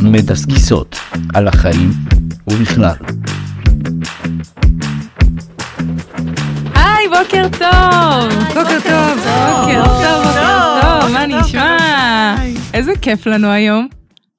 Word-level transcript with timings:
מדסקסות 0.00 0.96
על 1.34 1.48
החיים 1.48 1.90
ובכלל. 2.46 2.94
היי, 6.74 7.08
בוקר 7.08 7.46
טוב! 7.58 8.32
בוקר 8.48 8.78
טוב. 8.82 9.18
בוקר 9.18 9.84
טוב, 9.84 10.24
בוקר 10.24 10.80
טוב, 10.80 11.12
מה 11.12 11.26
נשמע? 11.26 11.76
איזה 12.74 12.92
כיף 13.02 13.26
לנו 13.26 13.48
היום. 13.48 13.88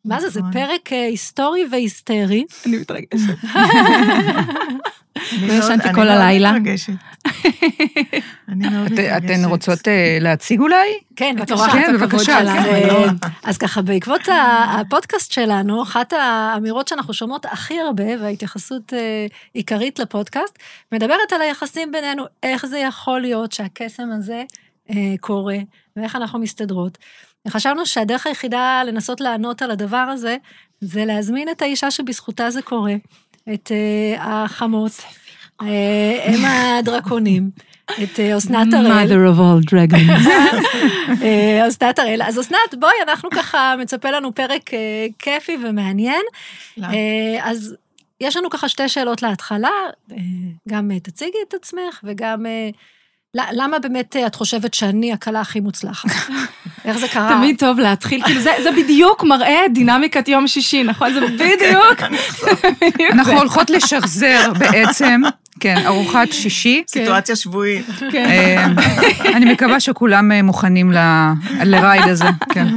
מה 0.05 0.21
זה, 0.21 0.29
זה 0.29 0.41
פרק 0.53 0.93
אה, 0.93 1.05
היסטורי 1.05 1.61
והיסטרי. 1.71 2.45
אני 2.65 2.77
מתרגשת. 2.77 3.37
אני 5.17 5.47
לא 5.47 5.53
מאוד- 5.53 5.63
ישנתי 5.63 5.87
אני 5.87 5.93
כל 5.95 6.03
מאוד 6.03 6.17
הלילה. 6.17 6.51
מתרגשת. 6.51 6.93
אני 8.49 8.69
מאוד 8.69 8.91
מתרגשת. 8.91 9.11
אתן 9.25 9.45
רוצות 9.45 9.87
אה, 9.87 10.17
להציג 10.21 10.59
אולי? 10.59 10.87
כן, 11.15 11.35
בבקשה. 11.39 11.67
כן, 11.71 11.93
בבקשה. 11.93 12.37
אז, 12.39 12.47
כן, 12.47 12.89
אה. 12.89 13.09
אז 13.43 13.57
ככה, 13.57 13.81
בעקבות 13.81 14.21
הפודקאסט 14.79 15.31
שלנו, 15.31 15.83
אחת 15.83 16.13
האמירות 16.13 16.87
שאנחנו 16.87 17.13
שומעות 17.13 17.45
הכי 17.45 17.79
הרבה, 17.79 18.03
וההתייחסות 18.21 18.93
אה, 18.93 19.25
עיקרית 19.53 19.99
לפודקאסט, 19.99 20.59
מדברת 20.91 21.33
על 21.35 21.41
היחסים 21.41 21.91
בינינו, 21.91 22.23
איך 22.43 22.65
זה 22.65 22.79
יכול 22.79 23.21
להיות 23.21 23.51
שהקסם 23.51 24.09
הזה 24.17 24.43
קורה, 25.19 25.57
ואיך 25.95 26.15
אנחנו 26.15 26.39
מסתדרות. 26.39 26.97
וחשבנו 27.47 27.85
שהדרך 27.85 28.27
היחידה 28.27 28.81
לנסות 28.87 29.21
לענות 29.21 29.61
על 29.61 29.71
הדבר 29.71 29.97
הזה, 29.97 30.37
זה 30.81 31.05
להזמין 31.05 31.49
את 31.49 31.61
האישה 31.61 31.91
שבזכותה 31.91 32.49
זה 32.49 32.61
קורה, 32.61 32.93
את 33.53 33.71
אה, 33.71 34.43
החמות, 34.43 34.91
אה, 35.61 36.25
אם 36.29 36.45
הדרקונים, 36.45 37.49
את 38.03 38.19
אה, 38.19 38.37
אסנת 38.37 38.73
הראל. 38.73 38.91
mother 38.91 39.35
of 39.35 39.39
all 39.39 39.73
dragons. 39.73 40.29
אסנת 41.67 41.99
הראל. 41.99 42.21
אז 42.21 42.39
אסנת, 42.39 42.75
בואי, 42.79 42.93
אנחנו 43.03 43.29
ככה, 43.29 43.75
מצפה 43.79 44.11
לנו 44.11 44.35
פרק 44.35 44.69
כיפי 45.19 45.57
ומעניין. 45.63 46.21
אה, 46.83 46.89
אז 47.41 47.75
יש 48.21 48.37
לנו 48.37 48.49
ככה 48.49 48.69
שתי 48.69 48.89
שאלות 48.89 49.21
להתחלה, 49.21 49.69
גם 50.69 50.99
תציגי 50.99 51.37
את 51.47 51.53
עצמך 51.53 51.99
וגם... 52.03 52.45
ל- 53.35 53.41
למה 53.63 53.79
באמת 53.79 54.15
אה, 54.15 54.27
את 54.27 54.35
חושבת 54.35 54.73
שאני 54.73 55.13
הכלה 55.13 55.41
הכי 55.41 55.59
מוצלחת? 55.59 56.09
איך 56.85 56.97
זה 56.97 57.07
קרה? 57.07 57.35
תמיד 57.37 57.55
טוב 57.59 57.79
להתחיל, 57.79 58.23
כאילו 58.23 58.41
זה- 58.41 58.55
זה 58.63 58.69
בדיוק 58.71 59.23
מראה 59.23 59.65
את 59.65 59.73
דינמיקת 59.73 60.27
יום 60.27 60.47
שישי, 60.47 60.83
נכון? 60.83 61.13
זה 61.13 61.21
בדיוק. 61.21 62.01
בדיוק 62.81 63.11
אנחנו. 63.11 63.31
הולכות 63.37 63.69
לשחזר 63.69 64.51
בעצם, 64.59 65.21
כן, 65.59 65.75
ארוחת 65.85 66.27
שישי. 66.31 66.83
סיטואציה 66.87 67.35
שבועית. 67.35 67.85
כן. 68.11 68.25
אה, 68.29 68.65
אני 69.35 69.53
מקווה 69.53 69.79
שכולם 69.79 70.31
אה, 70.31 70.41
מוכנים 70.41 70.91
לרייד 71.63 72.07
הזה, 72.07 72.25
כן. 72.53 72.67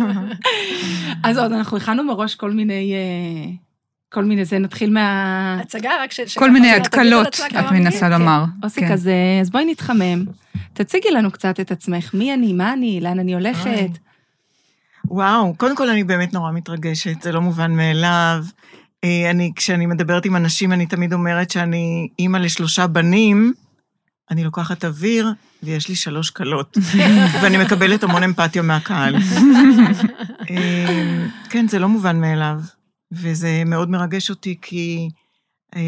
אז 1.24 1.38
עוד, 1.38 1.52
אנחנו 1.52 1.76
הכנו 1.76 2.04
מראש 2.04 2.34
כל 2.34 2.50
מיני, 2.50 2.94
כל 4.14 4.24
מיני 4.24 4.44
זה, 4.44 4.58
נתחיל 4.58 4.90
מה... 4.90 5.58
הצגה, 5.60 5.90
רק 6.02 6.12
ש... 6.12 6.38
כל 6.38 6.50
מיני 6.50 6.70
התקלות, 6.72 7.40
את. 7.46 7.72
מנסה 7.72 8.00
כן. 8.00 8.12
לומר. 8.12 8.44
אוסי, 8.62 8.80
כן. 8.80 8.92
אז, 8.92 9.08
אה, 9.08 9.40
אז 9.40 9.50
בואי 9.50 9.64
נתחמם. 9.64 10.24
תציגי 10.72 11.10
לנו 11.10 11.30
קצת 11.30 11.60
את 11.60 11.70
עצמך, 11.70 12.14
מי 12.14 12.34
אני, 12.34 12.52
מה 12.52 12.72
אני, 12.72 13.00
לאן 13.00 13.18
אני 13.18 13.34
הולכת. 13.34 13.66
אוי. 13.66 13.88
וואו, 15.04 15.54
קודם 15.56 15.76
כל 15.76 15.90
אני 15.90 16.04
באמת 16.04 16.32
נורא 16.32 16.52
מתרגשת, 16.52 17.22
זה 17.22 17.32
לא 17.32 17.40
מובן 17.40 17.72
מאליו. 17.72 18.44
אה, 19.04 19.30
אני, 19.30 19.52
כשאני 19.56 19.86
מדברת 19.86 20.24
עם 20.24 20.36
אנשים, 20.36 20.72
אני 20.72 20.86
תמיד 20.86 21.12
אומרת 21.12 21.50
שאני 21.50 22.08
אימא 22.18 22.38
לשלושה 22.38 22.86
בנים, 22.86 23.52
אני 24.30 24.44
לוקחת 24.44 24.84
אוויר, 24.84 25.32
ויש 25.62 25.88
לי 25.88 25.94
שלוש 25.94 26.30
כלות, 26.30 26.78
ואני 27.42 27.56
מקבלת 27.56 28.02
המון 28.02 28.22
אמפתיה 28.22 28.62
מהקהל. 28.62 29.16
אה, 30.50 31.26
כן, 31.50 31.68
זה 31.68 31.78
לא 31.78 31.88
מובן 31.88 32.20
מאליו, 32.20 32.60
וזה 33.14 33.62
מאוד 33.66 33.90
מרגש 33.90 34.30
אותי, 34.30 34.58
כי, 34.62 35.08
אה, 35.76 35.80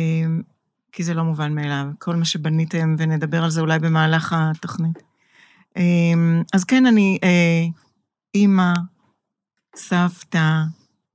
כי 0.93 1.05
זה 1.05 1.15
לא 1.15 1.25
מובן 1.25 1.55
מאליו. 1.55 1.87
כל 1.99 2.17
מה 2.17 2.25
שבניתם, 2.25 2.95
ונדבר 2.99 3.45
על 3.45 3.51
זה 3.51 3.61
אולי 3.61 3.79
במהלך 3.79 4.35
התוכנית. 4.37 4.99
אה, 5.77 5.83
אז 6.53 6.65
כן, 6.65 6.87
אני 6.87 7.19
אה, 7.23 7.65
אימא, 8.35 8.73
סבתא, 9.77 10.63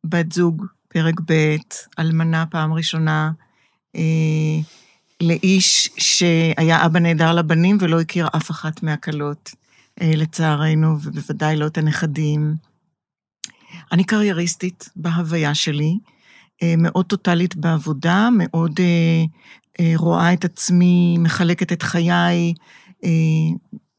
בת 0.06 0.31
זוג, 0.31 0.66
פרק 0.88 1.16
ב', 1.25 1.56
אלמנה 2.00 2.46
פעם 2.46 2.74
ראשונה, 2.74 3.31
לאיש 5.22 5.90
שהיה 5.97 6.85
אבא 6.85 7.00
נהדר 7.00 7.34
לבנים 7.34 7.78
ולא 7.80 8.02
הכיר 8.02 8.28
אף 8.35 8.52
אחת 8.52 8.84
מהכלות, 8.84 9.52
לצערנו, 10.02 10.97
ובוודאי 11.02 11.56
לא 11.56 11.68
את 11.68 11.78
הנכדים. 11.78 12.56
אני 13.91 14.03
קרייריסטית 14.03 14.90
בהוויה 14.96 15.56
שלי, 15.56 15.97
אה, 16.63 16.74
מאוד 16.78 17.06
טוטאלית 17.06 17.56
בעבודה, 17.56 18.29
מאוד 18.38 18.79
אה, 18.79 19.24
אה, 19.79 19.94
רואה 19.96 20.34
את 20.34 20.46
עצמי, 20.46 21.18
מחלקת 21.19 21.72
את 21.72 21.84
חיי 21.84 22.53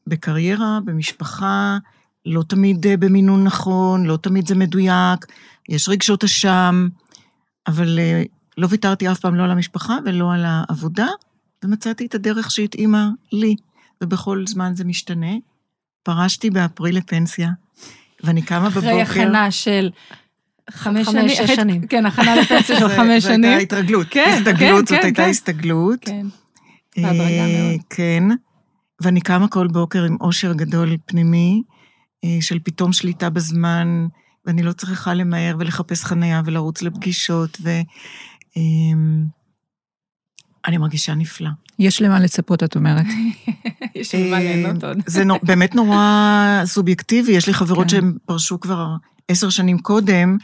בקריירה, 0.07 0.79
במשפחה, 0.85 1.77
לא 2.25 2.43
תמיד 2.49 2.85
במינון 2.99 3.43
נכון, 3.43 4.05
לא 4.05 4.17
תמיד 4.17 4.47
זה 4.47 4.55
מדויק, 4.55 5.25
יש 5.69 5.89
רגשות 5.89 6.23
אשם, 6.23 6.87
אבל 7.67 7.99
לא 8.57 8.67
ויתרתי 8.69 9.11
אף 9.11 9.19
פעם 9.19 9.35
לא 9.35 9.43
על 9.43 9.51
המשפחה 9.51 9.97
ולא 10.05 10.33
על 10.33 10.45
העבודה, 10.45 11.07
ומצאתי 11.63 12.05
את 12.05 12.15
הדרך 12.15 12.51
שהתאימה 12.51 13.09
לי, 13.31 13.55
ובכל 14.01 14.47
זמן 14.47 14.75
זה 14.75 14.83
משתנה. 14.83 15.31
פרשתי 16.03 16.49
באפריל 16.49 16.97
לפנסיה, 16.97 17.49
ואני 18.23 18.41
קמה 18.41 18.69
בבוקר... 18.69 18.79
אחרי 18.79 19.01
הכנה 19.01 19.51
של 19.51 19.89
חמש 20.71 21.07
חמש, 21.07 21.15
שנים. 21.15 21.29
שש 21.29 21.55
שנים. 21.55 21.87
כן, 21.87 22.05
הכנה 22.05 22.35
לפנסיה 22.35 22.79
של 22.79 22.89
חמש 22.89 23.23
זו 23.23 23.29
שנים. 23.29 23.57
הייתה 23.57 23.77
התרגלות. 23.77 24.07
כן, 24.09 24.35
הסתגלות, 24.37 24.79
כן, 24.79 24.85
זאת 24.85 24.99
כן, 24.99 25.05
הייתה 25.05 25.23
כן. 25.23 25.29
הסתגלות. 25.29 25.99
כן. 26.05 26.25
אה, 26.97 27.03
בהדרגה 27.03 27.47
מאוד. 27.47 27.81
כן, 27.89 28.23
ואני 29.01 29.21
קמה 29.21 29.47
כל 29.47 29.67
בוקר 29.67 30.03
עם 30.03 30.17
אושר 30.21 30.53
גדול 30.53 30.97
פנימי, 31.05 31.63
אה, 32.23 32.37
של 32.41 32.59
פתאום 32.63 32.93
שליטה 32.93 33.29
בזמן, 33.29 34.07
ואני 34.45 34.63
לא 34.63 34.71
צריכה 34.71 35.13
למהר 35.13 35.55
ולחפש 35.59 36.03
חנייה 36.03 36.41
ולרוץ 36.45 36.81
לפגישות, 36.81 37.57
ו... 37.63 37.69
אני 40.65 40.77
מרגישה 40.77 41.15
נפלא. 41.15 41.49
יש 41.79 42.01
למה 42.01 42.19
לצפות, 42.19 42.63
את 42.63 42.75
אומרת. 42.75 43.05
יש 43.95 44.15
לי 44.15 44.31
מה 44.31 44.39
ליהנות 44.39 44.83
עוד. 44.83 44.97
אה, 44.97 45.03
זה 45.07 45.23
באמת 45.43 45.75
נורא 45.75 46.61
סובייקטיבי, 46.65 47.31
יש 47.31 47.47
לי 47.47 47.53
חברות 47.53 47.83
כן. 47.83 47.89
שהן 47.89 48.13
פרשו 48.25 48.59
כבר 48.59 48.95
עשר 49.27 49.49
שנים 49.49 49.79
קודם, 49.79 50.37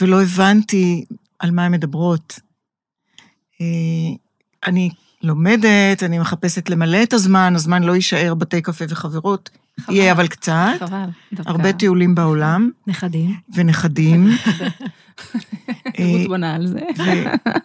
ולא 0.00 0.22
הבנתי 0.22 1.04
על 1.38 1.50
מה 1.50 1.64
הן 1.64 1.72
מדברות. 1.72 2.40
אה, 3.60 3.66
אני 4.66 4.90
לומדת, 5.22 6.02
אני 6.02 6.18
מחפשת 6.18 6.70
למלא 6.70 7.02
את 7.02 7.12
הזמן, 7.12 7.52
הזמן 7.54 7.82
לא 7.82 7.94
יישאר 7.94 8.34
בתי 8.34 8.62
קפה 8.62 8.84
וחברות, 8.88 9.50
חבל. 9.80 9.94
יהיה 9.94 10.12
אבל 10.12 10.26
קצת, 10.26 10.68
חבל. 10.78 11.08
דווקא. 11.32 11.50
הרבה 11.50 11.72
טיולים 11.72 12.14
בעולם, 12.14 12.70
נכדים. 12.86 13.34
ונכדים. 13.54 14.28
רות 15.98 16.28
בונה 16.28 16.54
על 16.54 16.66
זה. 16.66 16.80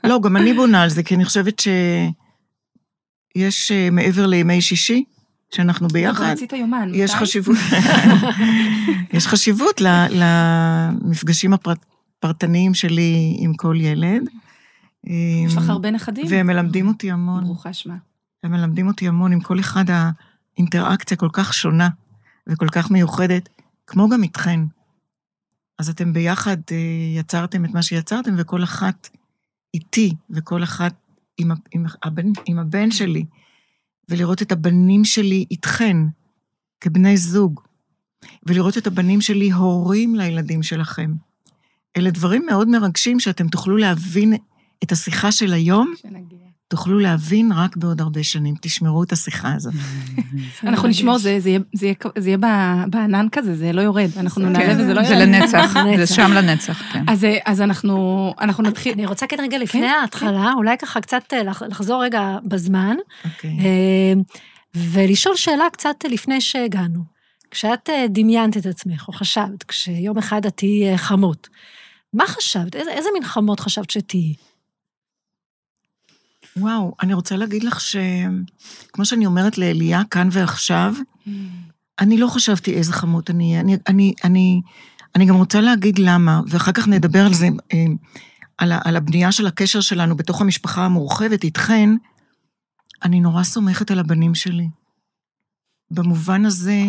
לא, 0.03 0.21
גם 0.21 0.37
אני 0.37 0.53
בונה 0.53 0.83
על 0.83 0.89
זה, 0.89 1.03
כי 1.03 1.15
אני 1.15 1.25
חושבת 1.25 1.59
שיש 1.59 3.71
אה, 3.71 3.89
מעבר 3.91 4.25
לימי 4.25 4.61
שישי, 4.61 5.03
שאנחנו 5.51 5.87
ביחד, 5.87 6.31
רצית 6.31 6.53
יומן. 6.53 6.89
יש 6.93 7.11
מתי? 7.11 7.19
חשיבות, 7.19 7.57
יש 9.13 9.27
חשיבות 9.27 9.81
למפגשים 10.09 11.53
הפרטניים 11.53 12.73
שלי 12.73 13.35
עם 13.39 13.53
כל 13.53 13.75
ילד. 13.79 14.29
יש 15.47 15.57
לך 15.57 15.69
הרבה 15.69 15.91
נכדים? 15.91 16.25
והם 16.29 16.47
מלמדים 16.47 16.87
אותי 16.87 17.11
המון, 17.11 17.43
ברוכה 17.43 17.73
שמה. 17.73 17.95
הם 18.43 18.51
מלמדים 18.51 18.87
אותי 18.87 19.07
המון, 19.07 19.31
עם 19.31 19.39
כל 19.39 19.59
אחד 19.59 19.85
האינטראקציה 20.57 21.17
כל 21.17 21.29
כך 21.33 21.53
שונה 21.53 21.89
וכל 22.47 22.67
כך 22.67 22.91
מיוחדת, 22.91 23.49
כמו 23.87 24.09
גם 24.09 24.23
איתכן. 24.23 24.59
אז 25.79 25.89
אתם 25.89 26.13
ביחד 26.13 26.57
אה, 26.71 26.77
יצרתם 27.15 27.65
את 27.65 27.69
מה 27.69 27.81
שיצרתם, 27.81 28.35
וכל 28.37 28.63
אחת 28.63 29.09
איתי, 29.73 30.13
וכל 30.29 30.63
אחת 30.63 30.93
עם, 31.37 31.51
עם, 31.71 31.85
הבן, 32.03 32.27
עם 32.45 32.59
הבן 32.59 32.91
שלי, 32.91 33.25
ולראות 34.09 34.41
את 34.41 34.51
הבנים 34.51 35.05
שלי 35.05 35.45
איתכן, 35.51 35.97
כבני 36.81 37.17
זוג, 37.17 37.61
ולראות 38.45 38.77
את 38.77 38.87
הבנים 38.87 39.21
שלי 39.21 39.51
הורים 39.51 40.15
לילדים 40.15 40.63
שלכם. 40.63 41.13
אלה 41.97 42.11
דברים 42.11 42.45
מאוד 42.45 42.67
מרגשים 42.67 43.19
שאתם 43.19 43.47
תוכלו 43.47 43.77
להבין 43.77 44.33
את 44.83 44.91
השיחה 44.91 45.31
של 45.31 45.53
היום, 45.53 45.93
שנגיע. 45.95 46.42
תוכלו 46.73 46.99
להבין 46.99 47.51
רק 47.51 47.77
בעוד 47.77 48.01
הרבה 48.01 48.23
שנים. 48.23 48.55
תשמרו 48.61 49.03
את 49.03 49.11
השיחה 49.11 49.53
הזאת. 49.53 49.73
אנחנו 50.63 50.87
נשמור, 50.87 51.17
זה 51.17 51.39
זה 51.39 51.49
יהיה- 51.49 51.59
זה 51.73 51.91
זה 52.17 52.35
בענן 52.87 53.27
כזה, 53.31 53.55
זה 53.55 53.71
לא 53.73 53.81
יורד. 53.81 54.09
אנחנו 54.17 54.41
כן. 54.41 54.49
נעלה 54.51 54.73
וזה 54.83 54.93
לא 54.93 55.03
זה 55.03 55.13
ירד. 55.13 55.21
לנצח, 55.27 55.73
זה. 55.97 56.15
שם 56.15 56.31
לנצח, 56.33 56.81
כן. 56.93 57.03
אז, 57.07 57.23
אה, 57.23 57.37
אז 57.45 57.61
אנחנו, 57.61 57.95
אנחנו 58.41 58.63
נתחיל... 58.63 58.93
אני 58.93 59.05
רוצה 59.05 59.27
כן 59.27 59.37
רגע 59.39 59.57
לפני 59.57 59.81
כן, 59.81 59.93
ההתחלה, 60.01 60.51
אולי 60.57 60.77
ככה 60.77 61.01
קצת 61.01 61.23
אה, 61.33 61.43
לח- 61.43 61.61
לחזור 61.63 62.03
רגע 62.03 62.37
בזמן, 62.45 62.95
אוקיי. 63.25 63.49
אה, 63.59 64.13
ולשאול 64.75 65.35
שאלה 65.35 65.65
קצת 65.73 65.95
לפני 66.11 66.41
שהגענו. 66.41 66.99
כשאת 67.51 67.89
דמיינת 68.09 68.57
את 68.57 68.65
עצמך, 68.65 69.07
או 69.07 69.13
חשבת, 69.13 69.63
כשיום 69.67 70.17
אחד 70.17 70.45
את 70.45 70.53
תהיי 70.57 70.97
חמות, 70.97 71.49
מה 72.13 72.27
חשבת? 72.27 72.75
איזה, 72.75 72.91
איזה 72.91 73.09
מין 73.13 73.23
חמות 73.25 73.59
חשבת 73.59 73.89
שתהיי? 73.89 74.33
וואו, 76.57 76.95
אני 77.01 77.13
רוצה 77.13 77.35
להגיד 77.35 77.63
לך 77.63 77.81
ש... 77.81 77.95
כמו 78.93 79.05
שאני 79.05 79.25
אומרת 79.25 79.57
לאליה 79.57 80.01
כאן 80.11 80.29
ועכשיו, 80.31 80.95
אני 81.99 82.17
לא 82.17 82.27
חשבתי 82.27 82.73
איזה 82.73 82.93
חמות 82.93 83.29
אני 83.29 83.49
אהיה. 83.51 83.61
אני, 83.61 83.77
אני, 83.87 84.13
אני, 84.23 84.61
אני 85.15 85.25
גם 85.25 85.35
רוצה 85.35 85.61
להגיד 85.61 85.99
למה, 85.99 86.41
ואחר 86.47 86.71
כך 86.71 86.87
נדבר 86.87 87.25
על 87.25 87.33
זה, 87.33 87.47
אה, 87.73 87.85
על, 88.57 88.71
על 88.85 88.95
הבנייה 88.95 89.31
של 89.31 89.47
הקשר 89.47 89.81
שלנו 89.81 90.17
בתוך 90.17 90.41
המשפחה 90.41 90.85
המורחבת 90.85 91.43
איתכן. 91.43 91.89
אני 93.03 93.19
נורא 93.19 93.43
סומכת 93.43 93.91
על 93.91 93.99
הבנים 93.99 94.35
שלי. 94.35 94.69
במובן 95.91 96.45
הזה 96.45 96.81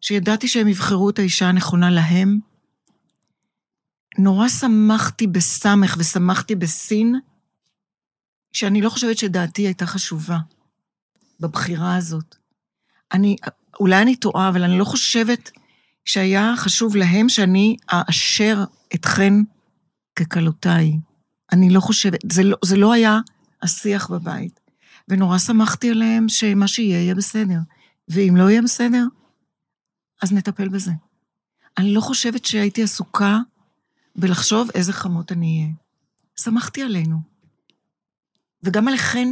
שידעתי 0.00 0.48
שהם 0.48 0.68
יבחרו 0.68 1.10
את 1.10 1.18
האישה 1.18 1.48
הנכונה 1.48 1.90
להם. 1.90 2.38
נורא 4.18 4.48
שמחתי 4.48 5.26
בסמך 5.26 5.96
ושמחתי 5.98 6.54
בסין, 6.54 7.20
שאני 8.52 8.82
לא 8.82 8.90
חושבת 8.90 9.18
שדעתי 9.18 9.62
הייתה 9.62 9.86
חשובה 9.86 10.38
בבחירה 11.40 11.96
הזאת. 11.96 12.36
אני, 13.12 13.36
אולי 13.80 14.02
אני 14.02 14.16
טועה, 14.16 14.48
אבל 14.48 14.62
אני 14.62 14.78
לא 14.78 14.84
חושבת 14.84 15.50
שהיה 16.04 16.54
חשוב 16.56 16.96
להם 16.96 17.28
שאני 17.28 17.76
אאשר 17.92 18.64
אתכן 18.94 19.34
ככלותיי. 20.16 20.92
אני 21.52 21.70
לא 21.70 21.80
חושבת, 21.80 22.20
זה 22.32 22.42
לא, 22.42 22.56
זה 22.64 22.76
לא 22.76 22.92
היה 22.92 23.18
השיח 23.62 24.10
בבית. 24.10 24.60
ונורא 25.08 25.38
שמחתי 25.38 25.90
עליהם 25.90 26.28
שמה 26.28 26.68
שיהיה, 26.68 26.98
יהיה 26.98 27.14
בסדר. 27.14 27.58
ואם 28.08 28.34
לא 28.36 28.50
יהיה 28.50 28.62
בסדר, 28.62 29.04
אז 30.22 30.32
נטפל 30.32 30.68
בזה. 30.68 30.92
אני 31.78 31.94
לא 31.94 32.00
חושבת 32.00 32.44
שהייתי 32.44 32.82
עסוקה 32.82 33.38
בלחשוב 34.16 34.70
איזה 34.74 34.92
חמות 34.92 35.32
אני 35.32 35.60
אהיה. 35.62 35.74
שמחתי 36.40 36.82
עלינו. 36.82 37.31
וגם 38.62 38.88
עליכן, 38.88 39.28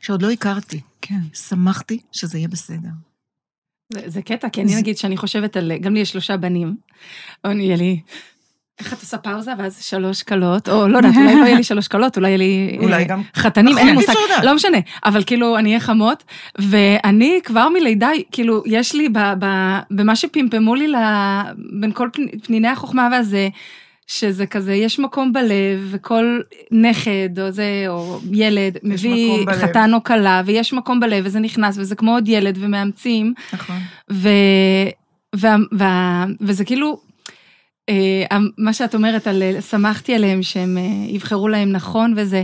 שעוד 0.00 0.22
לא 0.22 0.30
הכרתי. 0.30 0.80
כן. 1.02 1.20
שמחתי 1.34 1.98
שזה 2.12 2.38
יהיה 2.38 2.48
בסדר. 2.48 2.88
זה, 3.92 4.00
זה 4.06 4.22
קטע, 4.22 4.48
כי 4.48 4.62
אני 4.62 4.76
נגיד 4.76 4.96
שאני 4.98 5.16
חושבת 5.16 5.56
על... 5.56 5.72
גם 5.80 5.94
לי 5.94 6.00
יש 6.00 6.10
שלושה 6.10 6.36
בנים, 6.36 6.76
או 7.44 7.50
יהיה 7.50 7.76
לי... 7.76 8.00
איך 8.78 8.92
את 8.92 9.00
עושה 9.00 9.18
פאוזה, 9.18 9.52
ואז 9.58 9.82
שלוש 9.82 10.22
כלות, 10.22 10.68
או 10.68 10.88
לא 10.88 10.96
יודעת, 10.96 11.16
אולי 11.16 11.34
לא 11.34 11.44
יהיה 11.44 11.56
לי 11.56 11.64
שלוש 11.64 11.88
כלות, 11.88 12.16
אולי 12.16 12.28
יהיה 12.28 12.38
לי... 12.38 12.78
אולי 12.80 12.94
אה, 12.94 13.04
גם- 13.04 13.22
חתנים, 13.36 13.78
אין 13.78 13.86
לי 13.86 13.92
נכון, 13.92 14.14
מושג. 14.28 14.44
לא 14.44 14.54
משנה, 14.54 14.78
אבל 15.04 15.24
כאילו, 15.24 15.58
אני 15.58 15.68
אהיה 15.68 15.80
חמות, 15.80 16.24
ואני 16.58 17.40
כבר 17.44 17.68
מלידה, 17.68 18.10
כאילו, 18.32 18.62
יש 18.66 18.94
לי, 18.94 19.08
ב, 19.08 19.18
ב, 19.18 19.46
במה 19.90 20.16
שפמפמו 20.16 20.74
לי, 20.74 20.92
בין 21.80 21.92
כל 21.92 22.08
פני, 22.12 22.38
פניני 22.42 22.68
החוכמה 22.68 23.08
והזה, 23.12 23.48
שזה 24.10 24.46
כזה, 24.46 24.74
יש 24.74 24.98
מקום 24.98 25.32
בלב, 25.32 25.88
וכל 25.90 26.40
נכד 26.70 27.40
או 27.40 27.50
זה, 27.50 27.84
או 27.88 28.20
ילד, 28.32 28.78
מביא. 28.82 29.46
חתן 29.52 29.90
או 29.94 30.04
כלה, 30.04 30.42
ויש 30.46 30.72
מקום 30.72 31.00
בלב, 31.00 31.22
וזה 31.26 31.40
נכנס, 31.40 31.78
וזה 31.78 31.94
כמו 31.94 32.14
עוד 32.14 32.28
ילד, 32.28 32.58
ומאמצים, 32.60 33.34
נכון. 33.52 33.76
ו, 34.12 34.28
וה, 35.36 35.56
וה, 35.72 36.24
וזה 36.40 36.64
כאילו, 36.64 37.00
אה, 37.88 38.38
מה 38.58 38.72
שאת 38.72 38.94
אומרת 38.94 39.26
על 39.26 39.42
שמחתי 39.60 40.14
עליהם 40.14 40.42
שהם 40.42 40.78
אה, 40.78 40.82
יבחרו 41.08 41.48
להם 41.48 41.72
נכון 41.72 42.14
וזה, 42.16 42.42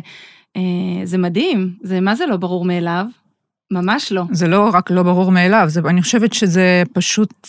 אה, 0.57 0.63
זה 1.05 1.19
מדהים, 1.19 1.75
זה 1.83 2.01
מה 2.01 2.15
זה 2.15 2.27
לא 2.27 2.37
ברור 2.37 2.65
מאליו? 2.65 3.07
ממש 3.71 4.13
לא. 4.13 4.23
זה 4.33 4.49
לא 4.49 4.71
רק 4.73 4.91
לא 4.91 5.03
ברור 5.03 5.31
מאליו, 5.31 5.65
זה, 5.69 5.81
אני 5.89 6.03
חושבת 6.03 6.33
שזה 6.33 6.83
פשוט... 6.93 7.49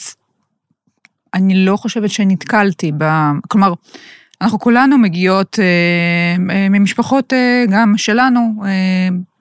אני 1.33 1.65
לא 1.65 1.77
חושבת 1.77 2.09
שנתקלתי 2.09 2.91
ב... 2.97 3.03
כלומר, 3.47 3.73
אנחנו 4.41 4.59
כולנו 4.59 4.97
מגיעות 4.97 5.59
אה, 5.59 6.55
אה, 6.55 6.69
ממשפחות 6.69 7.33
אה, 7.33 7.65
גם 7.69 7.93
שלנו, 7.97 8.63
אה, 8.65 8.69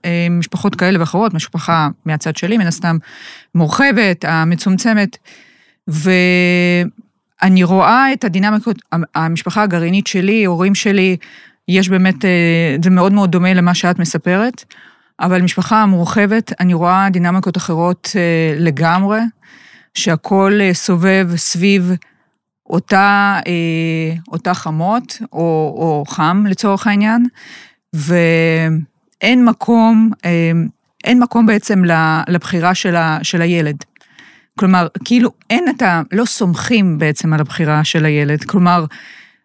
אה, 0.05 0.27
משפחות 0.31 0.75
כאלה 0.75 1.01
ואחרות, 1.01 1.35
משפחה 1.35 1.89
מהצד 2.05 2.37
שלי, 2.37 2.59
מן 2.59 2.67
הסתם, 2.67 2.97
מורחבת, 3.55 4.25
המצומצמת, 4.29 5.17
ואני 5.89 7.65
רואה 7.65 8.13
את 8.13 8.25
הדינמיקות, 8.25 8.77
המשפחה 9.15 9.63
הגרעינית 9.63 10.07
שלי, 10.07 10.45
הורים 10.45 10.75
שלי, 10.75 11.17
יש 11.69 11.89
באמת, 11.89 12.25
אה, 12.25 12.77
זה 12.85 12.91
מאוד 12.91 13.13
מאוד 13.13 13.31
דומה 13.31 13.55
למה 13.55 13.75
שאת 13.75 13.99
מספרת. 13.99 14.65
אבל 15.21 15.43
משפחה 15.43 15.83
המורחבת, 15.83 16.53
אני 16.61 16.75
רואה 16.75 17.09
דינמיקות 17.11 17.57
אחרות 17.57 18.11
לגמרי, 18.59 19.21
שהכל 19.97 20.59
אה, 20.61 20.75
סובב 20.75 21.29
סביב 21.37 21.93
אותה, 22.71 23.39
אה, 23.47 24.15
אותה 24.29 24.55
חמות, 24.55 25.19
או, 25.33 25.75
או 25.79 26.05
חם 26.09 26.45
לצורך 26.49 26.87
העניין, 26.87 27.27
ואין 27.93 29.45
מקום, 29.45 30.11
אה, 30.25 30.53
אין 31.05 31.23
מקום 31.23 31.47
בעצם 31.47 31.83
לבחירה 32.29 32.75
של, 32.75 32.97
ה, 32.97 33.19
של 33.23 33.43
הילד. 33.43 33.77
כלומר, 34.59 34.87
כאילו 35.05 35.31
אין 35.51 35.65
את 35.69 35.83
ה... 35.83 36.03
לא 36.13 36.25
סומכים 36.25 36.99
בעצם 36.99 37.33
על 37.33 37.41
הבחירה 37.41 37.85
של 37.85 38.05
הילד. 38.05 38.45
כלומר, 38.45 38.85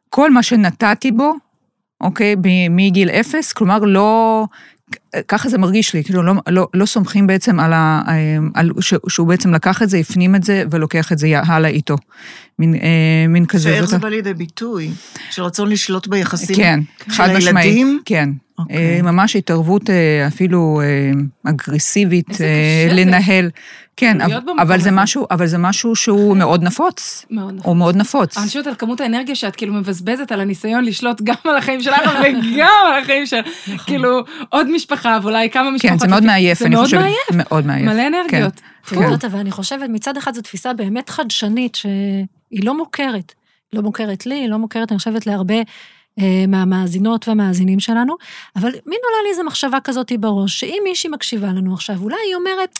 כל 0.10 0.32
מה 0.32 0.44
שנתתי 0.44 1.12
בו, 1.12 1.34
אוקיי, 2.02 2.36
מגיל 2.70 3.10
אפס, 3.10 3.54
כלומר, 3.54 3.80
לא... 3.80 4.46
ככה 5.28 5.50
זה 5.50 5.58
מרגיש 5.58 5.94
לי, 5.94 6.04
כאילו 6.04 6.24
לא, 6.24 6.34
לא, 6.48 6.68
לא 6.74 6.86
סומכים 6.86 7.28
בעצם 7.28 7.60
על 7.60 7.74
ה... 7.74 8.02
על, 8.54 8.72
ש, 8.80 8.94
שהוא 9.10 9.28
בעצם 9.28 9.54
לקח 9.54 9.82
את 9.82 9.90
זה, 9.90 9.98
הפנים 9.98 10.36
את 10.36 10.44
זה 10.44 10.64
ולוקח 10.72 11.12
את 11.12 11.18
זה 11.18 11.28
הלאה 11.40 11.70
איתו. 11.70 11.96
מין, 12.60 12.76
אה, 12.76 13.26
מין 13.28 13.46
כזה. 13.46 13.64
שאיך 13.70 13.86
זה 13.86 13.98
בא 13.98 14.10
לידי 14.10 14.34
ביטוי? 14.34 14.92
של 15.32 15.44
רצון 15.44 15.70
לשלוט 15.70 16.08
ביחסים 16.08 16.56
כן, 16.56 16.80
של 17.06 17.12
חד 17.12 17.30
משמעית. 17.38 17.66
הילדים? 17.66 18.00
כן. 18.06 18.30
אוקיי. 18.60 18.98
אה, 18.98 19.02
ממש 19.02 19.36
התערבות 19.36 19.90
אה, 19.90 20.28
אפילו 20.28 20.82
אה, 20.84 21.12
אגרסיבית, 21.52 22.42
אה. 22.42 22.88
לנהל. 22.94 23.50
כן, 23.98 24.18
אבל- 24.62 24.80
זה. 24.80 24.92
משהו, 24.92 25.28
אבל 25.32 25.48
זה 25.48 25.58
משהו 25.58 25.96
שהוא 25.96 26.38
מאוד 26.38 26.64
נפוץ. 26.64 27.26
מאוד 27.30 27.54
נכון. 27.54 27.70
הוא 27.70 27.78
מאוד 27.78 27.96
נפוץ. 27.96 28.38
אני 28.38 28.48
חושבת 28.48 28.68
על 28.68 28.76
כמות 28.76 29.02
האנרגיה 29.02 29.36
שאת 29.36 29.56
כאילו 29.56 29.74
מבזבזת 29.74 30.32
על 30.32 30.42
הניסיון 30.42 30.86
לשלוט 30.86 31.22
גם 31.22 31.36
על 31.44 31.58
החיים 31.58 31.82
שלנו 31.82 32.12
וגם 32.24 32.68
על 32.88 33.02
החיים 33.04 33.26
של, 33.26 33.42
כאילו, 33.86 34.20
עוד 34.50 34.72
משפחה 34.72 35.18
ואולי 35.22 35.50
כמה 35.50 35.72
משפחות. 35.72 35.92
כן, 35.92 35.98
זה 36.00 36.08
מאוד 36.08 36.24
מעייף, 36.24 36.62
אני 36.62 36.76
זה 36.76 36.82
חושבת. 36.82 37.00
מאוד 37.00 37.10
מעייף, 37.10 37.48
מאוד 37.48 37.66
מעייף. 37.66 37.86
מלא 37.86 38.08
אנרגיות. 38.08 38.62
כן. 38.86 38.96
את 38.98 39.02
יודעת, 39.02 39.26
אבל 39.26 39.40
אני 39.40 39.52
חושבת, 39.52 39.90
מצד 39.90 40.18
אחד 40.18 40.34
זו 40.36 40.42
תפיסה 40.42 40.74
באמת 40.74 41.10
חדשנית, 41.10 41.76
שהיא 41.76 42.64
לא 42.64 42.78
מוכרת. 42.78 43.34
לא 43.74 43.82
מוכרת 43.82 44.26
לי, 44.26 44.36
היא 44.36 44.50
לא 44.50 44.58
מוכרת, 44.58 44.92
אני 44.92 44.98
חושבת, 44.98 45.28
להרבה 45.28 45.56
אה, 46.20 46.46
מהמאזינות 46.48 47.28
והמאזינים 47.28 47.80
שלנו, 47.80 48.16
אבל 48.56 48.70
מין 48.70 49.00
עולה 49.04 49.24
לי 49.24 49.30
איזו 49.32 49.44
מחשבה 49.44 49.78
כזאת 49.84 50.12
בראש, 50.20 50.60
שאם 50.60 50.80
מישהי 50.84 51.10
מקשיבה 51.10 51.48
לנו 51.48 51.74
עכשיו, 51.74 51.96
אולי 52.02 52.16
היא 52.28 52.36
אומרת, 52.36 52.80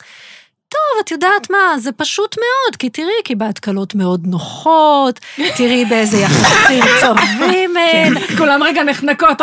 טוב, 0.72 1.00
את 1.06 1.12
יודעת 1.12 1.50
מה, 1.50 1.78
זה 1.78 1.92
פשוט 1.92 2.36
מאוד, 2.38 2.76
כי 2.76 2.90
תראי, 2.90 3.24
קיבלת 3.24 3.60
קלות 3.60 3.96
מאוד 3.96 4.28
נוחות, 4.28 5.20
תראי 5.58 5.86
באיזה 5.86 6.18
יחסים 6.18 6.84
טובים 7.02 7.78
הן, 7.78 8.14
כולם 8.38 8.64
רגע 8.64 8.84
נחנקות. 8.84 9.42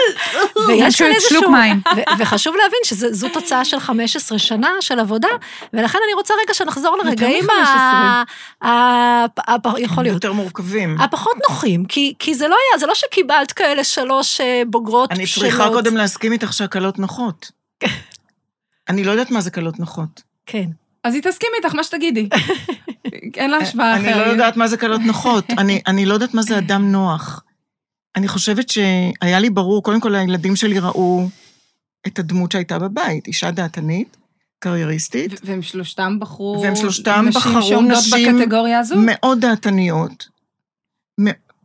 ויש 0.68 0.98
כאן 0.98 1.06
איזשהו... 1.06 1.28
שלוק 1.28 1.46
מים. 1.46 1.80
ו- 1.96 2.00
וחשוב 2.18 2.54
להבין 2.56 2.78
שזו 2.84 3.28
תוצאה 3.28 3.64
של 3.64 3.80
15 3.80 4.38
שנה 4.38 4.70
של 4.80 4.98
עבודה, 4.98 5.28
ולכן 5.72 5.98
אני 6.06 6.14
רוצה 6.14 6.34
רגע 6.44 6.54
שנחזור 6.54 6.98
לרגעים 7.04 7.44
ה... 7.50 8.22
יכול 9.78 10.04
להיות. 10.04 10.14
יותר 10.14 10.32
מורכבים. 10.32 11.00
הפחות 11.00 11.36
נוחים, 11.48 11.84
כי, 11.84 12.14
כי 12.18 12.34
זה 12.34 12.48
לא 12.48 12.56
היה, 12.70 12.78
זה 12.78 12.86
לא 12.86 12.94
שקיבלת 12.94 13.52
כאלה 13.52 13.84
שלוש 13.84 14.40
אה, 14.40 14.62
בוגרות 14.66 15.12
אני 15.12 15.24
בשלות. 15.24 15.48
צריכה 15.48 15.68
קודם 15.68 15.96
להסכים 15.96 16.32
איתך 16.32 16.52
שהקלות 16.52 16.98
נוחות. 16.98 17.50
אני 18.88 19.04
לא 19.04 19.10
יודעת 19.10 19.30
מה 19.30 19.40
זה 19.40 19.50
קלות 19.50 19.78
נוחות. 19.78 20.35
כן. 20.46 20.68
אז 21.04 21.14
היא 21.14 21.22
תסכים 21.22 21.48
איתך, 21.56 21.74
מה 21.74 21.84
שתגידי. 21.84 22.28
אין 23.36 23.50
לה 23.50 23.56
השוואה 23.56 23.96
אחרת. 23.96 24.06
אני 24.06 24.20
לא 24.20 24.24
יודעת 24.24 24.56
מה 24.56 24.68
זה 24.68 24.76
קלות 24.76 25.00
נוחות. 25.00 25.44
אני, 25.58 25.80
אני 25.86 26.06
לא 26.06 26.14
יודעת 26.14 26.34
מה 26.34 26.42
זה 26.42 26.58
אדם 26.58 26.92
נוח. 26.92 27.42
אני 28.16 28.28
חושבת 28.28 28.68
שהיה 28.68 29.38
לי 29.40 29.50
ברור, 29.50 29.82
קודם 29.82 30.00
כל 30.00 30.14
הילדים 30.14 30.56
שלי 30.56 30.78
ראו 30.78 31.28
את 32.06 32.18
הדמות 32.18 32.52
שהייתה 32.52 32.78
בבית, 32.78 33.26
אישה 33.26 33.50
דעתנית, 33.50 34.16
קרייריסטית, 34.58 35.32
ו- 35.32 35.36
והם 35.46 35.62
שלושתם 35.62 36.16
בחרו... 36.20 36.60
והם 36.62 36.76
שלושתם 36.76 37.26
בחרו 37.34 37.58
נשים 37.58 37.68
שעומדות 37.68 37.98
נשים 37.98 38.38
בקטגוריה 38.38 38.78
הזו? 38.78 38.94
מאוד 38.98 39.40
דעתניות. 39.40 40.28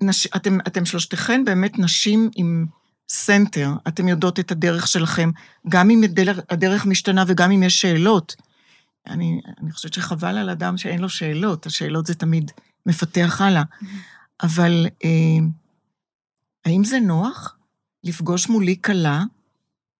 נש, 0.01 0.27
אתם, 0.35 0.57
אתם 0.67 0.85
שלושתכן 0.85 1.45
באמת 1.45 1.79
נשים 1.79 2.29
עם 2.35 2.65
center, 3.09 3.69
אתם 3.87 4.07
יודעות 4.07 4.39
את 4.39 4.51
הדרך 4.51 4.87
שלכם, 4.87 5.29
גם 5.69 5.89
אם 5.89 6.03
הדרך, 6.03 6.39
הדרך 6.49 6.85
משתנה 6.85 7.23
וגם 7.27 7.51
אם 7.51 7.63
יש 7.63 7.81
שאלות. 7.81 8.35
אני, 9.07 9.41
אני 9.61 9.71
חושבת 9.71 9.93
שחבל 9.93 10.37
על 10.37 10.49
אדם 10.49 10.77
שאין 10.77 10.99
לו 11.01 11.09
שאלות, 11.09 11.65
השאלות 11.65 12.05
זה 12.05 12.15
תמיד 12.15 12.51
מפתח 12.85 13.41
הלאה. 13.41 13.63
אבל 14.43 14.87
אה, 15.03 15.09
האם 16.65 16.83
זה 16.83 16.99
נוח 16.99 17.55
לפגוש 18.03 18.49
מולי 18.49 18.75
כלה 18.81 19.23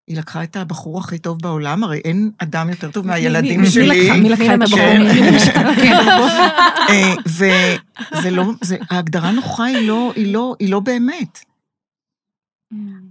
היא 0.08 0.18
לקחה 0.18 0.44
את 0.44 0.56
הבחור 0.56 1.00
הכי 1.00 1.18
טוב 1.18 1.42
בעולם, 1.42 1.84
הרי 1.84 1.98
אין 1.98 2.32
אדם 2.38 2.70
יותר 2.70 2.92
טוב 2.92 3.08
מהילדים 3.08 3.66
שלי. 3.66 4.22
מי 4.22 4.30
לקחה 4.30 4.56
את 4.56 4.62
הבחור? 4.62 4.80
כן. 4.80 5.34
לקחה? 5.34 6.48
אה, 6.90 7.14
וזה 7.26 8.32
לא, 8.32 8.44
ההגדרה 8.90 9.32
נוחה 9.32 9.66
היא 9.66 9.88
לא, 9.88 10.14
לא, 10.18 10.56
היא 10.60 10.72
לא 10.72 10.80
באמת. 10.80 11.40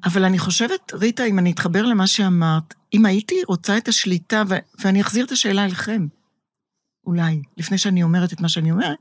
אבל 0.05 0.25
אני 0.25 0.39
חושבת, 0.39 0.93
ריטה, 0.95 1.25
אם 1.25 1.39
אני 1.39 1.53
אתחבר 1.53 1.83
למה 1.83 2.07
שאמרת, 2.07 2.75
אם 2.95 3.07
הייתי 3.07 3.35
רוצה 3.49 3.79
את 3.79 3.89
השליטה, 3.89 4.43
ו- 4.49 4.59
ואני 4.79 5.01
אחזיר 5.01 5.25
את 5.25 5.33
השאלה 5.33 5.65
אליכם, 5.65 6.07
אולי, 7.07 7.43
לפני 7.57 7.79
שאני 7.79 8.03
אומרת 8.03 8.33
את 8.33 8.41
מה 8.41 8.49
שאני 8.49 8.71
אומרת, 8.71 8.99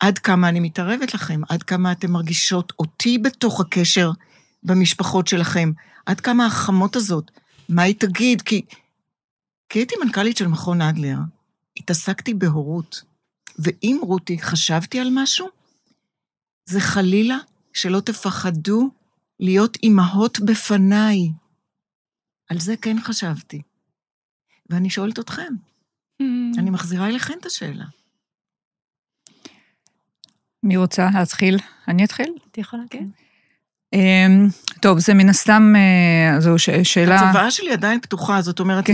עד 0.00 0.18
כמה 0.18 0.48
אני 0.48 0.60
מתערבת 0.60 1.14
לכם, 1.14 1.40
עד 1.48 1.62
כמה 1.62 1.92
אתן 1.92 2.10
מרגישות 2.10 2.72
אותי 2.78 3.18
בתוך 3.18 3.60
הקשר 3.60 4.10
במשפחות 4.62 5.26
שלכם, 5.26 5.72
עד 6.06 6.20
כמה 6.20 6.46
החמות 6.46 6.96
הזאת, 6.96 7.30
מה 7.68 7.82
היא 7.82 7.94
תגיד? 7.98 8.42
כי, 8.42 8.62
כי 9.68 9.78
הייתי 9.78 9.94
מנכ"לית 10.04 10.36
של 10.36 10.46
מכון 10.46 10.82
אדלר, 10.82 11.18
התעסקתי 11.76 12.34
בהורות, 12.34 13.02
ואם, 13.58 13.98
רותי, 14.02 14.38
חשבתי 14.38 15.00
על 15.00 15.08
משהו, 15.12 15.48
זה 16.64 16.80
חלילה 16.80 17.36
שלא 17.72 18.00
תפחדו 18.00 18.90
להיות 19.40 19.76
אימהות 19.82 20.38
בפניי. 20.40 21.18
על 22.50 22.58
זה 22.60 22.76
כן 22.76 22.96
חשבתי. 23.00 23.62
ואני 24.70 24.90
שואלת 24.90 25.18
אתכם, 25.18 25.54
אני 26.58 26.70
מחזירה 26.70 27.08
אליכם 27.08 27.34
את 27.40 27.46
השאלה. 27.46 27.84
מי 30.62 30.76
רוצה 30.76 31.08
להתחיל? 31.14 31.58
אני 31.88 32.04
אתחיל? 32.04 32.34
את 32.50 32.58
יכולה, 32.58 32.82
כן. 32.90 33.06
אמ, 33.92 34.48
טוב, 34.80 34.98
זה 34.98 35.14
מן 35.14 35.28
הסתם, 35.28 35.74
אה, 35.76 36.40
זו 36.40 36.58
ש- 36.58 36.70
שאלה... 36.82 37.14
הצוואה 37.20 37.50
שלי 37.50 37.72
עדיין 37.72 38.00
פתוחה, 38.00 38.42
זאת 38.42 38.60
אומרת, 38.60 38.86
כן. 38.86 38.92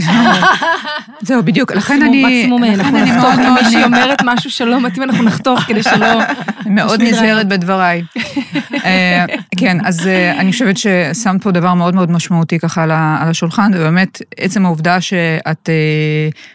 זהו, 1.26 1.42
בדיוק, 1.42 1.72
לכן 1.72 2.02
אני... 2.02 2.24
מקסימום 2.24 2.64
לכן 2.64 2.80
אנחנו 2.80 2.98
אני 2.98 3.10
נחתוך, 3.10 3.24
מאוד 3.24 3.38
אם 3.38 3.52
מאוד 3.52 3.64
מישהי 3.64 3.84
אומרת 3.84 4.18
משהו 4.24 4.50
שלא 4.50 4.80
מתאים, 4.80 5.02
אנחנו 5.02 5.24
נחתוך 5.24 5.60
כדי 5.60 5.82
שלא... 5.82 6.06
מאוד 6.66 7.00
בשביל 7.00 7.14
נזהרת 7.14 7.48
בדבריי. 7.48 8.02
אה, 8.84 9.24
כן, 9.56 9.78
אז 9.84 10.06
אה, 10.06 10.40
אני 10.40 10.52
חושבת 10.52 10.76
ששמת 10.76 11.42
פה 11.42 11.50
דבר 11.50 11.74
מאוד 11.74 11.94
מאוד 11.94 12.10
משמעותי 12.10 12.58
ככה 12.58 12.82
על 12.82 12.90
השולחן, 12.92 13.70
ובאמת, 13.74 14.22
עצם 14.36 14.66
העובדה 14.66 15.00
שאת 15.00 15.68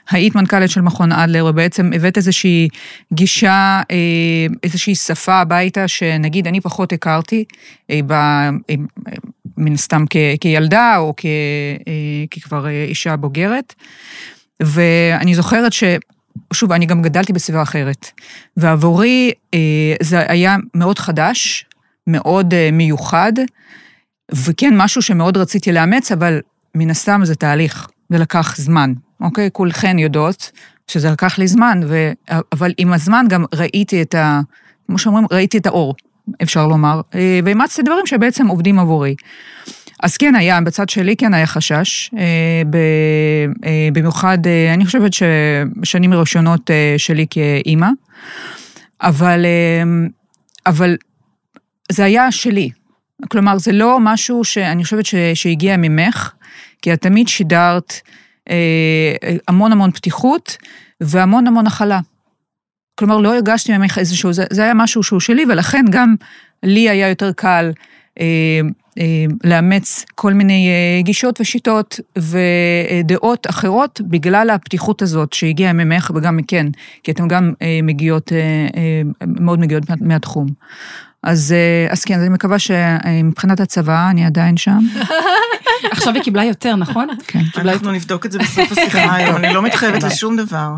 היית 0.09 0.35
מנכ"לית 0.35 0.71
של 0.71 0.81
מכון 0.81 1.11
אדלר, 1.11 1.45
ובעצם 1.45 1.91
הבאת 1.95 2.17
איזושהי 2.17 2.67
גישה, 3.13 3.81
איזושהי 4.63 4.95
שפה 4.95 5.33
הביתה, 5.35 5.87
שנגיד 5.87 6.47
אני 6.47 6.61
פחות 6.61 6.93
הכרתי, 6.93 7.43
ב- 7.91 8.26
מן 9.57 9.73
הסתם 9.73 10.05
כ- 10.09 10.39
כילדה, 10.41 10.97
או 10.97 11.13
כ- 11.17 11.25
אה, 11.87 12.25
ככבר 12.31 12.67
אה, 12.67 12.83
אישה 12.83 13.15
בוגרת. 13.15 13.73
ואני 14.63 15.35
זוכרת 15.35 15.73
ש... 15.73 15.83
שוב, 16.53 16.71
אני 16.71 16.85
גם 16.85 17.01
גדלתי 17.01 17.33
בסביבה 17.33 17.61
אחרת. 17.61 18.11
ועבורי 18.57 19.31
אה, 19.53 19.59
זה 20.01 20.31
היה 20.31 20.55
מאוד 20.73 20.99
חדש, 20.99 21.65
מאוד 22.07 22.53
מיוחד, 22.71 23.33
וכן, 24.31 24.73
משהו 24.77 25.01
שמאוד 25.01 25.37
רציתי 25.37 25.71
לאמץ, 25.71 26.11
אבל 26.11 26.39
מן 26.75 26.89
הסתם 26.89 27.21
זה 27.23 27.35
תהליך, 27.35 27.87
זה 28.09 28.17
לקח 28.17 28.55
זמן, 28.57 28.93
אוקיי? 29.21 29.49
כולכן 29.53 29.99
יודעות 29.99 30.51
שזה 30.87 31.11
לקח 31.11 31.37
לי 31.39 31.47
זמן, 31.47 31.81
ו... 31.87 32.11
אבל 32.51 32.73
עם 32.77 32.93
הזמן 32.93 33.25
גם 33.29 33.45
ראיתי 33.53 34.01
את 34.01 34.15
ה... 34.15 34.41
כמו 34.87 34.97
שאומרים, 34.97 35.25
ראיתי 35.31 35.57
את 35.57 35.65
האור, 35.65 35.95
אפשר 36.43 36.67
לומר, 36.67 37.01
אה, 37.15 37.39
ואימצתי 37.43 37.81
דברים 37.81 38.05
שבעצם 38.05 38.47
עובדים 38.47 38.79
עבורי. 38.79 39.15
אז 40.03 40.17
כן 40.17 40.35
היה, 40.35 40.61
בצד 40.61 40.89
שלי 40.89 41.15
כן 41.15 41.33
היה 41.33 41.47
חשש, 41.47 42.11
אה, 42.17 42.21
אה, 43.65 43.89
במיוחד, 43.93 44.37
אני 44.73 44.85
חושבת 44.85 45.11
שבשנים 45.13 46.13
הראשונות 46.13 46.69
שלי 46.97 47.25
כאימא, 47.29 47.89
אבל, 49.01 49.45
אבל 50.65 50.95
זה 51.91 52.03
היה 52.03 52.31
שלי. 52.31 52.69
כלומר, 53.29 53.57
זה 53.57 53.71
לא 53.71 53.97
משהו 54.01 54.43
שאני 54.43 54.83
חושבת 54.83 55.05
שהגיע 55.33 55.77
ממך, 55.77 56.31
כי 56.81 56.93
את 56.93 57.01
תמיד 57.01 57.27
שידרת 57.27 57.93
המון 59.47 59.71
המון 59.71 59.91
פתיחות 59.91 60.57
והמון 61.01 61.47
המון 61.47 61.67
הכלה. 61.67 61.99
כלומר, 62.97 63.17
לא 63.17 63.35
הרגשתי 63.35 63.77
ממך 63.77 63.97
איזשהו, 63.97 64.33
זה, 64.33 64.43
זה 64.49 64.63
היה 64.63 64.73
משהו 64.73 65.03
שהוא 65.03 65.19
שלי, 65.19 65.45
ולכן 65.49 65.85
גם 65.89 66.15
לי 66.63 66.89
היה 66.89 67.09
יותר 67.09 67.31
קל 67.31 67.71
אה, 68.19 68.25
אה, 68.99 69.25
לאמץ 69.43 70.05
כל 70.15 70.33
מיני 70.33 70.69
אה, 70.69 71.01
גישות 71.01 71.41
ושיטות 71.41 71.99
ודעות 72.17 73.47
אחרות 73.49 74.01
בגלל 74.03 74.49
הפתיחות 74.49 75.01
הזאת 75.01 75.33
שהגיעה 75.33 75.73
ממך 75.73 76.11
וגם 76.15 76.37
מכן, 76.37 76.67
כי 77.03 77.11
אתן 77.11 77.27
גם 77.27 77.53
אה, 77.61 77.79
מגיעות, 77.83 78.33
אה, 78.33 78.37
אה, 78.75 79.01
מאוד 79.27 79.59
מגיעות 79.59 79.89
מה, 79.89 79.95
מהתחום. 80.01 80.47
אז, 81.23 81.51
אה, 81.51 81.91
אז 81.91 82.05
כן, 82.05 82.19
אני 82.19 82.29
מקווה 82.29 82.59
שמבחינת 82.59 83.59
הצבא 83.59 84.09
אני 84.09 84.25
עדיין 84.25 84.57
שם. 84.57 84.79
עכשיו 85.91 86.13
היא 86.13 86.23
קיבלה 86.23 86.43
יותר, 86.43 86.75
נכון? 86.75 87.07
כן. 87.27 87.41
אנחנו 87.55 87.91
נבדוק 87.91 88.25
את 88.25 88.31
זה 88.31 88.39
בסוף 88.39 88.71
השיחה 88.71 89.15
היום, 89.15 89.35
אני 89.35 89.53
לא 89.53 89.61
מתחייבת 89.61 90.03
לשום 90.07 90.37
דבר. 90.37 90.69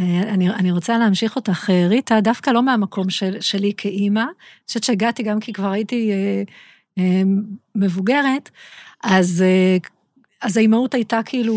אה, 0.00 0.22
אני, 0.22 0.50
אני 0.50 0.70
רוצה 0.70 0.98
להמשיך 0.98 1.36
אותך, 1.36 1.70
אה, 1.70 1.86
ריטה, 1.88 2.20
דווקא 2.20 2.50
לא 2.50 2.62
מהמקום 2.62 3.10
של, 3.10 3.40
שלי 3.40 3.72
כאימא, 3.76 4.20
אני 4.20 4.66
חושבת 4.66 4.84
שהגעתי 4.84 5.22
גם 5.22 5.40
כי 5.40 5.52
כבר 5.52 5.70
הייתי 5.70 6.10
אה, 6.10 6.42
אה, 6.98 7.22
מבוגרת, 7.74 8.50
אז, 9.02 9.42
אה, 9.42 9.76
אז 10.42 10.56
האימהות 10.56 10.94
הייתה 10.94 11.20
כאילו 11.24 11.54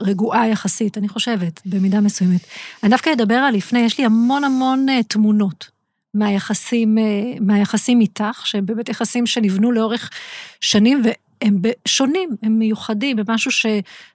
רגועה 0.00 0.48
יחסית, 0.48 0.98
אני 0.98 1.08
חושבת, 1.08 1.60
במידה 1.66 2.00
מסוימת. 2.00 2.40
אני 2.82 2.90
דווקא 2.90 3.12
אדבר 3.12 3.34
על 3.34 3.54
לפני, 3.54 3.80
יש 3.80 3.98
לי 3.98 4.04
המון 4.04 4.44
המון 4.44 4.88
אה, 4.88 5.02
תמונות 5.02 5.70
מהיחסים, 6.14 6.98
אה, 6.98 7.02
מהיחסים 7.40 8.00
איתך, 8.00 8.42
שהם 8.46 8.66
באמת 8.66 8.88
יחסים 8.88 9.26
שנבנו 9.26 9.72
לאורך 9.72 10.10
שנים, 10.60 11.02
והם 11.04 11.58
שונים, 11.88 12.30
הם 12.42 12.58
מיוחדים, 12.58 13.18
הם 13.18 13.24
משהו 13.28 13.50
ש, 13.50 13.66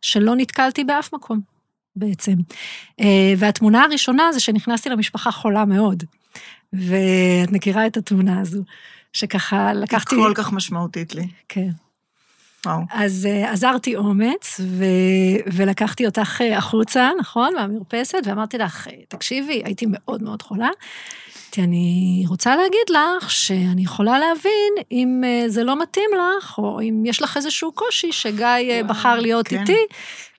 שלא 0.01 0.35
נתקלתי 0.35 0.83
באף 0.83 1.13
מקום. 1.13 1.56
בעצם. 1.97 2.33
אה, 2.99 3.33
והתמונה 3.37 3.83
הראשונה 3.83 4.31
זה 4.33 4.39
שנכנסתי 4.39 4.89
למשפחה 4.89 5.31
חולה 5.31 5.65
מאוד. 5.65 6.03
ואת 6.73 7.51
מכירה 7.51 7.87
את 7.87 7.97
התמונה 7.97 8.39
הזו, 8.39 8.61
שככה 9.13 9.73
לקחתי... 9.73 10.15
כל 10.15 10.31
כך 10.35 10.53
משמעותית 10.53 11.15
לי. 11.15 11.27
כן. 11.49 11.69
וואו. 12.65 12.81
אז 12.91 13.27
uh, 13.27 13.47
עזרתי 13.47 13.95
אומץ, 13.95 14.59
ו... 14.63 14.85
ולקחתי 15.53 16.05
אותך 16.05 16.41
uh, 16.41 16.57
החוצה, 16.57 17.09
נכון, 17.19 17.53
מהמרפסת, 17.55 18.19
ואמרתי 18.25 18.57
לך, 18.57 18.87
תקשיבי, 19.07 19.61
הייתי 19.65 19.85
מאוד 19.89 20.23
מאוד 20.23 20.41
חולה. 20.41 20.69
אמרתי, 21.57 21.61
אני 21.63 22.23
רוצה 22.27 22.55
להגיד 22.55 22.89
לך 22.89 23.31
שאני 23.31 23.81
יכולה 23.81 24.19
להבין 24.19 24.73
אם 24.91 25.23
זה 25.47 25.63
לא 25.63 25.81
מתאים 25.81 26.09
לך, 26.13 26.57
או 26.57 26.81
אם 26.81 27.03
יש 27.05 27.21
לך 27.21 27.37
איזשהו 27.37 27.71
קושי 27.71 28.11
שגיא 28.11 28.45
uh, 28.83 28.87
בחר 28.87 29.19
להיות 29.19 29.47
כן. 29.47 29.59
איתי, 29.59 29.77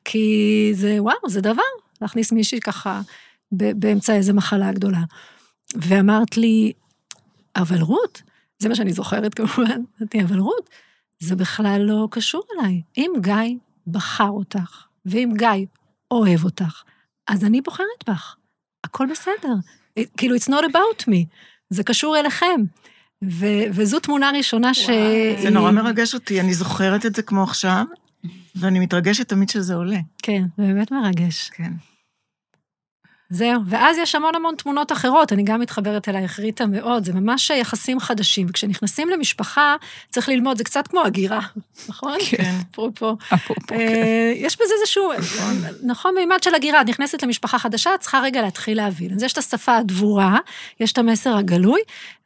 כי 0.05 0.71
זה, 0.75 0.97
וואו, 0.99 1.29
זה 1.29 1.41
דבר, 1.41 1.63
להכניס 2.01 2.33
מישהי 2.33 2.61
ככה 2.61 3.01
באמצע 3.53 4.15
איזו 4.15 4.35
מחלה 4.35 4.73
גדולה. 4.73 5.03
ואמרת 5.77 6.37
לי, 6.37 6.73
אבל 7.57 7.81
רות, 7.81 8.23
זה 8.59 8.69
מה 8.69 8.75
שאני 8.75 8.93
זוכרת 8.93 9.35
כמובן, 9.35 9.81
אמרתי, 10.01 10.23
אבל 10.23 10.39
רות, 10.39 10.71
זה 11.19 11.37
בכלל 11.37 11.81
לא 11.85 12.09
קשור 12.11 12.43
אליי. 12.53 12.83
אם 12.97 13.13
גיא 13.21 13.57
בחר 13.87 14.29
אותך, 14.29 14.85
ואם 15.07 15.33
גיא 15.37 15.67
אוהב 16.11 16.45
אותך, 16.45 16.83
אז 17.27 17.45
אני 17.45 17.61
בוחרת 17.61 18.09
בך. 18.09 18.37
הכל 18.85 19.07
בסדר. 19.11 19.55
כאילו, 20.17 20.37
it's 20.37 20.49
not 20.49 20.65
about 20.65 21.03
me, 21.03 21.27
זה 21.71 21.83
קשור 21.83 22.19
אליכם. 22.19 22.61
ו- 23.25 23.65
וזו 23.73 24.01
תמונה 24.01 24.31
ראשונה 24.37 24.75
ש... 24.75 24.91
זה 25.43 25.51
נורא 25.51 25.71
מרגש 25.71 26.15
אותי, 26.15 26.41
אני 26.41 26.55
זוכרת 26.55 27.07
את 27.07 27.15
זה 27.15 27.23
כמו 27.23 27.43
עכשיו, 27.43 27.85
ואני 28.61 28.79
מתרגשת 28.79 29.29
תמיד 29.29 29.49
שזה 29.49 29.75
עולה. 29.75 29.99
כן, 30.23 30.43
זה 30.57 30.63
באמת 30.63 30.93
מרגש. 30.93 31.51
כן. 31.55 31.73
זהו, 33.31 33.61
ואז 33.67 33.97
יש 33.99 34.15
המון 34.15 34.35
המון 34.35 34.55
תמונות 34.59 34.93
אחרות, 34.93 35.33
אני 35.33 35.43
גם 35.43 35.61
מתחברת 35.61 36.09
אלייך, 36.09 36.41
ריטה, 36.41 36.67
מאוד, 36.67 37.05
זה 37.05 37.13
ממש 37.13 37.51
יחסים 37.51 38.01
חדשים. 38.01 38.47
וכשנכנסים 38.51 39.09
למשפחה, 39.09 39.77
צריך 40.11 40.29
ללמוד, 40.29 40.59
זה 40.59 40.65
קצת 40.65 40.89
כמו 40.89 41.01
הגירה, 41.05 41.41
נכון? 41.89 42.17
כן. 42.31 42.55
אפרופו. 42.73 43.17
אפרופו, 43.35 43.67
כן. 43.67 43.75
אה, 43.75 44.33
יש 44.37 44.57
בזה 44.57 44.75
איזשהו, 44.81 45.11
נכון, 45.83 46.15
מימד 46.15 46.43
של 46.43 46.55
הגירה, 46.55 46.81
את 46.81 46.87
נכנסת 46.89 47.23
למשפחה 47.23 47.59
חדשה, 47.59 47.95
את 47.95 48.01
צריכה 48.01 48.21
רגע 48.21 48.43
להתחיל 48.43 48.77
להבין. 48.77 49.15
אז 49.15 49.23
יש 49.23 49.33
את 49.33 49.39
השפה 49.39 49.77
הדבורה, 49.77 50.39
יש 50.81 50.93
את 50.93 50.99
המסר 50.99 51.37
הגלוי, 51.37 51.81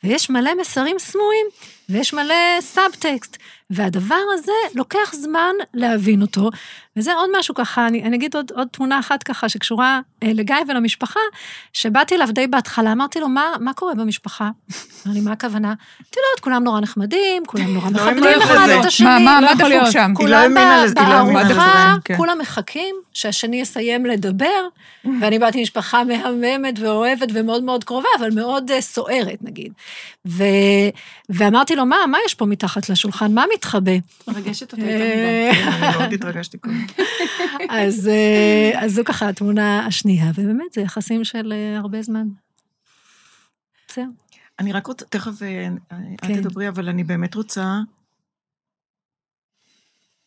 ויש 0.04 0.30
מלא 0.30 0.50
מסרים 0.60 0.96
סמויים, 0.98 1.46
ויש 1.92 2.12
מלא 2.14 2.60
סאבטקסט. 2.60 3.36
והדבר 3.72 4.20
הזה 4.34 4.52
לוקח 4.74 5.12
זמן 5.14 5.54
להבין 5.74 6.22
אותו, 6.22 6.50
וזה 6.96 7.14
עוד 7.14 7.30
משהו 7.38 7.54
ככה, 7.54 7.86
אני, 7.86 8.02
אני 8.02 8.16
אגיד 8.16 8.36
עוד, 8.36 8.52
עוד 8.54 8.68
תמונה 8.70 8.98
אחת 8.98 9.22
ככה 9.22 9.48
שקשורה 9.48 10.00
אה, 10.22 10.30
לגיא 10.34 10.56
ולמשפחה, 10.68 11.20
שבאתי 11.72 12.14
אליו 12.14 12.28
די 12.32 12.46
בהתחלה, 12.46 12.92
אמרתי 12.92 13.20
לו, 13.20 13.28
מה, 13.28 13.54
מה 13.60 13.72
קורה 13.72 13.94
במשפחה? 13.94 14.44
אמר 15.06 15.14
לי, 15.14 15.20
מה 15.20 15.32
הכוונה? 15.32 15.72
את 15.72 16.16
יודעת, 16.16 16.40
כולם 16.40 16.64
נורא 16.64 16.80
נחמדים, 16.80 17.42
כולם 17.46 17.74
נורא 17.74 17.90
לא 17.90 17.90
מכבדים 17.90 18.42
אחד. 18.42 18.68
את 18.80 18.84
השני. 18.84 19.06
מה, 19.06 19.18
מה, 19.18 19.40
לא 19.40 19.46
מה 19.46 19.52
יכול 19.52 19.58
דפוק 19.58 19.68
להיות. 19.68 19.92
שם? 19.92 20.12
לא 20.12 20.16
כולם 20.16 20.54
לא 20.54 20.60
בארוחה, 20.94 21.44
לזה, 21.44 22.00
כן. 22.04 22.16
כולם 22.16 22.38
מחכים 22.38 22.94
שהשני 23.12 23.60
יסיים 23.60 24.06
לדבר, 24.06 24.68
ואני 25.20 25.38
באתי 25.38 25.58
ממשפחה 25.58 26.04
מהממת 26.04 26.78
ואוהבת 26.78 27.28
ומאוד 27.34 27.62
מאוד 27.62 27.84
קרובה, 27.84 28.08
אבל 28.18 28.30
מאוד 28.34 28.70
אה, 28.70 28.80
סוערת, 28.80 29.38
נגיד. 29.42 29.72
ואמרתי 31.28 31.76
לו, 31.76 31.81
מה, 31.84 31.96
מה 32.10 32.18
יש 32.26 32.34
פה 32.34 32.46
מתחת 32.46 32.88
לשולחן? 32.88 33.34
מה 33.34 33.44
מתחבא? 33.54 33.92
מרגשת 34.28 34.72
אותה 34.72 34.82
יותר 34.82 34.94
מדי. 34.94 35.50
אה, 35.50 35.68
אני 35.68 35.96
מאוד 35.96 36.12
התרגשתי 36.12 36.58
קודם. 36.58 36.86
אז, 37.68 38.08
אה, 38.08 38.84
אז 38.84 38.92
זו 38.92 39.02
ככה 39.04 39.28
התמונה 39.28 39.86
השנייה, 39.86 40.30
ובאמת, 40.34 40.72
זה 40.72 40.80
יחסים 40.80 41.24
של 41.24 41.52
אה, 41.52 41.78
הרבה 41.78 42.02
זמן. 42.02 42.28
זהו. 43.94 44.04
אני 44.58 44.72
רק 44.72 44.86
רוצה, 44.86 45.04
תכף 45.04 45.42
אה, 45.42 45.68
כן. 46.18 46.42
תדברי, 46.42 46.68
אבל 46.68 46.88
אני 46.88 47.04
באמת 47.04 47.34
רוצה... 47.34 47.78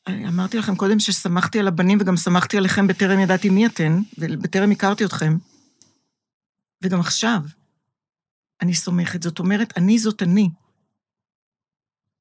אמרתי 0.10 0.58
לכם 0.58 0.76
קודם 0.76 1.00
ששמחתי 1.00 1.60
על 1.60 1.68
הבנים 1.68 1.98
וגם 2.02 2.18
שמחתי 2.18 2.58
עליכם 2.58 2.88
בטרם 2.88 3.20
ידעתי 3.20 3.50
מי 3.50 3.66
אתן, 3.66 4.00
ובטרם 4.18 4.72
הכרתי 4.72 5.06
אתכם. 5.06 5.38
וגם 6.82 7.00
עכשיו, 7.00 7.40
אני 8.62 8.74
סומכת. 8.74 9.24
זאת 9.24 9.40
אומרת, 9.40 9.74
אני 9.78 10.00
זאת 10.00 10.24
אני. 10.24 10.50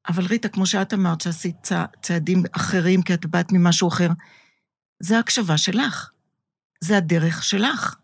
אבל 0.09 0.25
ריטה, 0.27 0.49
כמו 0.49 0.67
שאת 0.67 0.95
אמרת, 0.95 1.21
שעשית 1.21 1.57
צע, 1.63 1.85
צעדים 2.03 2.43
אחרים 2.53 3.03
כי 3.03 3.15
את 3.15 3.27
באת 3.27 3.53
ממשהו 3.53 3.89
אחר, 3.89 4.09
זה 5.01 5.17
ההקשבה 5.17 5.59
שלך. 5.59 6.11
זה 6.81 6.97
הדרך 6.97 7.45
שלך. 7.45 7.97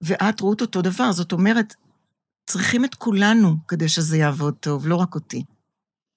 ואת 0.00 0.40
רות 0.40 0.60
אותו 0.60 0.82
דבר. 0.82 1.12
זאת 1.12 1.32
אומרת, 1.32 1.74
צריכים 2.46 2.84
את 2.84 2.94
כולנו 2.94 3.56
כדי 3.68 3.88
שזה 3.88 4.18
יעבוד 4.18 4.54
טוב, 4.54 4.86
לא 4.86 4.96
רק 4.96 5.14
אותי. 5.14 5.44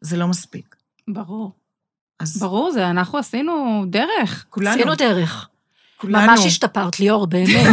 זה 0.01 0.17
לא 0.17 0.27
מספיק. 0.27 0.75
ברור. 1.07 1.51
אז 2.19 2.39
ברור, 2.39 2.71
זה 2.71 2.89
אנחנו 2.89 3.17
עשינו 3.17 3.85
דרך. 3.89 4.45
כולנו, 4.49 4.75
עשינו 4.75 4.95
דרך. 4.95 5.49
כולנו. 5.97 6.27
ממש 6.27 6.45
השתפרת, 6.45 6.99
ליאור, 6.99 7.27
באמת. 7.27 7.65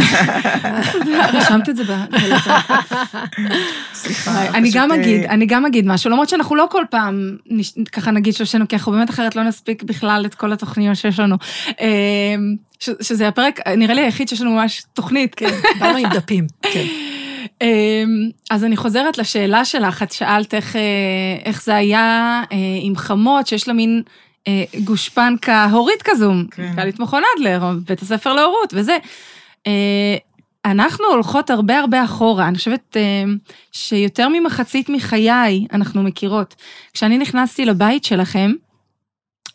רשמת 1.33 1.69
את 1.69 1.75
זה 1.75 1.83
בצד. 1.83 2.59
סליחה, 3.93 4.49
אני 4.49 4.71
גם 4.73 4.91
אה, 4.91 4.95
אגיד, 4.95 5.23
אני 5.25 5.45
גם 5.45 5.65
אגיד 5.65 5.87
משהו, 5.87 6.09
למרות 6.09 6.29
שאנחנו 6.29 6.55
לא 6.55 6.67
כל 6.71 6.83
פעם 6.89 7.37
ככה 7.91 8.11
נגיד 8.11 8.33
שלושנו, 8.33 8.67
כי 8.67 8.75
אנחנו 8.75 8.91
באמת 8.91 9.09
אחרת 9.09 9.35
לא 9.35 9.43
נספיק 9.43 9.83
בכלל 9.83 10.25
את 10.25 10.35
כל 10.35 10.53
התוכניות 10.53 10.95
שיש 10.95 11.19
לנו. 11.19 11.35
אה, 11.81 12.35
שזה 12.79 13.27
הפרק, 13.27 13.67
נראה 13.67 13.93
לי 13.93 14.01
היחיד 14.01 14.27
שיש 14.27 14.41
לנו 14.41 14.51
ממש 14.51 14.83
תוכנית. 14.93 15.35
כן, 15.35 15.51
באנו 15.79 15.97
עם 15.97 16.09
דפים. 16.09 16.47
כן. 16.61 16.85
אה, 17.61 18.03
אז 18.51 18.63
אני 18.63 18.77
חוזרת 18.77 19.17
לשאלה 19.17 19.65
שלך, 19.65 20.03
את 20.03 20.11
שאלת 20.11 20.53
איך, 20.53 20.75
איך 21.45 21.63
זה 21.63 21.75
היה 21.75 22.41
עם 22.81 22.95
חמות, 22.95 23.47
שיש 23.47 23.67
לה 23.67 23.73
מין 23.73 24.03
גושפנקה 24.83 25.65
הורית 25.65 26.01
כזו, 26.03 26.31
כן. 26.51 26.73
לי 26.77 26.89
את 26.89 26.99
מכון 26.99 27.23
אדלר, 27.37 27.71
בית 27.87 28.01
הספר 28.01 28.33
להורות 28.33 28.73
וזה. 28.77 28.97
אה, 29.67 30.15
אנחנו 30.65 31.05
הולכות 31.05 31.49
הרבה 31.49 31.79
הרבה 31.79 32.03
אחורה, 32.03 32.47
אני 32.47 32.57
חושבת 32.57 32.97
אה, 32.97 33.23
שיותר 33.71 34.27
ממחצית 34.29 34.89
מחיי 34.89 35.65
אנחנו 35.73 36.03
מכירות. 36.03 36.55
כשאני 36.93 37.17
נכנסתי 37.17 37.65
לבית 37.65 38.03
שלכם, 38.03 38.51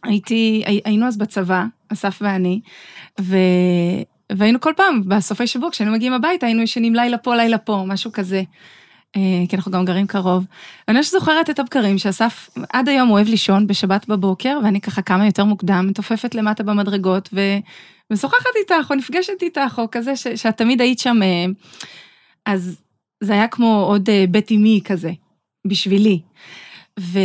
הייתי, 0.04 0.62
הי- 0.66 0.80
היינו 0.84 1.06
אז 1.06 1.18
בצבא, 1.18 1.64
אסף 1.92 2.18
ואני, 2.20 2.60
ו... 3.20 3.36
והיינו 4.32 4.60
כל 4.60 4.72
פעם, 4.76 5.02
בסופי 5.08 5.46
שבוע, 5.46 5.70
כשהיינו 5.70 5.92
מגיעים 5.94 6.12
הביתה, 6.12 6.46
היינו 6.46 6.62
ישנים 6.62 6.94
לילה 6.94 7.18
פה, 7.18 7.36
לילה 7.36 7.58
פה, 7.58 7.84
משהו 7.86 8.12
כזה. 8.12 8.42
אה, 9.16 9.44
כי 9.48 9.56
אנחנו 9.56 9.72
גם 9.72 9.84
גרים 9.84 10.06
קרוב. 10.06 10.44
ואני 10.88 10.98
ממש 10.98 11.10
זוכרת 11.10 11.50
את 11.50 11.58
הבקרים 11.58 11.98
שאסף 11.98 12.50
עד 12.72 12.88
היום 12.88 13.10
אוהב 13.10 13.28
לישון 13.28 13.66
בשבת 13.66 14.08
בבוקר, 14.08 14.58
ואני 14.64 14.80
ככה 14.80 15.02
קמה 15.02 15.26
יותר 15.26 15.44
מוקדם, 15.44 15.86
מתופפת 15.88 16.34
למטה 16.34 16.62
במדרגות. 16.62 17.28
ומשוחחת 17.32 18.56
איתך, 18.56 18.90
או 18.90 18.94
נפגשת 18.96 19.42
איתך, 19.42 19.78
או 19.78 19.90
כזה, 19.90 20.16
ש... 20.16 20.28
שאת 20.28 20.56
תמיד 20.56 20.80
היית 20.80 20.98
שם. 20.98 21.22
אה, 21.22 21.46
אז 22.46 22.80
זה 23.20 23.32
היה 23.32 23.48
כמו 23.48 23.84
עוד 23.88 24.10
אה, 24.10 24.24
בית 24.30 24.52
אמי 24.52 24.80
כזה, 24.84 25.10
בשבילי. 25.66 26.20
ו... 27.00 27.18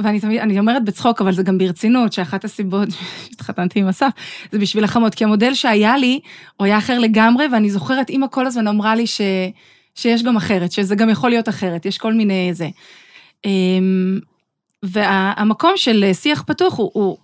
ואני 0.00 0.20
תמיד, 0.20 0.40
אני 0.40 0.58
אומרת 0.58 0.84
בצחוק, 0.84 1.20
אבל 1.20 1.32
זה 1.32 1.42
גם 1.42 1.58
ברצינות, 1.58 2.12
שאחת 2.12 2.44
הסיבות 2.44 2.88
שהתחתנתי 3.28 3.80
עם 3.80 3.88
אסף, 3.88 4.08
זה 4.52 4.58
בשביל 4.58 4.84
החמות, 4.84 5.14
כי 5.14 5.24
המודל 5.24 5.54
שהיה 5.54 5.96
לי, 5.96 6.20
הוא 6.56 6.64
היה 6.64 6.78
אחר 6.78 6.98
לגמרי, 6.98 7.46
ואני 7.52 7.70
זוכרת, 7.70 8.10
אימא 8.10 8.26
כל 8.30 8.46
הזמן 8.46 8.66
אמרה 8.66 8.94
לי 8.94 9.06
ש... 9.06 9.20
שיש 9.94 10.22
גם 10.22 10.36
אחרת, 10.36 10.72
שזה 10.72 10.94
גם 10.94 11.10
יכול 11.10 11.30
להיות 11.30 11.48
אחרת, 11.48 11.86
יש 11.86 11.98
כל 11.98 12.12
מיני 12.12 12.50
זה. 12.52 12.68
אמ, 13.44 14.18
והמקום 14.82 15.72
של 15.76 16.04
שיח 16.12 16.42
פתוח 16.46 16.78
הוא, 16.78 16.90
הוא, 16.94 17.16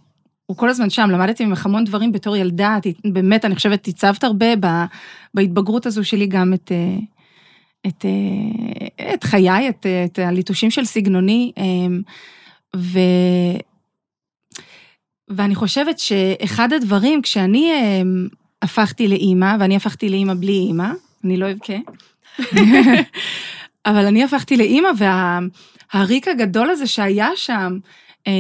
הוא 0.47 0.57
כל 0.57 0.69
הזמן 0.69 0.91
שם, 0.91 1.11
למדתי 1.11 1.45
ממך 1.45 1.67
המון 1.67 1.85
דברים 1.85 2.13
בתור 2.13 2.37
ילדה, 2.37 2.79
באמת, 3.05 3.45
אני 3.45 3.55
חושבת, 3.55 3.89
הצבת 3.89 4.25
הרבה 4.25 4.47
בהתבגרות 5.35 5.87
הזו 5.87 6.05
שלי 6.05 6.27
גם 6.27 6.55
את, 6.55 6.73
אה, 6.73 6.99
את, 7.87 8.05
אה, 8.05 9.15
את 9.15 9.25
חיי, 9.25 9.69
את, 9.69 9.87
אה, 9.87 10.05
את 10.05 10.19
הליטושים 10.19 10.71
של 10.71 10.85
סגנוני, 10.85 11.53
אמ, 11.57 12.03
ו... 12.77 12.99
ואני 15.29 15.55
חושבת 15.55 15.99
שאחד 15.99 16.73
הדברים, 16.73 17.23
כשאני 17.23 17.73
אמ, 17.73 18.29
הפכתי 18.63 19.09
לאימא, 19.09 19.57
ואני 19.61 19.77
הפכתי 19.77 20.09
לאימא 20.09 20.35
בלי 20.35 20.53
אימא, 20.53 20.91
אני 21.25 21.37
לא 21.37 21.53
אבכה, 21.53 21.77
אבל 23.87 24.07
אני 24.07 24.25
הפכתי 24.25 24.57
לאימא, 24.57 24.89
והריק 25.95 26.29
הגדול 26.29 26.71
הזה 26.71 26.87
שהיה 26.87 27.29
שם, 27.37 27.79
אה, 28.27 28.33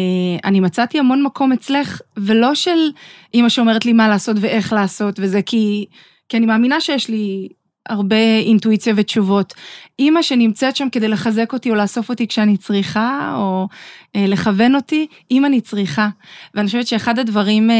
אני 0.44 0.60
מצאתי 0.60 0.98
המון 0.98 1.22
מקום 1.22 1.52
אצלך, 1.52 2.00
ולא 2.16 2.54
של 2.54 2.90
אימא 3.34 3.48
שאומרת 3.48 3.86
לי 3.86 3.92
מה 3.92 4.08
לעשות 4.08 4.36
ואיך 4.40 4.72
לעשות, 4.72 5.14
וזה 5.18 5.42
כי, 5.42 5.86
כי 6.28 6.36
אני 6.36 6.46
מאמינה 6.46 6.80
שיש 6.80 7.08
לי 7.08 7.48
הרבה 7.88 8.38
אינטואיציה 8.46 8.94
ותשובות. 8.96 9.54
אימא 9.98 10.22
שנמצאת 10.22 10.76
שם 10.76 10.88
כדי 10.92 11.08
לחזק 11.08 11.52
אותי 11.52 11.70
או 11.70 11.74
לאסוף 11.74 12.08
אותי 12.08 12.26
כשאני 12.26 12.56
צריכה, 12.56 13.34
או 13.36 13.68
אה, 14.16 14.26
לכוון 14.26 14.74
אותי, 14.74 15.06
אם 15.30 15.44
אני 15.44 15.60
צריכה. 15.60 16.08
ואני 16.54 16.66
חושבת 16.66 16.86
שאחד 16.86 17.18
הדברים 17.18 17.70
אה, 17.70 17.76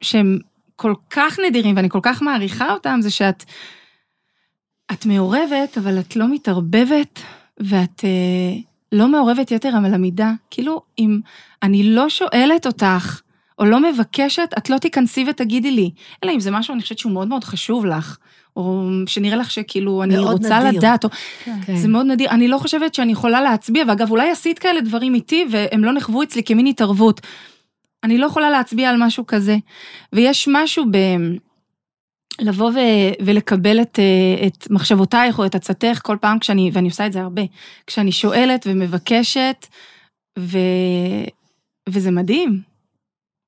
שהם 0.00 0.38
כל 0.76 0.94
כך 1.10 1.38
נדירים, 1.46 1.76
ואני 1.76 1.88
כל 1.88 2.00
כך 2.02 2.22
מעריכה 2.22 2.72
אותם, 2.72 2.98
זה 3.02 3.10
שאת 3.10 3.44
את 4.92 5.06
מעורבת, 5.06 5.78
אבל 5.78 5.98
את 5.98 6.16
לא 6.16 6.28
מתערבבת, 6.28 7.20
ואת 7.60 8.04
אה, 8.04 8.60
לא 8.92 9.08
מעורבת 9.08 9.50
יתר 9.50 9.68
על 9.68 9.94
המידה. 9.94 10.32
כאילו, 10.50 10.82
אם 10.98 11.20
אני 11.62 11.82
לא 11.82 12.08
שואלת 12.08 12.66
אותך, 12.66 13.20
או 13.58 13.64
לא 13.64 13.80
מבקשת, 13.92 14.48
את 14.58 14.70
לא 14.70 14.78
תיכנסי 14.78 15.24
ותגידי 15.28 15.70
לי. 15.70 15.90
אלא 16.24 16.32
אם 16.32 16.40
זה 16.40 16.50
משהו, 16.50 16.74
אני 16.74 16.82
חושבת 16.82 16.98
שהוא 16.98 17.12
מאוד 17.12 17.28
מאוד 17.28 17.44
חשוב 17.44 17.86
לך, 17.86 18.18
או 18.56 18.88
שנראה 19.06 19.36
לך 19.36 19.50
שכאילו 19.50 20.02
אני 20.02 20.18
רוצה 20.18 20.58
נדיר. 20.58 20.78
לדעת, 20.78 21.04
או... 21.04 21.08
כן. 21.44 21.76
זה 21.76 21.88
מאוד 21.88 22.06
נדיר. 22.06 22.30
אני 22.30 22.48
לא 22.48 22.58
חושבת 22.58 22.94
שאני 22.94 23.12
יכולה 23.12 23.42
להצביע, 23.42 23.84
ואגב, 23.88 24.10
אולי 24.10 24.30
עשית 24.30 24.58
כאלה 24.58 24.80
דברים 24.80 25.14
איתי, 25.14 25.46
והם 25.50 25.84
לא 25.84 25.92
נחוו 25.92 26.22
אצלי 26.22 26.42
כמין 26.42 26.66
התערבות. 26.66 27.20
אני 28.04 28.18
לא 28.18 28.26
יכולה 28.26 28.50
להצביע 28.50 28.90
על 28.90 28.96
משהו 28.98 29.26
כזה. 29.26 29.56
ויש 30.12 30.48
משהו 30.52 30.84
ב... 30.90 30.96
לבוא 32.40 32.70
ו... 32.70 32.78
ולקבל 33.24 33.80
את, 33.80 33.98
אה, 33.98 34.46
את 34.46 34.70
מחשבותייך 34.70 35.38
או 35.38 35.46
את 35.46 35.54
עצתך 35.54 36.00
כל 36.02 36.16
פעם 36.20 36.38
כשאני, 36.38 36.70
ואני 36.72 36.88
עושה 36.88 37.06
את 37.06 37.12
זה 37.12 37.20
הרבה, 37.20 37.42
כשאני 37.86 38.12
שואלת 38.12 38.66
ומבקשת, 38.66 39.66
ו... 40.38 40.58
וזה 41.88 42.10
מדהים. 42.10 42.60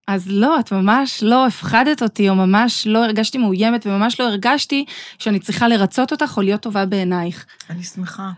אז 0.09 0.29
לא, 0.29 0.61
את 0.61 0.73
ממש 0.73 1.23
לא 1.23 1.47
הפחדת 1.47 2.03
אותי, 2.03 2.29
או 2.29 2.35
ממש 2.35 2.87
לא 2.87 3.05
הרגשתי 3.05 3.39
מאוימת, 3.39 3.87
וממש 3.87 4.21
לא 4.21 4.25
הרגשתי 4.25 4.85
שאני 5.19 5.41
צריכה 5.41 5.69
לרצות 5.69 6.13
אותך 6.13 6.35
או 6.37 6.43
להיות 6.43 6.61
טובה 6.61 6.87
בעינייך. 6.87 7.47
אני 7.71 7.83
שמחה. 7.83 8.31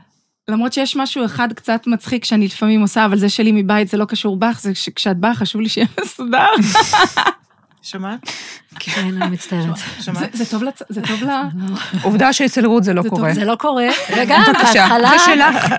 למרות 0.49 0.73
שיש 0.73 0.97
משהו 0.97 1.25
אחד 1.25 1.53
קצת 1.53 1.87
מצחיק 1.87 2.25
שאני 2.25 2.47
לפעמים 2.47 2.81
עושה, 2.81 3.05
אבל 3.05 3.19
זה 3.19 3.29
שלי 3.29 3.53
מבית, 3.53 3.89
זה 3.89 3.97
לא 3.97 4.05
קשור 4.05 4.37
בך, 4.37 4.61
זה 4.61 4.75
שכשאת 4.75 5.17
באה 5.17 5.35
חשוב 5.35 5.61
לי 5.61 5.69
שיהיה 5.69 5.87
מסודר. 6.01 6.47
שמעת? 7.87 8.19
כן, 8.79 9.01
אני 9.23 9.31
מצטערת. 9.31 9.75
זה- 10.33 10.47
טוב 10.51 10.63
לצ- 10.63 10.83
זה 10.89 11.01
טוב 11.03 11.23
ל... 11.25 11.29
עובדה 12.03 12.33
שאצל 12.33 12.67
רות 12.67 12.85
זה 12.85 12.93
לא 12.93 13.03
קורה. 13.09 13.35
זה 13.35 13.45
לא 13.45 13.55
קורה, 13.55 13.87
וגם 14.17 14.43
בהתחלה. 14.47 15.11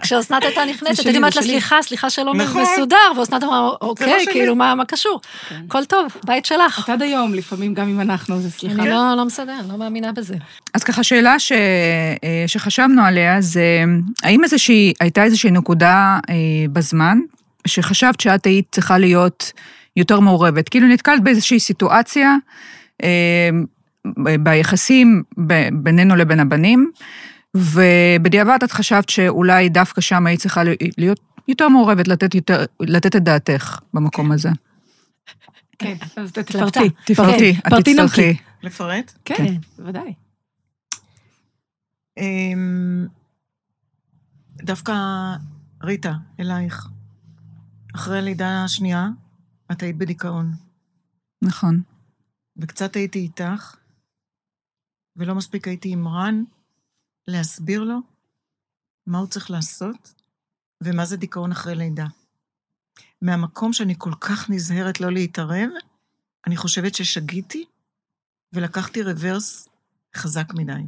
כשאסנת 0.02 0.44
הייתה 0.44 0.62
נכנסת, 0.66 1.04
הייתי 1.06 1.18
אומרת 1.18 1.36
לה. 1.36 1.42
סליחה, 1.42 1.76
סליחה 1.82 2.10
שלא 2.10 2.34
נכון. 2.34 2.62
מסודר, 2.62 2.96
ואסנת 3.20 3.44
אמרה, 3.44 3.70
אוקיי, 3.82 4.24
שלי." 4.24 4.34
כאילו, 4.34 4.56
מה 4.56 4.86
קשור? 4.88 5.22
כן. 5.50 5.56
הכל 5.68 5.86
טוב, 5.86 6.06
בית 6.26 6.46
שלך. 6.46 6.90
עד 6.90 7.02
היום, 7.02 7.34
לפעמים 7.34 7.74
גם 7.74 7.88
אם 7.90 8.02
אנחנו, 8.02 8.40
זה 8.42 8.52
סליחה. 8.52 8.82
אני 8.82 8.90
לא 8.90 9.14
לא 9.18 9.26
מסדר, 9.26 9.56
אני 9.60 9.70
לא 9.70 9.78
מאמינה 9.78 10.12
בזה. 10.12 10.36
אז 10.74 10.84
ככה, 10.84 11.04
שאלה 11.04 11.40
ש... 11.40 11.52
אה, 11.52 11.58
שחשבנו 12.48 13.02
עליה 13.02 13.42
זה, 13.42 13.84
האם 14.24 14.44
איזושהי, 14.44 14.94
הייתה 15.00 15.24
איזושהי 15.24 15.52
נקודה 15.52 16.20
אה, 16.30 16.34
בזמן, 16.74 17.20
שחשבת 17.68 18.20
שאת 18.20 18.46
היית 18.46 18.66
צריכה 18.72 18.98
להיות 18.98 19.52
יותר 19.98 20.20
מעורבת? 20.20 20.70
כאילו 20.70 20.88
נתקלת 20.88 21.24
באיזושהי 21.24 21.60
סיטואציה 21.60 22.36
אה, 23.04 23.50
ביחסים 24.40 25.24
ב- 25.48 25.70
בינינו 25.84 26.16
לבין 26.16 26.40
הבנים, 26.40 26.92
ובדיעבד 27.56 28.60
את 28.64 28.72
חשבת 28.72 29.10
שאולי 29.10 29.70
דווקא 29.70 30.02
שם 30.02 30.28
היית 30.28 30.40
צריכה 30.40 30.62
להיות 30.98 31.20
יותר 31.48 31.70
מעורבת, 31.70 32.08
לתת, 32.08 32.36
יותר, 32.36 32.66
לתת 32.80 33.16
את 33.16 33.24
דעתך 33.24 33.80
במקום 33.94 34.32
הזה. 34.32 34.50
כן, 35.80 35.96
אז 36.18 36.30
התלבטה. 36.30 36.44
תפרטי. 36.54 36.90
תפרטי, 37.06 37.56
את. 37.68 37.74
תצטרכי. 37.86 38.38
לפרט? 38.64 39.14
כן, 39.26 39.46
בוודאי. 39.78 40.14
אמ, 42.18 43.06
דווקא, 44.64 44.94
ריטה, 45.84 46.14
אלייך. 46.40 46.88
אחרי 47.96 48.18
הלידה 48.18 48.64
השנייה, 48.64 49.08
את 49.72 49.82
היית 49.82 49.98
בדיכאון, 49.98 50.52
נכון. 51.42 51.82
וקצת 52.58 52.96
הייתי 52.96 53.20
איתך, 53.20 53.76
ולא 55.16 55.36
מספיק 55.36 55.68
הייתי 55.68 55.90
עם 55.90 56.08
רן 56.08 56.44
להסביר 57.28 57.84
לו 57.84 57.98
מה 59.08 59.18
הוא 59.18 59.28
צריך 59.28 59.52
לעשות 59.52 60.14
ומה 60.84 61.06
זה 61.06 61.18
דיכאון 61.18 61.52
אחרי 61.52 61.76
לידה. 61.76 62.06
מהמקום 63.22 63.74
שאני 63.74 63.96
כל 63.98 64.14
כך 64.20 64.50
נזהרת 64.50 65.02
לא 65.02 65.12
להתערב, 65.12 65.70
אני 66.48 66.58
חושבת 66.58 66.96
ששגיתי 66.96 67.66
ולקחתי 68.54 69.04
רוורס 69.04 69.68
חזק 70.16 70.54
מדי. 70.54 70.84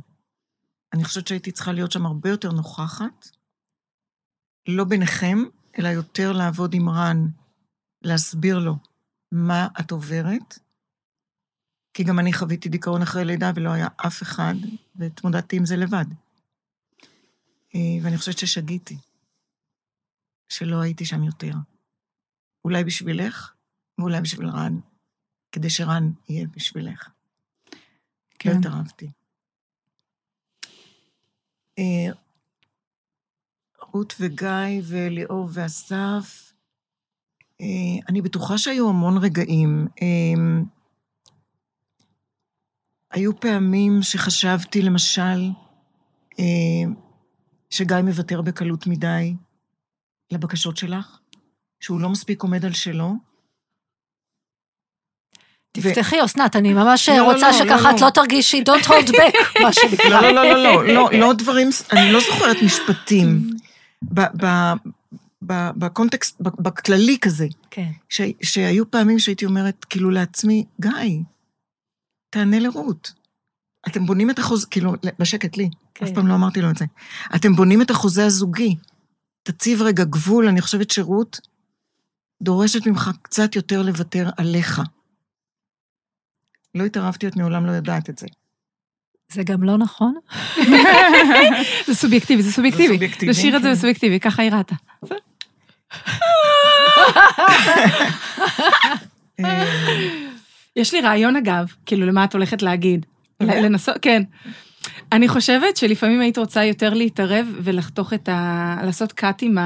אני 0.93 1.03
חושבת 1.03 1.27
שהייתי 1.27 1.51
צריכה 1.51 1.71
להיות 1.71 1.91
שם 1.91 2.05
הרבה 2.05 2.29
יותר 2.29 2.51
נוכחת, 2.51 3.29
לא 4.67 4.83
ביניכם, 4.83 5.37
אלא 5.79 5.87
יותר 5.87 6.31
לעבוד 6.31 6.73
עם 6.73 6.89
רן, 6.89 7.27
להסביר 8.01 8.59
לו 8.59 8.75
מה 9.31 9.67
את 9.79 9.91
עוברת, 9.91 10.59
כי 11.93 12.03
גם 12.03 12.19
אני 12.19 12.33
חוויתי 12.33 12.69
דיכאון 12.69 13.01
אחרי 13.01 13.25
לידה 13.25 13.51
ולא 13.55 13.69
היה 13.69 13.87
אף 14.07 14.21
אחד, 14.21 14.53
והתמודדתי 14.95 15.57
עם 15.57 15.65
זה 15.65 15.75
לבד. 15.75 16.05
אה, 17.75 17.79
ואני 18.03 18.17
חושבת 18.17 18.37
ששגיתי, 18.37 18.97
שלא 20.49 20.81
הייתי 20.81 21.05
שם 21.05 21.23
יותר. 21.23 21.53
אולי 22.65 22.83
בשבילך, 22.83 23.53
ואולי 23.97 24.21
בשביל 24.21 24.47
רן, 24.47 24.79
כדי 25.51 25.69
שרן 25.69 26.11
יהיה 26.29 26.47
בשבילך. 26.47 27.09
כן. 28.39 28.49
לא 28.49 28.53
כן. 28.53 28.59
התערבתי. 28.59 29.11
אה, 31.79 32.13
רות 33.81 34.13
וגיא 34.19 34.81
וליאור 34.83 35.49
ואסף, 35.53 36.48
אני 38.09 38.21
בטוחה 38.21 38.57
שהיו 38.57 38.89
המון 38.89 39.17
רגעים. 39.17 39.87
אה, 40.01 40.07
היו 43.11 43.39
פעמים 43.39 44.01
שחשבתי, 44.01 44.81
למשל, 44.81 45.49
אה, 46.39 46.45
שגיא 47.69 47.97
מוותר 48.03 48.41
בקלות 48.41 48.87
מדי 48.87 49.35
לבקשות 50.31 50.77
שלך, 50.77 51.19
שהוא 51.79 51.99
לא 51.99 52.09
מספיק 52.09 52.43
עומד 52.43 52.65
על 52.65 52.73
שלו. 52.73 53.13
תפתחי, 55.71 56.25
אסנת, 56.25 56.55
אני 56.55 56.73
ממש 56.73 57.09
לא, 57.09 57.31
רוצה 57.31 57.47
לא, 57.47 57.53
שככה 57.53 57.91
לא, 57.91 57.95
את 57.95 58.01
לא. 58.01 58.09
תרגישי, 58.09 58.63
don't 58.69 58.85
hold 58.85 59.09
back, 59.09 59.37
מה 59.63 59.73
שנקרא. 59.73 60.21
לא, 60.21 60.31
לא, 60.31 60.43
לא, 60.43 60.63
לא, 60.63 60.87
לא, 60.87 60.93
לא, 60.93 61.09
לא 61.19 61.33
דברים, 61.33 61.69
אני 61.91 62.11
לא 62.11 62.19
זוכרת 62.19 62.57
משפטים. 62.65 63.49
בקונטקסט, 65.51 66.41
בכללי 66.41 67.17
כזה, 67.21 67.47
כן. 67.71 67.91
ש- 68.09 68.21
שהיו 68.43 68.91
פעמים 68.91 69.19
שהייתי 69.19 69.45
אומרת, 69.45 69.85
כאילו, 69.85 70.09
לעצמי, 70.09 70.65
גיא, 70.81 70.91
תענה 72.29 72.59
לרות. 72.59 73.13
אתם 73.87 74.05
בונים 74.05 74.29
את 74.29 74.39
החוזה, 74.39 74.67
כאילו, 74.67 74.93
בשקט 75.19 75.57
לי, 75.57 75.69
כן. 75.95 76.05
אף 76.05 76.11
פעם 76.11 76.27
לא 76.27 76.33
אמרתי 76.35 76.61
לו 76.61 76.69
את 76.69 76.77
זה. 76.77 76.85
אתם 77.35 77.55
בונים 77.55 77.81
את 77.81 77.89
החוזה 77.89 78.25
הזוגי. 78.25 78.75
תציב 79.43 79.81
רגע 79.81 80.03
גבול, 80.03 80.47
אני 80.47 80.61
חושבת 80.61 80.91
שרות 80.91 81.39
דורשת 82.41 82.87
ממך 82.87 83.09
קצת 83.21 83.55
יותר 83.55 83.81
לוותר 83.81 84.29
עליך. 84.37 84.81
לא 86.75 86.83
התערבתי, 86.83 87.27
את 87.27 87.35
מעולם 87.35 87.65
לא 87.65 87.71
יודעת 87.71 88.09
את 88.09 88.17
זה. 88.17 88.27
זה 89.31 89.43
גם 89.43 89.63
לא 89.63 89.77
נכון. 89.77 90.15
זה 91.87 91.93
סובייקטיבי, 91.93 92.41
זה 92.43 92.51
סובייקטיבי. 92.51 92.93
סובייקטיבי, 92.93 93.31
נשאיר 93.31 93.57
את 93.57 93.61
זה 93.61 93.67
כן. 93.67 93.73
בסובייקטיבי, 93.73 94.19
ככה 94.19 94.43
הראתה. 94.43 94.75
אה, 95.11 95.17
יש 100.75 100.93
לי 100.93 101.01
רעיון 101.01 101.35
אגב, 101.35 101.73
כאילו 101.85 102.05
למה 102.05 102.23
את 102.23 102.33
הולכת 102.33 102.61
להגיד. 102.61 103.05
לנסות, 103.41 103.95
כן. 104.01 104.23
אני 105.11 105.27
חושבת 105.27 105.77
שלפעמים 105.77 106.21
היית 106.21 106.37
רוצה 106.37 106.63
יותר 106.63 106.93
להתערב 106.93 107.47
ולחתוך 107.63 108.13
את 108.13 108.29
ה... 108.29 108.75
לעשות 108.83 109.11
cut 109.11 109.39
עם 109.41 109.57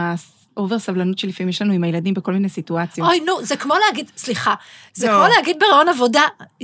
ה 0.56 0.60
over 0.60 0.80
סבלנות 0.80 1.20
שלפעמים 1.20 1.50
יש 1.50 1.62
לנו 1.62 1.74
עם 1.74 1.84
הילדים 1.84 2.14
בכל 2.14 2.34
מיני 2.34 2.50
סיטואציות. 2.50 3.08
אוי, 3.08 3.20
נו, 3.20 3.46
זה 3.46 3.56
כמו 3.56 3.74
להגיד, 3.88 4.12
סליחה, 4.18 4.54
זה 4.94 5.08
לא. 5.08 5.14
כמו 5.14 5.36
להגיד 5.36 5.58
בראיון 5.60 5.90
עבודה, 5.90 6.22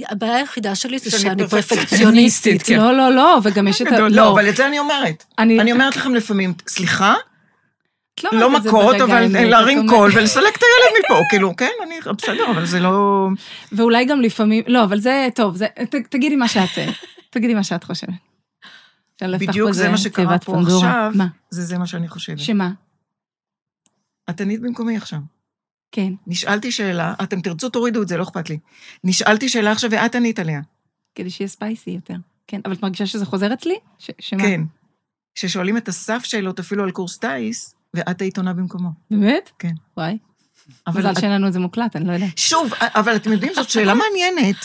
הבעיה 0.09 0.35
היחידה 0.35 0.75
שלי 0.75 0.99
זה 0.99 1.11
שאני 1.11 1.47
פרפקציוניסטית, 1.47 1.79
פרפקציוניסטית. 1.79 2.63
כן. 2.63 2.77
לא, 2.77 2.97
לא, 2.97 3.15
לא, 3.15 3.39
וגם 3.43 3.67
יש 3.67 3.81
את 3.81 3.87
ה... 3.87 4.09
לא, 4.09 4.31
אבל 4.31 4.49
את 4.49 4.55
זה 4.55 4.67
אני 4.67 4.79
אומרת. 4.79 5.23
אני 5.39 5.71
אומרת 5.71 5.95
לכם 5.95 6.15
לפעמים, 6.15 6.53
סליחה, 6.67 7.15
לא 8.23 8.31
לא 8.33 8.59
מכות, 8.59 8.95
אבל 8.95 9.27
להרים 9.27 9.87
קול 9.89 10.11
ולסלק 10.15 10.57
את 10.57 10.61
הילד 10.61 11.03
מפה, 11.03 11.23
כאילו, 11.29 11.55
כן, 11.55 11.71
אני, 11.83 11.95
בסדר, 12.17 12.51
אבל 12.51 12.65
זה 12.65 12.79
לא... 12.79 13.27
ואולי 13.71 14.05
גם 14.05 14.21
לפעמים, 14.21 14.63
לא, 14.67 14.83
אבל 14.83 14.99
זה 14.99 15.27
טוב, 15.35 15.55
זה, 15.55 15.67
ת, 15.67 15.95
תגידי 15.95 16.35
מה 16.35 16.47
שאת, 16.47 16.69
תגידי 17.29 17.53
מה 17.53 17.63
שאת 17.63 17.83
חושבת. 17.83 18.13
בדיוק 19.23 19.71
זה 19.71 19.89
מה 19.89 19.97
שקרה 19.97 20.39
פה 20.39 20.53
פנדורה. 20.53 21.07
עכשיו. 21.07 21.11
מה? 21.15 21.27
זה 21.49 21.65
זה 21.65 21.77
מה 21.77 21.87
שאני 21.87 22.07
חושבת. 22.07 22.39
שמה? 22.39 22.71
את 24.29 24.41
ענית 24.41 24.61
במקומי 24.61 24.97
עכשיו. 24.97 25.19
כן. 25.91 26.13
נשאלתי 26.27 26.71
שאלה, 26.71 27.13
אתם 27.23 27.41
תרצו, 27.41 27.69
תורידו 27.69 28.01
את 28.01 28.07
זה, 28.07 28.17
לא 28.17 28.23
אכפת 28.23 28.49
לי. 28.49 28.57
נשאלתי 29.03 29.49
שאלה 29.49 29.71
עכשיו 29.71 29.91
ואת 29.91 30.15
ענית 30.15 30.39
עליה. 30.39 30.61
כדי 31.15 31.29
שיהיה 31.29 31.47
ספייסי 31.47 31.91
יותר. 31.91 32.13
כן, 32.47 32.61
אבל 32.65 32.73
את 32.73 32.83
מרגישה 32.83 33.05
שזה 33.05 33.25
חוזר 33.25 33.53
אצלי? 33.53 33.75
ש, 33.99 34.11
שמה? 34.19 34.43
כן. 34.43 34.61
כששואלים 35.35 35.77
את 35.77 35.87
הסף 35.87 36.23
שאלות 36.23 36.59
אפילו 36.59 36.83
על 36.83 36.91
קורס 36.91 37.17
טיס, 37.17 37.75
ואת 37.93 38.21
היית 38.21 38.37
עונה 38.37 38.53
במקומו. 38.53 38.89
באמת? 39.11 39.49
כן. 39.59 39.71
וואי. 39.97 40.17
אבל 40.87 40.99
מזל 40.99 41.11
את- 41.11 41.19
שאין 41.19 41.31
לנו 41.31 41.47
את 41.47 41.53
זה 41.53 41.59
מוקלט, 41.59 41.95
אני 41.95 42.07
לא 42.07 42.11
יודעת. 42.13 42.37
שוב, 42.37 42.71
אבל 42.81 43.15
אתם 43.15 43.31
יודעים, 43.31 43.53
זאת 43.53 43.69
שאלה 43.69 43.93
מעניינת. 43.93 44.55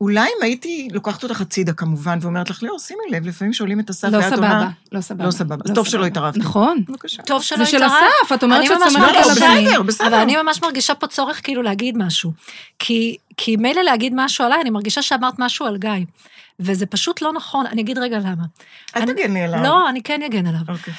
אולי 0.00 0.20
אם 0.28 0.42
הייתי 0.42 0.88
לוקחת 0.92 1.22
אותך 1.22 1.40
הצידה 1.40 1.72
כמובן, 1.72 2.18
ואומרת 2.22 2.50
לך, 2.50 2.62
לא, 2.62 2.76
שימי 2.78 3.00
לב, 3.10 3.26
לפעמים 3.26 3.52
שואלים 3.52 3.80
את 3.80 3.90
הסף 3.90 4.08
לא 4.08 4.16
ואת 4.18 4.32
עונה... 4.32 4.36
סבבה, 4.36 4.68
לא 4.92 5.00
סבבה. 5.00 5.24
לא 5.24 5.30
סבבה. 5.30 5.56
אז 5.64 5.74
טוב 5.74 5.86
שלא 5.86 6.06
התערבת. 6.06 6.36
נכון. 6.36 6.84
בבקשה. 6.88 7.22
טוב 7.22 7.42
שלא 7.42 7.58
זה 7.58 7.66
של 7.66 7.76
התערבת. 7.82 7.96
אסף, 8.24 8.32
את 8.32 8.42
אומרת 8.42 8.58
אני 8.58 8.66
שאת 8.68 8.76
ממש 8.80 8.92
סומכת 8.92 9.12
לא, 9.12 9.18
על 9.18 9.24
מרגישה- 9.28 9.46
הבנים. 9.46 9.66
בסדר, 9.68 9.82
בסדר. 9.82 10.06
אבל 10.06 10.14
אני 10.14 10.36
ממש 10.42 10.62
מרגישה 10.62 10.94
פה 10.94 11.06
צורך 11.06 11.40
כאילו 11.44 11.62
להגיד 11.62 11.98
משהו. 11.98 12.32
כי, 12.78 13.16
כי 13.36 13.56
מילא 13.56 13.82
להגיד 13.82 14.12
משהו 14.16 14.44
עליי, 14.44 14.60
אני 14.60 14.70
מרגישה 14.70 15.02
שאמרת 15.02 15.34
משהו 15.38 15.66
על 15.66 15.76
גיא. 15.78 15.90
וזה 16.60 16.86
פשוט 16.86 17.22
לא 17.22 17.32
נכון, 17.32 17.66
אני 17.66 17.82
אגיד 17.82 17.98
רגע 17.98 18.18
למה. 18.18 18.44
אל 18.96 19.02
אני- 19.02 19.12
תגני 19.12 19.42
עליו. 19.44 19.62
לא, 19.62 19.88
אני 19.88 20.02
כן 20.02 20.22
אגן 20.22 20.46
עליו. 20.46 20.60
אוקיי. 20.68 20.94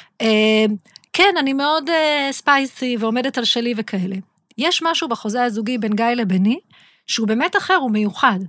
כן, 1.13 1.35
אני 1.39 1.53
מאוד 1.53 1.89
אה, 1.89 2.29
ספייסי 2.31 2.97
ועומדת 2.99 3.37
על 3.37 3.45
שלי 3.45 3.73
וכאלה. 3.77 4.15
יש 4.57 4.83
משהו 4.85 5.07
בחוזה 5.07 5.43
הזוגי 5.43 5.77
בין 5.77 5.95
גיא 5.95 6.05
לביני, 6.05 6.59
שהוא 7.07 7.27
באמת 7.27 7.55
אחר, 7.55 7.75
הוא 7.75 7.91
מיוחד. 7.91 8.39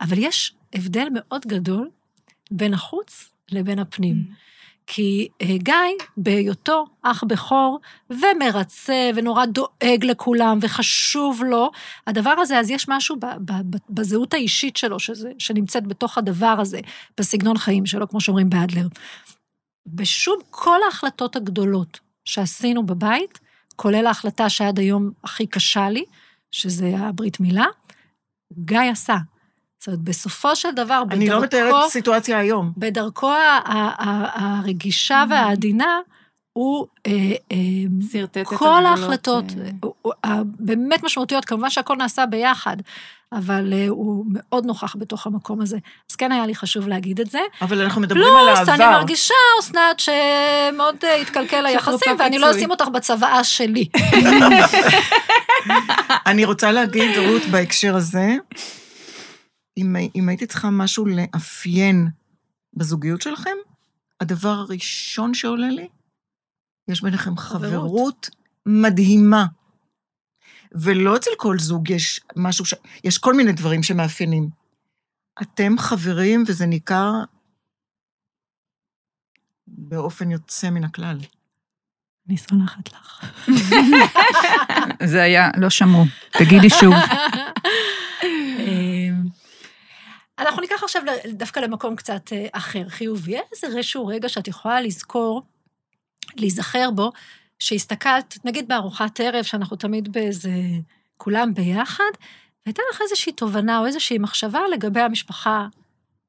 אבל 0.00 0.18
יש 0.18 0.54
הבדל 0.74 1.08
מאוד 1.12 1.46
גדול 1.46 1.90
בין 2.50 2.74
החוץ 2.74 3.32
לבין 3.52 3.78
הפנים. 3.78 4.16
כי 4.86 5.28
אה, 5.42 5.56
גיא, 5.58 5.74
בהיותו 6.16 6.86
אח 7.02 7.24
בכור, 7.24 7.80
ומרצה, 8.10 9.10
ונורא 9.14 9.46
דואג 9.46 10.04
לכולם, 10.04 10.58
וחשוב 10.62 11.42
לו, 11.44 11.70
הדבר 12.06 12.34
הזה, 12.38 12.58
אז 12.58 12.70
יש 12.70 12.88
משהו 12.88 13.16
ב, 13.16 13.26
ב, 13.38 13.52
ב, 13.70 13.76
בזהות 13.90 14.34
האישית 14.34 14.76
שלו, 14.76 14.98
שזה, 14.98 15.32
שנמצאת 15.38 15.86
בתוך 15.86 16.18
הדבר 16.18 16.56
הזה, 16.58 16.80
בסגנון 17.18 17.58
חיים 17.58 17.86
שלו, 17.86 18.08
כמו 18.08 18.20
שאומרים 18.20 18.50
באדלר. 18.50 18.86
בשום, 19.86 20.38
כל 20.50 20.78
ההחלטות 20.86 21.36
הגדולות 21.36 22.00
שעשינו 22.24 22.86
בבית, 22.86 23.40
כולל 23.76 24.06
ההחלטה 24.06 24.48
שעד 24.48 24.78
היום 24.78 25.10
הכי 25.24 25.46
קשה 25.46 25.88
לי, 25.88 26.04
שזה 26.50 26.96
הברית 26.98 27.40
מילה, 27.40 27.66
גיא 28.52 28.80
עשה. 28.90 29.16
זאת 29.78 29.86
אומרת, 29.86 30.00
בסופו 30.00 30.56
של 30.56 30.70
דבר, 30.70 31.02
אני 31.10 31.28
לא 31.28 31.42
מתארת 31.42 31.64
בדרכו, 31.64 31.80
את 31.80 31.84
הסיטואציה 31.86 32.38
היום. 32.38 32.72
בדרכו 32.76 33.30
הרגישה 34.34 35.24
והעדינה, 35.30 35.98
הוא 36.52 36.86
אה, 37.06 37.12
אה, 37.52 37.56
שרטט 38.12 38.38
את 38.38 38.46
כל 38.46 38.86
ההחלטות, 38.86 39.44
אה. 39.84 39.90
הבאמת 40.24 41.02
משמעותיות, 41.02 41.44
כמובן 41.44 41.70
שהכל 41.70 41.96
נעשה 41.96 42.26
ביחד, 42.26 42.76
אבל 43.32 43.72
אה, 43.72 43.88
הוא 43.88 44.24
מאוד 44.28 44.66
נוכח 44.66 44.96
בתוך 44.98 45.26
המקום 45.26 45.60
הזה. 45.60 45.78
אז 46.10 46.16
כן 46.16 46.32
היה 46.32 46.46
לי 46.46 46.54
חשוב 46.54 46.88
להגיד 46.88 47.20
את 47.20 47.30
זה. 47.30 47.38
אבל 47.62 47.82
אנחנו 47.82 48.00
מדברים 48.00 48.36
על 48.36 48.56
פלוס, 48.56 48.68
העבר. 48.68 48.84
אני 48.84 48.92
מרגישה, 48.92 49.34
אסנת, 49.60 49.98
שמאוד 49.98 50.96
אה, 51.04 51.14
התקלקל 51.14 51.66
היחסים, 51.66 52.16
ואני 52.18 52.38
לא 52.38 52.50
אשים 52.50 52.70
אותך 52.70 52.88
בצוואה 52.88 53.44
שלי. 53.44 53.88
אני 56.26 56.44
רוצה 56.44 56.72
להגיד, 56.72 57.18
רות, 57.18 57.42
בהקשר 57.50 57.96
הזה, 57.96 58.36
אם, 59.78 59.96
אם 60.16 60.28
הייתי 60.28 60.46
צריכה 60.46 60.70
משהו 60.70 61.06
לאפיין 61.06 62.08
בזוגיות 62.74 63.22
שלכם, 63.22 63.56
הדבר 64.20 64.48
הראשון 64.48 65.34
שעולה 65.34 65.68
לי, 65.68 65.88
יש 66.88 67.02
ביניכם 67.02 67.36
חברות. 67.36 67.72
חברות 67.72 68.30
מדהימה. 68.66 69.46
ולא 70.74 71.16
אצל 71.16 71.30
כל 71.36 71.58
זוג 71.58 71.90
יש 71.90 72.20
משהו 72.36 72.64
ש... 72.64 72.74
יש 73.04 73.18
כל 73.18 73.34
מיני 73.34 73.52
דברים 73.52 73.82
שמאפיינים. 73.82 74.48
אתם 75.42 75.78
חברים, 75.78 76.44
וזה 76.46 76.66
ניכר 76.66 77.12
באופן 79.66 80.30
יוצא 80.30 80.70
מן 80.70 80.84
הכלל. 80.84 81.18
אני 82.28 82.36
סולחת 82.36 82.92
לך. 82.92 83.24
זה 85.10 85.22
היה, 85.22 85.50
לא 85.56 85.70
שמעו. 85.70 86.04
תגידי 86.30 86.70
שוב. 86.70 86.94
אמ, 88.58 89.22
אנחנו 90.38 90.60
ניקח 90.60 90.82
עכשיו 90.82 91.02
דווקא 91.32 91.60
למקום 91.60 91.96
קצת 91.96 92.32
אה, 92.32 92.46
אחר, 92.52 92.88
חיובי. 92.88 93.36
איזה 93.52 93.66
איזשהו 93.66 94.06
רגע 94.06 94.28
שאת 94.28 94.48
יכולה 94.48 94.80
לזכור, 94.80 95.42
להיזכר 96.36 96.90
בו, 96.90 97.12
שהסתכלת, 97.58 98.38
נגיד 98.44 98.68
בארוחת 98.68 99.20
ערב, 99.20 99.42
שאנחנו 99.42 99.76
תמיד 99.76 100.12
באיזה, 100.12 100.50
כולם 101.16 101.54
ביחד, 101.54 102.12
והייתה 102.66 102.82
לך 102.92 103.00
איזושהי 103.00 103.32
תובנה 103.32 103.78
או 103.78 103.86
איזושהי 103.86 104.18
מחשבה 104.18 104.60
לגבי 104.72 105.00
המשפחה 105.00 105.66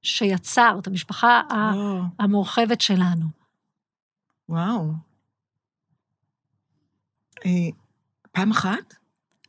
שיצרת, 0.03 0.87
המשפחה 0.87 1.41
או, 1.51 1.99
המורחבת 2.19 2.81
שלנו. 2.81 3.25
וואו. 4.49 4.91
אה, 7.45 7.51
פעם 8.31 8.51
אחת? 8.51 8.95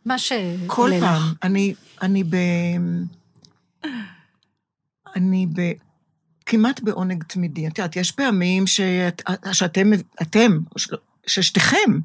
מה 0.04 0.18
ש... 0.18 0.32
כל 0.66 0.90
פעם. 1.00 1.16
לך. 1.16 1.34
אני, 1.42 1.74
אני 2.02 2.24
ב... 2.24 2.36
אני 5.16 5.46
ב... 5.46 5.60
כמעט 6.46 6.80
בעונג 6.80 7.24
תמידי. 7.24 7.66
את 7.66 7.78
יודעת, 7.78 7.96
יש 7.96 8.12
פעמים 8.12 8.66
שאת, 8.66 9.22
שאתם, 9.52 9.90
אתם, 10.22 10.58
ששתיכם, 11.26 12.00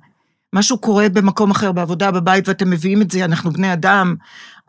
משהו 0.54 0.78
קורה 0.78 1.10
במקום 1.10 1.52
אחר, 1.52 1.72
בעבודה, 1.72 2.12
בבית, 2.12 2.48
ואתם 2.48 2.70
מביאים 2.70 3.02
את 3.02 3.12
זה, 3.12 3.26
אנחנו 3.26 3.52
בני 3.52 3.74
אדם. 3.74 4.16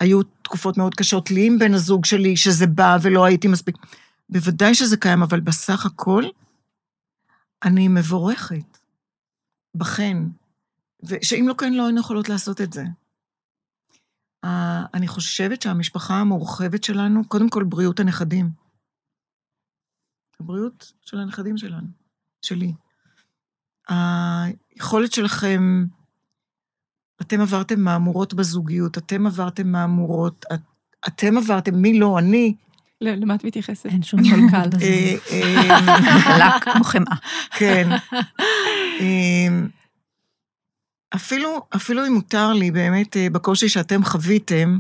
היו 0.01 0.23
תקופות 0.23 0.79
מאוד 0.79 0.95
קשות 0.95 1.31
לי 1.31 1.47
עם 1.47 1.59
בן 1.59 1.75
הזוג 1.75 2.05
שלי, 2.05 2.37
שזה 2.37 2.67
בא 2.67 2.99
ולא 3.03 3.25
הייתי 3.25 3.49
מספיק. 3.49 3.77
בוודאי 4.29 4.75
שזה 4.75 4.97
קיים, 4.97 5.23
אבל 5.23 5.41
בסך 5.41 5.87
הכל, 5.87 6.25
אני 7.65 7.89
מבורכת 7.89 8.79
בכן, 9.75 10.17
ושאם 11.03 11.49
לא 11.49 11.55
כן, 11.55 11.73
לא 11.73 11.87
היינו 11.87 12.01
יכולות 12.01 12.29
לעשות 12.29 12.61
את 12.61 12.73
זה. 12.73 12.85
אני 14.95 15.09
חושבת 15.09 15.63
שהמשפחה 15.63 16.15
המורחבת 16.15 16.85
שלנו, 16.85 17.25
קודם 17.29 17.51
כל 17.51 17.65
בריאות 17.65 18.01
הנכדים. 18.01 18.51
הבריאות 20.41 20.93
של 21.03 21.19
הנכדים 21.19 21.57
שלנו, 21.57 21.87
שלי. 22.43 22.73
היכולת 23.89 25.13
שלכם, 25.13 25.87
אתם 27.21 27.41
עברתם 27.41 27.81
מהמורות 27.81 28.35
בזוגיות, 28.35 28.99
אתם 28.99 29.27
עברתם 29.27 29.69
מהמורות, 29.69 30.45
את, 30.55 30.61
אתם 31.07 31.39
עברתם, 31.39 31.75
מי 31.75 31.99
לא, 31.99 32.19
אני. 32.19 32.55
לא, 33.01 33.11
למה 33.11 33.35
את 33.35 33.45
מתייחסת? 33.45 33.87
אין 33.87 34.03
שום 34.03 34.21
הכל 34.21 34.49
דבר 34.49 34.63
קל. 34.63 34.69
בזה. 34.69 34.85
אה, 34.85 35.17
אה, 35.31 36.21
חלק 36.27 36.75
כמו 36.75 36.85
חמאה. 36.85 37.17
כן. 37.51 37.89
אמ, 39.01 39.69
אפילו, 41.15 41.67
אפילו 41.77 42.07
אם 42.07 42.13
מותר 42.13 42.53
לי, 42.53 42.71
באמת, 42.71 43.17
אה, 43.17 43.31
בקושי 43.31 43.69
שאתם 43.69 44.05
חוויתם, 44.05 44.79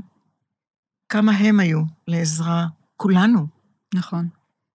כמה 1.08 1.32
הם 1.32 1.60
היו 1.60 1.82
לעזרה, 2.08 2.66
כולנו. 2.96 3.46
נכון. 3.94 4.28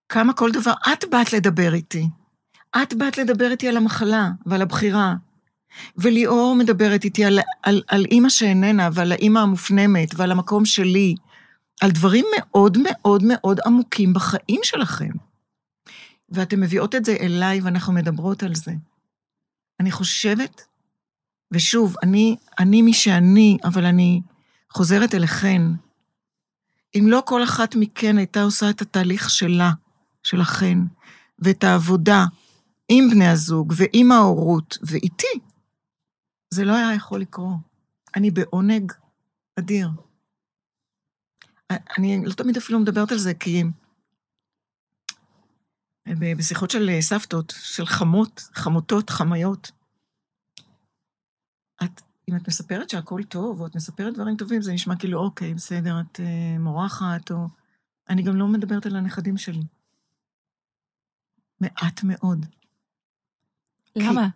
כמה 0.09 0.33
כל 0.33 0.51
דבר, 0.51 0.73
את 0.93 1.05
באת 1.11 1.33
לדבר 1.33 1.73
איתי. 1.73 2.09
את 2.81 2.93
באת 2.93 3.17
לדבר 3.17 3.51
איתי 3.51 3.67
על 3.67 3.77
המחלה 3.77 4.29
ועל 4.45 4.61
הבחירה. 4.61 5.15
וליאור 5.97 6.55
מדברת 6.55 7.03
איתי 7.03 7.25
על, 7.25 7.39
על, 7.63 7.81
על 7.87 8.05
אימא 8.05 8.29
שאיננה 8.29 8.89
ועל 8.93 9.11
האימא 9.11 9.39
המופנמת 9.39 10.09
ועל 10.15 10.31
המקום 10.31 10.65
שלי, 10.65 11.15
על 11.81 11.91
דברים 11.91 12.25
מאוד 12.37 12.77
מאוד 12.83 13.23
מאוד 13.27 13.59
עמוקים 13.65 14.13
בחיים 14.13 14.59
שלכם. 14.63 15.11
ואתן 16.29 16.59
מביאות 16.59 16.95
את 16.95 17.05
זה 17.05 17.15
אליי 17.19 17.61
ואנחנו 17.61 17.93
מדברות 17.93 18.43
על 18.43 18.55
זה. 18.55 18.71
אני 19.79 19.91
חושבת, 19.91 20.61
ושוב, 21.51 21.95
אני, 22.03 22.35
אני 22.59 22.81
מי 22.81 22.93
שאני, 22.93 23.57
אבל 23.63 23.85
אני 23.85 24.21
חוזרת 24.69 25.15
אליכן. 25.15 25.61
אם 26.95 27.05
לא 27.07 27.23
כל 27.25 27.43
אחת 27.43 27.75
מכן 27.75 28.17
הייתה 28.17 28.43
עושה 28.43 28.69
את 28.69 28.81
התהליך 28.81 29.29
שלה, 29.29 29.71
שלכן, 30.25 30.77
ואת 31.39 31.63
העבודה 31.63 32.25
עם 32.89 33.09
בני 33.09 33.27
הזוג 33.27 33.73
ועם 33.77 34.11
ההורות 34.11 34.77
ואיתי, 34.81 35.39
זה 36.53 36.65
לא 36.65 36.75
היה 36.75 36.93
יכול 36.93 37.21
לקרות. 37.21 37.55
אני 38.15 38.31
בעונג 38.31 38.91
אדיר. 39.59 39.89
אני 41.69 42.25
לא 42.25 42.33
תמיד 42.33 42.57
אפילו 42.57 42.79
מדברת 42.79 43.11
על 43.11 43.17
זה, 43.17 43.33
כי 43.33 43.63
בשיחות 46.37 46.71
של 46.71 46.89
סבתות, 47.01 47.53
של 47.59 47.85
חמות, 47.85 48.49
חמותות, 48.53 49.09
חמיות, 49.09 49.71
את, 51.83 52.01
אם 52.29 52.35
את 52.35 52.47
מספרת 52.47 52.89
שהכל 52.89 53.23
טוב, 53.23 53.61
או 53.61 53.67
את 53.67 53.75
מספרת 53.75 54.13
דברים 54.13 54.35
טובים, 54.37 54.61
זה 54.61 54.73
נשמע 54.73 54.95
כאילו, 54.95 55.19
אוקיי, 55.19 55.53
בסדר, 55.53 56.01
את 56.01 56.19
uh, 56.19 56.59
מורחת, 56.59 57.31
או... 57.31 57.47
אני 58.09 58.23
גם 58.23 58.35
לא 58.35 58.47
מדברת 58.47 58.85
על 58.85 58.95
הנכדים 58.95 59.37
שלי. 59.37 59.63
מעט 61.61 62.03
מאוד. 62.03 62.45
למה? 63.95 64.27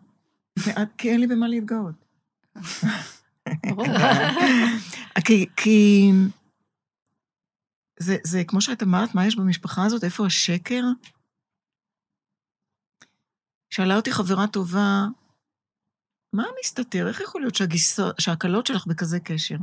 מעט, 0.68 0.90
כי 0.98 1.10
אין 1.10 1.20
לי 1.20 1.28
במה 1.28 1.48
להתגאות. 1.48 1.96
כי, 5.26 5.46
כי 5.56 6.12
זה, 8.00 8.18
זה 8.24 8.44
כמו 8.48 8.62
שאת 8.62 8.84
אמרת, 8.84 9.16
מה 9.16 9.28
יש 9.28 9.36
במשפחה 9.36 9.86
הזאת? 9.86 10.04
איפה 10.04 10.26
השקר? 10.26 10.84
שאלה 13.70 13.96
אותי 13.96 14.12
חברה 14.12 14.48
טובה, 14.48 15.06
מה 16.34 16.44
מסתתר? 16.60 17.08
איך 17.08 17.22
יכול 17.22 17.42
להיות 17.42 17.56
שהגיסו, 17.56 18.04
שהקלות 18.20 18.68
שלך 18.68 18.88
בכזה 18.88 19.20
קשר? 19.20 19.56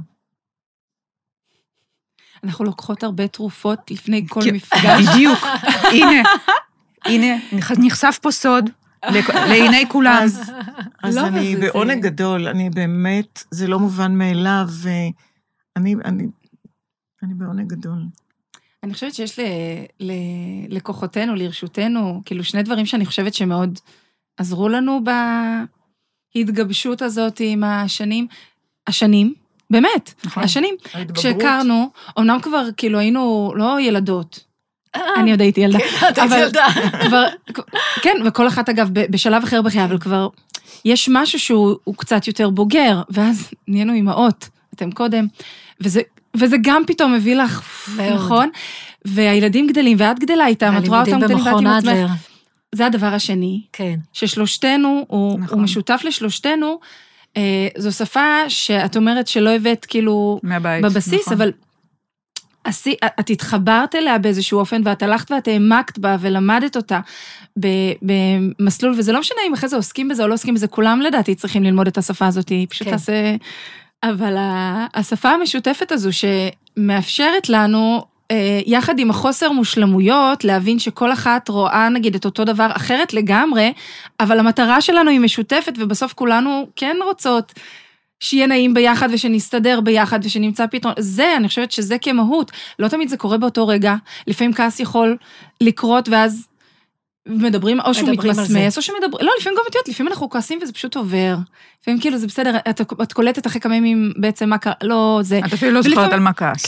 אנחנו 2.44 2.64
לוקחות 2.64 3.02
הרבה 3.02 3.28
תרופות 3.28 3.90
לפני 3.90 4.26
כל 4.28 4.40
כן, 4.44 4.54
מפגש. 4.54 5.06
בדיוק. 5.12 5.38
הנה, 5.94 6.22
הנה, 7.08 7.36
נחשף 7.78 8.18
פה 8.22 8.30
סוד 8.30 8.70
לעיני 9.50 9.84
כולם. 9.88 10.20
אז, 10.22 10.52
אז 11.02 11.16
לא, 11.16 11.26
אני 11.26 11.56
בעונג 11.56 12.02
גדול, 12.02 12.48
אני 12.48 12.70
באמת, 12.70 13.42
זה 13.50 13.66
לא 13.66 13.78
מובן 13.78 14.14
מאליו, 14.14 14.68
ואני 14.70 15.94
אני, 16.04 16.24
אני 17.22 17.34
בעונג 17.34 17.68
גדול. 17.68 17.98
אני 18.82 18.94
חושבת 18.94 19.14
שיש 19.14 19.38
ל, 19.38 19.42
ל, 20.00 20.12
לכוחותינו, 20.68 21.34
לרשותנו, 21.34 22.22
כאילו 22.24 22.44
שני 22.44 22.62
דברים 22.62 22.86
שאני 22.86 23.06
חושבת 23.06 23.34
שמאוד 23.34 23.78
עזרו 24.36 24.68
לנו 24.68 25.00
בהתגבשות 26.34 27.02
הזאת 27.02 27.40
עם 27.44 27.64
השנים. 27.64 28.26
השנים, 28.86 29.34
באמת, 29.70 30.14
נכון. 30.24 30.42
השנים. 30.42 30.74
ההתבגרות. 30.94 31.18
כשהכרנו, 31.18 31.90
אמנם 32.18 32.40
כבר 32.42 32.68
כאילו 32.76 32.98
היינו 32.98 33.52
לא 33.56 33.80
ילדות, 33.80 34.44
אני 35.16 35.30
עוד 35.30 35.40
הייתי 35.40 35.60
ילדה, 35.60 35.78
את 35.78 36.18
היית 36.18 36.18
אבל- 36.18 36.38
ילדה. 36.38 36.66
כן, 38.02 38.16
וכל 38.26 38.48
אחת 38.48 38.68
אגב 38.68 38.88
בשלב 38.92 39.42
אחר 39.42 39.62
בחיי, 39.62 39.84
אבל 39.84 39.98
כבר 39.98 40.28
יש 40.84 41.08
משהו 41.12 41.38
שהוא 41.38 41.76
הוא 41.84 41.94
קצת 41.94 42.26
יותר 42.26 42.50
בוגר, 42.50 43.02
ואז 43.10 43.50
נהיינו 43.68 43.92
אימהות, 43.92 44.48
אתם 44.74 44.90
קודם, 44.90 45.26
וזה, 45.80 46.00
וזה 46.36 46.56
גם 46.62 46.82
פתאום 46.86 47.14
מביא 47.14 47.36
לך. 47.36 47.88
נכון? 48.14 48.48
והילדים 49.04 49.66
גדלים, 49.66 49.96
ואת 50.00 50.18
גדלה 50.18 50.46
איתם, 50.46 50.74
את 50.78 50.88
רואה 50.88 51.00
אותם 51.00 51.20
גדלים, 51.20 51.38
ואת 51.46 51.60
עם 51.60 51.66
עצמך. 51.66 52.10
זה 52.74 52.86
הדבר 52.86 53.06
השני, 53.06 53.60
כן. 53.72 53.94
ששלושתנו, 54.12 55.04
הוא, 55.08 55.40
נכון. 55.40 55.58
הוא 55.58 55.64
משותף 55.64 56.00
לשלושתנו, 56.04 56.78
אה, 57.36 57.68
זו 57.76 57.92
שפה 57.92 58.20
שאת 58.48 58.96
אומרת 58.96 59.26
שלא 59.28 59.50
הבאת 59.50 59.84
כאילו 59.84 60.40
מהבית. 60.42 60.84
בבסיס, 60.84 61.20
נכון. 61.20 61.32
אבל 61.34 61.52
את 63.20 63.30
התחברת 63.30 63.94
אליה 63.94 64.18
באיזשהו 64.18 64.58
אופן, 64.58 64.82
ואת 64.84 65.02
הלכת 65.02 65.30
ואת 65.30 65.48
העמקת 65.48 65.98
בה 65.98 66.16
ולמדת 66.20 66.76
אותה 66.76 67.00
במסלול, 68.02 68.94
וזה 68.98 69.12
לא 69.12 69.20
משנה 69.20 69.38
אם 69.48 69.52
אחרי 69.54 69.68
זה 69.68 69.76
עוסקים 69.76 70.08
בזה 70.08 70.22
או 70.22 70.28
לא 70.28 70.34
עוסקים 70.34 70.54
בזה, 70.54 70.66
כולם 70.66 71.00
לדעתי 71.00 71.34
צריכים 71.34 71.62
ללמוד 71.62 71.86
את 71.86 71.98
השפה 71.98 72.26
הזאת, 72.26 72.48
היא 72.48 72.66
פשוט 72.70 72.86
כן. 72.86 72.92
תעשה... 72.92 73.36
אבל 74.02 74.36
השפה 74.94 75.30
המשותפת 75.30 75.92
הזו 75.92 76.10
שמאפשרת 76.12 77.48
לנו, 77.48 78.04
אה, 78.30 78.60
יחד 78.66 78.98
עם 78.98 79.10
החוסר 79.10 79.52
מושלמויות, 79.52 80.44
להבין 80.44 80.78
שכל 80.78 81.12
אחת 81.12 81.48
רואה 81.48 81.88
נגיד 81.88 82.14
את 82.14 82.24
אותו 82.24 82.44
דבר 82.44 82.68
אחרת 82.72 83.14
לגמרי, 83.14 83.72
אבל 84.20 84.38
המטרה 84.38 84.80
שלנו 84.80 85.10
היא 85.10 85.20
משותפת, 85.20 85.72
ובסוף 85.78 86.12
כולנו 86.12 86.66
כן 86.76 86.96
רוצות 87.04 87.52
שיהיה 88.20 88.46
נעים 88.46 88.74
ביחד 88.74 89.08
ושנסתדר 89.12 89.80
ביחד 89.80 90.20
ושנמצא 90.22 90.66
פתרון. 90.66 90.94
זה, 90.98 91.36
אני 91.36 91.48
חושבת 91.48 91.72
שזה 91.72 91.98
כמהות. 91.98 92.52
לא 92.78 92.88
תמיד 92.88 93.08
זה 93.08 93.16
קורה 93.16 93.38
באותו 93.38 93.66
רגע. 93.66 93.94
לפעמים 94.26 94.52
כעס 94.52 94.80
יכול 94.80 95.16
לקרות 95.60 96.08
ואז 96.08 96.46
מדברים, 97.26 97.80
או 97.80 97.94
שהוא 97.94 98.10
מתמסמס, 98.10 98.76
או 98.76 98.82
שמדברים, 98.82 99.26
לא, 99.26 99.32
לפעמים 99.40 99.58
גם 99.58 99.64
את 99.68 99.74
יודעת, 99.74 99.88
לפעמים 99.88 100.12
אנחנו 100.12 100.30
כועסים 100.30 100.58
וזה 100.62 100.72
פשוט 100.72 100.96
עובר. 100.96 101.36
לפעמים 101.82 102.00
כאילו 102.00 102.18
זה 102.18 102.26
בסדר, 102.26 102.56
את, 102.70 102.80
את 103.02 103.12
קולטת 103.12 103.46
אחרי 103.46 103.60
כמה 103.60 103.76
ימים 103.76 104.12
בעצם 104.16 104.48
מה 104.48 104.58
קרה, 104.58 104.72
לא, 104.82 105.20
זה. 105.22 105.40
את 105.46 105.52
אפילו 105.52 105.72
לא 105.72 105.82
זוכרת 105.82 106.12
על 106.12 106.20
מה 106.20 106.32
כעס. 106.32 106.66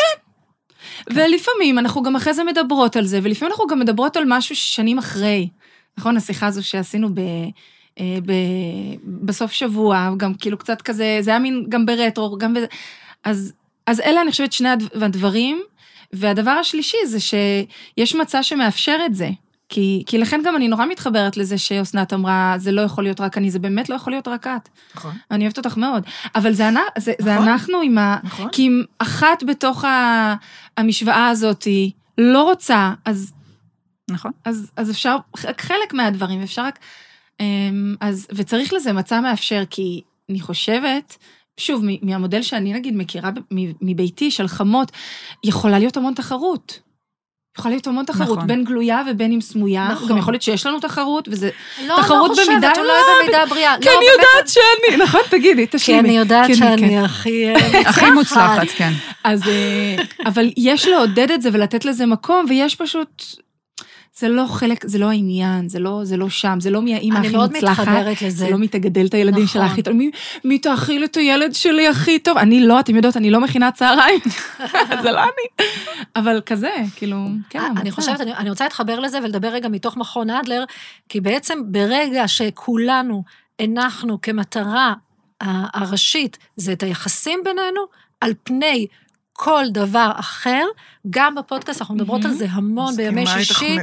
ולפעמים 1.11 1.79
אנחנו 1.79 2.03
גם 2.03 2.17
אחרי 2.17 2.35
זה 2.35 2.45
מדברות 2.45 2.97
על 2.97 3.05
זה, 3.05 3.21
ולפעמים 3.23 3.53
אנחנו 3.53 3.67
גם 3.67 3.79
מדברות 3.79 4.17
על 4.17 4.25
משהו 4.27 4.57
שנים 4.57 4.99
אחרי. 4.99 5.49
נכון, 5.99 6.17
השיחה 6.17 6.47
הזו 6.47 6.67
שעשינו 6.67 7.09
ב... 7.15 7.21
אה, 8.01 8.19
ב... 8.27 8.33
בסוף 9.05 9.53
שבוע, 9.53 10.11
גם 10.17 10.35
כאילו 10.35 10.59
קצת 10.59 10.83
כזה, 10.83 11.19
זה 11.21 11.31
היה 11.31 11.39
מין 11.39 11.67
גם 11.69 11.87
ברטרו, 11.87 12.39
גם 12.39 12.55
בזה. 12.55 12.67
אז, 13.25 13.53
אז 13.87 14.01
אלה, 14.01 14.23
אני 14.23 14.31
חושבת, 14.31 14.53
שני 14.53 14.69
הדב- 14.69 15.05
הדברים. 15.05 15.63
והדבר 16.13 16.51
השלישי 16.51 16.97
זה 17.07 17.19
שיש 17.21 18.15
מצע 18.15 18.43
שמאפשר 18.43 18.99
את 19.07 19.15
זה. 19.15 19.31
כי, 19.69 20.03
כי 20.07 20.19
לכן 20.19 20.41
גם 20.45 20.57
אני 20.57 20.69
נורא 20.69 20.87
מתחברת 20.87 21.37
לזה 21.37 21.59
שאסנת 21.59 22.13
אמרה, 22.13 22.55
זה 22.59 22.73
לא 22.73 22.81
יכול 22.81 23.05
להיות 23.05 23.21
רק 23.21 23.39
אני, 23.39 23.51
זה 23.51 23.59
באמת 23.59 23.89
לא 23.89 23.95
יכול 23.95 24.13
להיות 24.13 24.29
רק 24.29 24.47
את. 24.47 24.69
נכון. 24.95 25.13
אני 25.31 25.45
אוהבת 25.45 25.59
אותך 25.59 25.77
מאוד. 25.77 26.03
אבל 26.35 26.53
זה, 26.53 26.69
זה, 26.99 27.13
זה 27.21 27.35
נכון. 27.35 27.49
אנחנו 27.49 27.81
עם 27.81 27.99
ה... 27.99 28.17
נכון. 28.25 28.49
כי 28.53 28.63
אם 28.69 28.83
אחת 28.99 29.43
בתוך 29.47 29.85
ה- 29.85 30.35
המשוואה 30.77 31.29
הזאת 31.29 31.63
היא 31.63 31.91
לא 32.19 32.43
רוצה, 32.43 32.93
אז, 33.05 33.33
נכון. 34.11 34.31
אז, 34.45 34.71
אז 34.77 34.91
אפשר, 34.91 35.17
רק 35.45 35.61
חלק 35.61 35.95
מהדברים, 35.95 36.43
אפשר 36.43 36.63
רק... 36.65 36.79
אמ, 37.41 37.95
אז, 38.01 38.27
וצריך 38.35 38.73
לזה 38.73 38.93
מצע 38.93 39.21
מאפשר, 39.21 39.63
כי 39.71 40.03
אני 40.31 40.41
חושבת, 40.41 41.17
שוב, 41.57 41.83
מהמודל 42.03 42.43
שאני 42.43 42.73
נגיד 42.73 42.97
מכירה 42.97 43.31
מביתי 43.83 44.31
של 44.31 44.49
חמות, 44.49 44.93
יכולה 45.45 45.79
להיות 45.79 45.97
המון 45.97 46.15
תחרות. 46.15 46.81
יכולה 47.59 47.75
להיות 47.75 47.87
המון 47.87 48.05
תחרות, 48.05 48.37
נכון. 48.37 48.47
בין 48.47 48.65
גלויה 48.65 49.03
ובין 49.11 49.33
אם 49.33 49.41
סמויה. 49.41 49.89
נכון. 49.93 50.09
גם 50.09 50.19
יכול 50.19 50.33
להיות 50.35 50.43
שיש 50.43 50.67
לנו 50.67 50.81
תחרות, 50.81 51.29
וזה... 51.29 51.51
לא, 51.87 51.97
תחרות 51.97 52.37
לא 52.37 52.45
במידה- 52.45 52.73
אולי 52.77 52.89
לא, 52.89 53.23
במידה 53.23 53.47
בריאה. 53.47 53.75
כי 53.81 53.87
לא, 53.87 53.91
אני 53.91 54.07
באמת, 54.07 54.27
יודעת 54.35 54.49
שאני... 54.49 54.97
נכון, 55.05 55.21
תגידי, 55.31 55.67
כי 55.69 55.77
תשלימי. 55.77 56.01
אני 56.01 56.19
יודעת 56.19 56.47
כן, 56.47 56.53
כן. 56.55 56.79
שאני 56.79 56.99
הכי... 56.99 57.49
אה, 57.49 57.81
הכי 57.81 58.11
מוצלחת, 58.11 58.69
כן. 58.77 58.93
אז, 59.25 59.49
אה, 59.49 59.97
אבל 60.27 60.51
יש 60.57 60.89
לעודד 60.89 61.31
את 61.31 61.43
זה 61.43 61.49
ולתת 61.53 61.85
לזה 61.85 62.07
מקום, 62.07 62.47
ויש 62.49 62.75
פשוט... 62.75 63.25
זה 64.19 64.29
לא 64.29 64.45
חלק, 64.49 64.87
זה 64.87 64.99
לא 64.99 65.11
העניין, 65.11 65.69
זה 65.69 65.79
לא, 65.79 66.01
זה 66.05 66.17
לא 66.17 66.29
שם, 66.29 66.61
זה 66.61 66.71
לא 66.71 66.83
מי 66.83 66.95
האימא 66.95 67.19
אני 67.19 67.27
הכי 67.27 67.37
מאוד 67.37 67.53
מוצלחת. 67.53 67.89
מתחברת 67.89 68.23
לזה. 68.23 68.37
זה 68.37 68.51
לא 68.51 68.57
מי 68.59 68.69
תגדל 68.69 69.07
את 69.07 69.15
הילדים 69.15 69.45
נכון. 69.45 69.55
שלה 69.55 69.67
הכי 69.67 69.83
טוב, 69.83 69.95
מי, 69.95 70.11
מי 70.45 70.59
תאכיל 70.59 71.05
את 71.05 71.17
הילד 71.17 71.55
שלי 71.55 71.89
הכי 71.89 72.19
טוב. 72.19 72.39
אני 72.39 72.67
לא, 72.67 72.81
אתם 72.81 72.97
יודעות, 72.97 73.17
אני 73.17 73.31
לא 73.31 73.41
מכינה 73.41 73.73
צהריים, 73.73 74.21
זה 75.03 75.13
לא 75.13 75.21
אני. 75.23 75.67
אבל 76.17 76.41
כזה, 76.47 76.71
כאילו, 76.97 77.17
כן, 77.51 77.59
אני 77.59 77.81
המצב. 77.81 77.91
חושבת, 77.91 78.21
אני, 78.21 78.35
אני 78.35 78.51
רוצה 78.51 78.65
להתחבר 78.65 79.01
לזה 79.01 79.19
ולדבר 79.19 79.49
רגע 79.49 79.69
מתוך 79.69 79.97
מכון 79.97 80.31
אדלר, 80.31 80.65
כי 81.09 81.21
בעצם 81.21 81.59
ברגע 81.67 82.29
שכולנו 82.29 83.23
הנחנו 83.59 84.21
כמטרה 84.23 84.95
הראשית, 85.75 86.39
זה 86.57 86.73
את 86.73 86.83
היחסים 86.83 87.41
בינינו, 87.45 87.81
על 88.21 88.33
פני 88.45 88.87
כל 89.41 89.65
דבר 89.71 90.11
אחר, 90.15 90.65
גם 91.11 91.35
בפודקאסט 91.35 91.81
אנחנו 91.81 91.95
מדברות 91.95 92.25
על 92.25 92.33
זה 92.33 92.47
המון 92.51 92.97
בימי 92.97 93.27
שישי. 93.27 93.77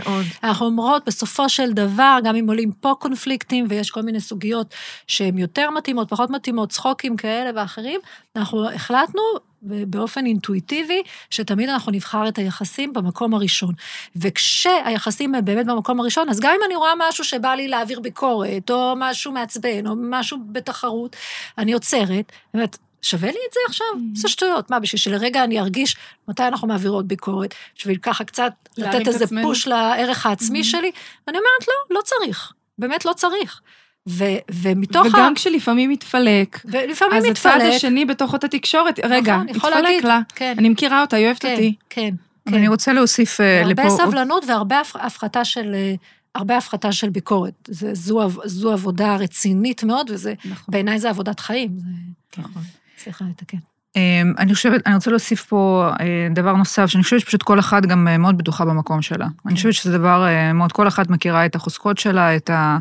אנחנו 0.44 0.66
אומרות, 0.66 1.04
בסופו 1.06 1.50
של 1.50 1.74
דבר, 1.74 2.18
גם 2.24 2.36
אם 2.36 2.48
עולים 2.48 2.72
פה 2.72 2.94
קונפליקטים 3.00 3.66
ויש 3.70 3.92
כל 3.92 4.02
מיני 4.02 4.20
סוגיות 4.20 4.74
שהן 5.08 5.38
יותר 5.38 5.70
מתאימות, 5.70 6.10
פחות 6.10 6.30
מתאימות, 6.30 6.70
צחוקים 6.70 7.18
כאלה 7.18 7.52
ואחרים, 7.56 8.00
אנחנו 8.36 8.70
החלטנו 8.70 9.22
באופן 9.62 10.26
אינטואיטיבי, 10.26 11.02
שתמיד 11.30 11.70
אנחנו 11.70 11.92
נבחר 11.92 12.28
את 12.28 12.38
היחסים 12.38 12.94
במקום 12.94 13.34
הראשון. 13.34 13.74
וכשהיחסים 14.16 15.36
הם 15.36 15.46
באמת 15.46 15.66
במקום 15.66 16.00
הראשון, 16.00 16.30
אז 16.30 16.40
גם 16.40 16.54
אם 16.58 16.62
אני 16.66 16.76
רואה 16.76 16.94
משהו 17.10 17.24
שבא 17.24 17.50
לי 17.50 17.68
להעביר 17.68 18.00
ביקורת, 18.00 18.72
או 18.72 18.94
משהו 18.98 19.32
מעצבן, 19.32 19.88
או 19.88 19.94
משהו 19.98 20.38
בתחרות, 20.52 21.16
אני 21.58 21.74
עוצרת, 21.74 22.32
באמת, 22.54 22.78
שווה 23.06 23.28
לי 23.32 23.38
את 23.50 23.54
זה 23.54 23.60
עכשיו? 23.68 23.88
זה 24.14 24.28
שטויות. 24.28 24.70
מה, 24.70 24.80
בשביל 24.80 25.00
שלרגע 25.00 25.44
אני 25.44 25.60
ארגיש 25.60 25.96
מתי 26.28 26.44
אנחנו 26.44 26.68
מעבירות 26.68 27.08
ביקורת, 27.08 27.54
בשביל 27.78 27.98
ככה 27.98 28.24
קצת 28.24 28.54
לתת 28.78 29.08
איזה 29.08 29.24
עצמנו. 29.26 29.48
פוש 29.48 29.68
לערך 29.68 30.26
העצמי 30.26 30.64
שלי? 30.64 30.92
אני 31.28 31.38
אומרת, 31.38 31.68
לא, 31.68 31.96
לא 31.98 32.02
צריך. 32.02 32.54
באמת 32.78 33.06
לא 33.06 33.14
צריך. 33.14 33.62
ו- 34.10 34.24
ומתוך 34.52 35.06
ה... 35.06 35.10
וגם 35.10 35.36
כשלפעמים 35.36 35.90
מתפלק, 35.90 36.60
ולפעמים 36.66 37.18
אז 37.18 37.26
מתפלק. 37.26 37.54
הצד 37.56 37.66
השני 37.66 38.06
בתוך 38.06 38.34
אותה 38.34 38.48
תקשורת, 38.48 39.00
רגע, 39.04 39.36
נכון, 39.36 39.50
התפלק 39.50 39.84
להגיד, 39.84 40.04
לה. 40.04 40.20
כן. 40.36 40.56
אני 40.58 40.70
מכירה 40.70 41.02
אותה, 41.02 41.18
היא 41.18 41.26
אוהבת 41.26 41.42
כן, 41.42 41.52
אותי. 41.52 41.76
כן, 41.90 42.10
אבל 42.48 42.54
כן. 42.54 42.60
אני 42.60 42.68
רוצה 42.68 42.94
להוסיף 42.94 43.42
אה, 43.42 43.64
לפה... 43.66 43.82
הרבה 43.82 43.96
סבלנות 43.96 44.46
והרבה 44.48 44.80
הפ- 44.80 44.96
הפחתה 44.96 45.46
של... 45.46 45.72
אה, 45.76 45.94
הרבה 46.36 46.58
הפחתה 46.58 46.92
של 46.92 47.10
ביקורת. 47.10 47.54
זה, 47.68 47.94
זו, 47.94 48.30
זו 48.46 48.72
עבודה 48.72 49.16
רצינית 49.16 49.84
מאוד, 49.84 50.10
וזה, 50.10 50.34
נכון. 50.46 50.66
בעיניי 50.68 51.00
זה 51.00 51.10
עבודת 51.10 51.40
חיים. 51.40 51.70
זה... 51.78 52.42
נכון. 52.42 52.62
סליחה, 52.98 53.26
לתקן. 53.30 53.58
אמ, 53.96 54.34
אני 54.38 54.54
חושבת, 54.54 54.88
אני 54.88 54.96
רוצה 54.96 55.12
להוסיף 55.12 55.46
פה 55.46 55.90
אה, 56.00 56.28
דבר 56.36 56.54
נוסף, 56.54 56.86
שאני 56.86 57.04
חושבת 57.04 57.20
שפשוט 57.20 57.44
כל 57.44 57.60
אחת 57.60 57.86
גם 57.86 58.08
אה, 58.08 58.18
מאוד 58.18 58.38
בטוחה 58.38 58.66
במקום 58.66 59.02
שלה. 59.02 59.28
אני 59.46 59.56
חושבת 59.56 59.74
שזה 59.74 59.98
דבר 59.98 60.28
אה, 60.28 60.54
מאוד, 60.54 60.72
כל 60.72 60.88
אחת 60.88 61.10
מכירה 61.10 61.46
את 61.46 61.56
החוזקות 61.56 61.98
שלה, 61.98 62.36
את 62.36 62.50
ה... 62.50 62.78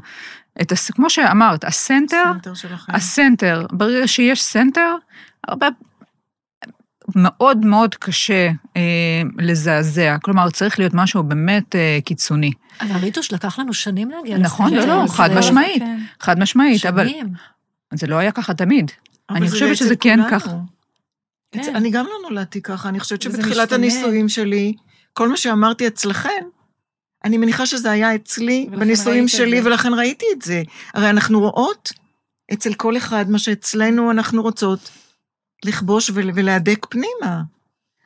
את 0.63 0.73
הס... 0.73 0.91
כמו 0.91 1.11
שאמרת, 1.11 1.65
ה 1.65 1.73
center. 1.73 2.33
ה 2.89 2.98
center, 2.99 3.67
ברגע 3.73 4.09
שיש 4.09 4.43
center, 4.43 4.95
הרבה... 5.49 5.67
מאוד 7.17 7.67
מאוד 7.67 7.95
קשה 7.95 8.51
אה, 8.77 8.83
לזעזע. 9.39 10.17
כלומר, 10.23 10.51
צריך 10.51 10.79
להיות 10.79 10.95
משהו 10.95 11.23
באמת 11.23 11.77
אה, 11.77 11.99
קיצוני. 12.05 12.53
אבל 12.81 12.97
ריטוש, 12.97 13.33
לקח 13.33 13.59
לנו 13.59 13.75
שנים 13.75 14.11
להגיע 14.11 14.39
נכון, 14.39 14.75
לסרט 14.75 14.89
לא, 14.89 14.95
לא, 14.95 15.03
הזה. 15.03 15.15
חד 15.15 15.31
משמעית. 15.39 15.83
כן. 15.83 15.99
חד 16.21 16.39
משמעית, 16.39 16.87
אבל 16.87 17.09
שנים. 17.09 17.27
זה 17.95 18.07
לא 18.07 18.17
היה 18.17 18.33
ככה 18.33 18.55
תמיד. 18.55 18.91
אני 19.31 19.51
חושבת 19.51 19.77
שזה 19.77 19.97
כן 19.97 20.17
כולנו. 20.23 20.41
ככה. 20.41 20.57
כן. 21.53 21.77
אני 21.77 21.91
גם 21.91 22.05
לא 22.07 22.29
נולדתי 22.29 22.63
ככה, 22.63 22.89
אני 22.89 23.01
חושבת 23.01 23.23
שבתחילת. 23.23 23.73
הנישואים 23.73 24.29
שלי, 24.29 24.75
כל 25.13 25.29
מה 25.29 25.37
שאמרתי 25.37 25.87
אצלכן, 25.87 26.45
אני 27.25 27.39
מניחה 27.39 27.67
שזה 27.67 27.91
היה 27.91 28.15
אצלי, 28.15 28.67
בנישואים 28.71 29.29
שלי, 29.29 29.63
זה. 29.63 29.69
ולכן 29.69 29.95
ראיתי 29.95 30.27
את 30.37 30.43
זה. 30.43 30.63
הרי 30.95 31.11
אנחנו 31.11 31.41
רואות 31.41 31.89
אצל 32.53 32.75
כל 32.75 32.97
אחד 32.97 33.31
מה 33.31 33.39
שאצלנו 33.39 34.11
אנחנו 34.11 34.43
רוצות 34.43 34.91
לכבוש 35.65 36.11
ול- 36.15 36.31
ולהדק 36.35 36.87
פנימה. 36.91 37.43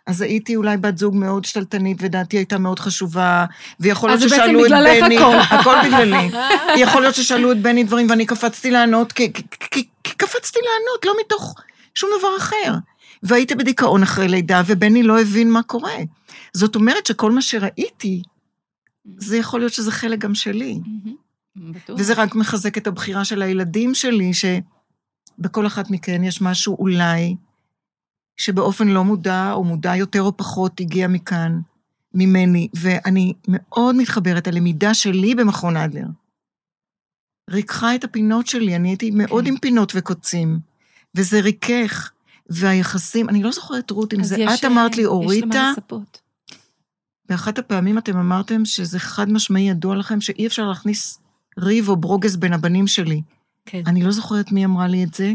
אז 0.09 0.21
הייתי 0.21 0.57
אולי 0.57 0.77
בת 0.77 0.99
זוג 0.99 1.17
מאוד 1.17 1.45
שתלטנית, 1.45 1.97
ודעתי 2.01 2.37
הייתה 2.37 2.59
מאוד 2.59 2.79
חשובה, 2.79 3.45
ויכול 3.81 4.11
להיות 4.11 4.23
ששאלו 4.23 4.67
את 4.67 4.71
בני, 5.03 5.19
הכל. 5.19 5.75
בגללי. 5.87 6.31
יכול 6.83 7.03
להיות 7.03 7.15
ששאלו 7.15 7.53
את 7.53 7.63
בני 7.63 7.85
דברים 7.85 8.11
ואני 8.11 8.27
קפצתי 8.27 8.71
לענות, 8.71 9.13
כי, 9.13 9.33
כי, 9.33 9.43
כי, 10.05 10.15
קפצתי 10.17 10.59
לענות, 10.59 11.05
לא 11.05 11.15
מתוך 11.21 11.55
שום 11.95 12.11
דבר 12.19 12.37
אחר. 12.39 12.75
והייתי 13.23 13.55
בדיכאון 13.55 14.03
אחרי 14.03 14.29
לידה, 14.29 14.63
ובני 14.67 15.03
לא 15.03 15.21
הבין 15.21 15.51
מה 15.51 15.63
קורה. 15.63 15.97
זאת 16.53 16.77
אומרת 16.77 17.07
שכל 17.07 17.33
מה 17.33 17.43
שראיתי, 17.43 18.23
זה 19.17 19.37
יכול 19.37 19.61
להיות 19.61 19.73
שזה 19.73 19.93
חלק 19.93 20.19
גם 20.19 20.35
שלי. 20.35 20.81
בטוח. 21.57 21.97
וזה 21.99 22.15
רק 22.15 22.35
מחזק 22.35 22.79
את 22.79 22.87
הבחירה 22.87 23.25
של 23.25 23.43
הילדים 23.43 23.95
שלי, 23.95 24.31
שבכל 24.35 25.67
אחת 25.67 25.91
מכן 25.91 26.25
יש 26.25 26.43
משהו 26.43 26.77
אולי, 26.79 27.37
שבאופן 28.39 28.89
לא 28.89 29.05
מודע, 29.05 29.53
או 29.53 29.65
מודע 29.65 29.97
יותר 29.97 30.23
או 30.23 30.37
פחות, 30.37 30.81
הגיע 30.81 31.09
מכאן, 31.09 31.61
ממני. 32.15 32.69
ואני 32.75 33.33
מאוד 33.49 33.97
מתחברת, 33.97 34.47
הלמידה 34.47 34.95
שלי 34.95 35.35
במכון 35.35 35.77
אדלר. 35.77 36.07
ריככה 37.51 37.95
את 37.95 38.05
הפינות 38.05 38.47
שלי, 38.47 38.77
אני 38.77 38.89
הייתי 38.89 39.11
מאוד 39.11 39.45
כן. 39.45 39.51
עם 39.51 39.59
פינות 39.59 39.93
וקוצים, 39.97 40.59
וזה 41.17 41.41
ריכך. 41.41 42.11
והיחסים, 42.49 43.29
אני 43.29 43.43
לא 43.43 43.53
זוכרת, 43.53 43.91
רות, 43.91 44.15
אם 44.15 44.25
זה 44.25 44.37
יש, 44.39 44.61
את 44.61 44.65
אמרת 44.65 44.97
לי, 44.97 45.03
אה, 45.03 45.07
יש 45.07 45.11
אוריטה, 45.11 45.47
למה 45.47 45.73
לצפות. 45.73 46.21
באחת 47.29 47.59
הפעמים 47.59 47.99
אתם 47.99 48.17
אמרתם 48.17 48.65
שזה 48.65 48.99
חד 48.99 49.33
משמעי 49.33 49.63
ידוע 49.63 49.97
לכם 49.97 50.21
שאי 50.21 50.47
אפשר 50.47 50.69
להכניס 50.69 51.19
ריב 51.59 51.89
או 51.89 51.97
ברוגז 51.97 52.37
בין 52.37 52.53
הבנים 52.53 52.87
שלי. 52.87 53.23
כן. 53.67 53.83
אני 53.87 54.03
לא 54.03 54.11
זוכרת 54.11 54.53
מי 54.53 54.65
אמרה 54.65 54.87
לי 54.87 55.05
את 55.05 55.15
זה. 55.15 55.33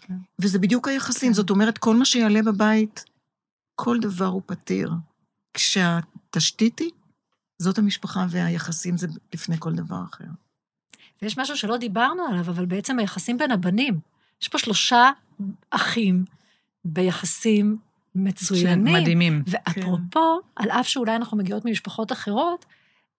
כן. 0.00 0.14
וזה 0.38 0.58
בדיוק 0.58 0.88
היחסים, 0.88 1.28
כן. 1.28 1.34
זאת 1.34 1.50
אומרת, 1.50 1.78
כל 1.78 1.96
מה 1.96 2.04
שיעלה 2.04 2.42
בבית, 2.42 3.04
כל 3.74 3.98
דבר 4.00 4.26
הוא 4.26 4.42
פתיר. 4.46 4.92
כשהתשתית 5.54 6.78
היא, 6.78 6.90
זאת 7.58 7.78
המשפחה 7.78 8.26
והיחסים 8.30 8.96
זה 8.96 9.06
לפני 9.34 9.56
כל 9.58 9.74
דבר 9.74 10.02
אחר. 10.04 10.24
ויש 11.22 11.38
משהו 11.38 11.56
שלא 11.56 11.76
דיברנו 11.76 12.22
עליו, 12.22 12.40
אבל 12.40 12.66
בעצם 12.66 12.98
היחסים 12.98 13.38
בין 13.38 13.50
הבנים. 13.50 14.00
יש 14.42 14.48
פה 14.48 14.58
שלושה 14.58 15.10
אחים 15.70 16.24
ביחסים 16.84 17.78
מצוינים. 18.14 18.94
מדהימים. 18.94 19.42
ואפרופו, 19.46 20.40
על 20.56 20.70
אף 20.70 20.88
שאולי 20.88 21.16
אנחנו 21.16 21.36
מגיעות 21.36 21.64
ממשפחות 21.64 22.12
אחרות, 22.12 22.64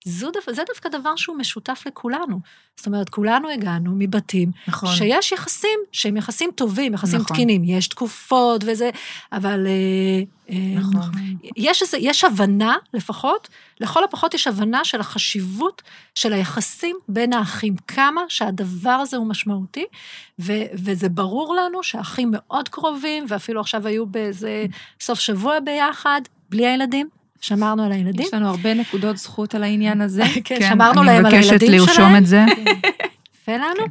זו, 0.06 0.32
דו- 0.32 0.54
זה 0.54 0.64
דווקא 0.68 0.90
דבר 0.90 1.16
שהוא 1.16 1.38
משותף 1.38 1.84
לכולנו. 1.86 2.40
זאת 2.78 2.86
אומרת, 2.86 3.10
כולנו 3.10 3.50
הגענו 3.50 3.96
מבתים 3.98 4.52
נכון. 4.68 4.96
שיש 4.96 5.32
יחסים 5.32 5.80
שהם 5.92 6.18
יחסים 6.18 6.50
טובים, 6.56 6.94
יחסים 6.94 7.20
נכון. 7.20 7.36
תקינים. 7.36 7.64
יש 7.64 7.88
תקופות 7.88 8.64
וזה, 8.68 8.90
אבל 9.32 9.68
אה, 9.68 10.24
אה, 10.50 10.80
נכון. 10.80 11.12
יש, 11.58 11.82
איזה, 11.82 11.98
יש 11.98 12.24
הבנה, 12.24 12.76
לפחות, 12.94 13.50
לכל 13.80 14.04
הפחות 14.04 14.34
יש 14.34 14.48
הבנה 14.48 14.86
של 14.86 15.00
החשיבות 15.00 15.82
של 16.16 16.34
היחסים 16.34 16.96
בין 17.08 17.34
האחים, 17.34 17.76
כמה 17.88 18.22
שהדבר 18.30 18.90
הזה 18.90 19.18
הוא 19.18 19.28
משמעותי, 19.28 19.86
ו, 20.40 20.54
וזה 20.74 21.10
ברור 21.10 21.56
לנו 21.56 21.84
שהאחים 21.84 22.30
מאוד 22.32 22.70
קרובים, 22.70 23.26
ואפילו 23.28 23.62
עכשיו 23.62 23.88
היו 23.88 24.06
באיזה 24.06 24.66
סוף 25.00 25.20
שבוע 25.20 25.60
ביחד, 25.60 26.22
בלי 26.50 26.68
הילדים, 26.68 27.10
שמרנו 27.42 27.84
על 27.84 27.92
הילדים. 27.92 28.26
יש 28.26 28.34
לנו 28.34 28.48
הרבה 28.48 28.74
נקודות 28.74 29.18
זכות 29.18 29.56
על 29.56 29.64
העניין 29.64 30.02
הזה. 30.02 30.24
כן, 30.44 30.60
שמרנו 30.70 31.04
להם 31.04 31.26
על 31.26 31.32
אני 31.32 31.38
מבקשת 31.38 31.62
הילדים 31.62 31.72
לרשום 31.72 31.96
שלהם. 31.96 32.16
את 32.16 32.26
זה. 32.26 32.46
יפה 33.42 33.58
לנו. 33.58 33.86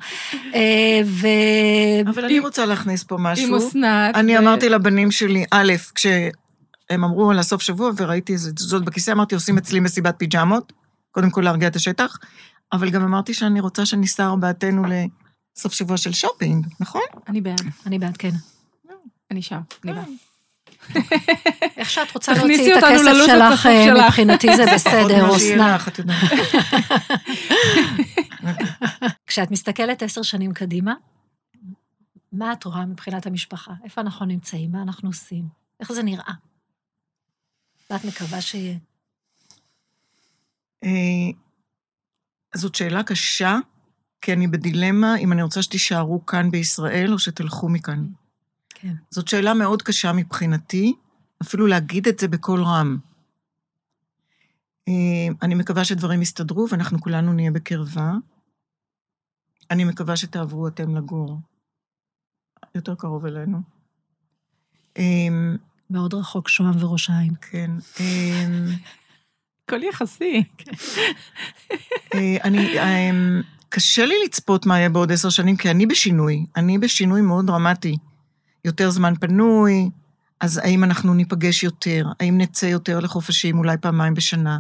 אה, 0.55 1.01
ו... 1.05 1.27
אבל 2.11 2.25
אני 2.25 2.39
רוצה 2.39 2.67
להכניס 2.67 3.05
פה 3.05 3.17
משהו. 3.19 3.47
עם 3.47 3.55
אסנת. 3.55 4.15
אני 4.17 4.39
אמרתי 4.39 4.69
לבנים 4.69 5.11
שלי, 5.11 5.45
א', 5.51 5.73
כשהם 5.95 7.05
אמרו 7.05 7.31
על 7.31 7.39
הסוף 7.39 7.63
שבוע 7.63 7.91
וראיתי 7.97 8.33
איזה 8.33 8.53
תזוזות 8.53 8.85
בכיסא, 8.85 9.11
אמרתי, 9.11 9.35
עושים 9.35 9.59
אצלי 9.59 9.81
מסיבת 9.81 10.15
פיג'מות, 10.19 10.73
קודם 11.11 11.31
כל 11.31 11.41
להרגיע 11.41 11.69
את 11.69 11.77
השטח, 11.77 12.19
אבל 12.73 12.91
גם 12.91 13.03
אמרתי 13.03 13.35
שאני 13.35 13.61
רוצה 13.61 13.87
שניסע 13.87 14.27
ארבעתנו 14.27 14.83
לסוף 14.85 15.73
שבוע 15.73 15.97
של 15.97 16.13
שופינג, 16.13 16.67
נכון? 16.81 17.03
אני 17.29 17.41
בעד, 17.41 17.61
אני 17.87 17.99
בעד, 17.99 18.17
כן. 18.17 18.31
אני 19.31 19.43
שם, 19.43 19.61
אני 19.85 19.93
בעד. 19.93 20.30
איך 21.77 21.91
שאת 21.91 22.15
רוצה 22.15 22.33
להוציא 22.33 22.79
את 22.79 22.83
הכסף 22.83 23.05
ללו"ז 23.05 23.27
שלך, 23.27 23.53
הצפוף 23.53 23.67
אה, 23.67 23.85
שלך. 23.85 24.05
מבחינתי 24.07 24.57
זה 24.57 24.65
בסדר, 24.75 25.29
את 25.89 25.99
יודעת. 25.99 26.17
כשאת 29.27 29.51
מסתכלת 29.51 30.03
עשר 30.03 30.23
שנים 30.23 30.53
קדימה, 30.53 30.95
מה 32.33 32.53
את 32.53 32.65
רואה 32.65 32.87
מבחינת 32.87 33.27
המשפחה? 33.27 33.73
איפה 33.85 34.01
אנחנו 34.01 34.27
נמצאים? 34.27 34.73
מה 34.73 34.83
אנחנו 34.83 35.09
עושים? 35.09 35.45
איך 35.81 35.93
זה 35.93 36.03
נראה? 36.03 36.33
ואת 37.91 38.05
מקווה 38.05 38.41
שיהיה. 38.41 38.77
אה, 40.85 40.91
זאת 42.55 42.75
שאלה 42.75 43.03
קשה, 43.03 43.59
כי 44.21 44.33
אני 44.33 44.47
בדילמה 44.47 45.17
אם 45.17 45.33
אני 45.33 45.43
רוצה 45.43 45.63
שתישארו 45.63 46.27
כאן 46.27 46.51
בישראל 46.51 47.13
או 47.13 47.19
שתלכו 47.19 47.69
מכאן. 47.69 48.07
כן. 48.81 48.95
זאת 49.11 49.29
שאלה 49.29 49.55
מאוד 49.55 49.83
קשה 49.83 50.13
מבחינתי, 50.13 50.95
אפילו 51.43 51.67
להגיד 51.67 52.09
את 52.09 52.19
זה 52.19 52.29
בקול 52.29 52.63
רם. 52.63 52.99
אה, 54.89 55.35
אני 55.43 55.55
מקווה 55.55 55.85
שדברים 55.85 56.23
יסתדרו 56.23 56.67
ואנחנו 56.71 57.01
כולנו 57.01 57.33
נהיה 57.33 57.51
בקרבה. 57.51 58.13
אני 59.71 59.85
מקווה 59.85 60.17
שתעברו 60.17 60.69
אתם 60.69 60.97
לגור 60.97 61.39
יותר 62.75 62.95
קרוב 62.95 63.27
אלינו. 63.27 63.59
אה, 64.99 65.29
מאוד 65.91 66.15
רחוק 66.15 66.49
שוהם 66.49 66.85
וראש 66.85 67.11
העין. 67.11 67.35
כן. 67.41 67.71
אה, 68.01 68.47
הכל 69.65 69.83
יחסי. 69.83 70.45
אני, 72.15 72.77
קשה 73.69 74.07
לי 74.07 74.15
לצפות 74.25 74.67
מה 74.67 74.79
יהיה 74.79 74.89
בעוד 74.89 75.13
עשר 75.13 75.29
שנים, 75.29 75.57
כי 75.57 75.71
אני 75.71 75.87
בשינוי. 75.87 76.47
אני 76.57 76.79
בשינוי 76.79 77.21
מאוד 77.21 77.47
דרמטי. 77.47 77.97
יותר 78.65 78.91
זמן 78.91 79.15
פנוי, 79.21 79.91
אז 80.41 80.59
האם 80.59 80.85
אנחנו 80.85 81.15
ניפגש 81.15 81.63
יותר? 81.63 82.07
האם 82.21 82.39
נצא 82.39 82.67
יותר 82.67 83.01
לחופשים, 83.01 83.59
אולי 83.59 83.77
פעמיים 83.79 84.15
בשנה? 84.15 84.59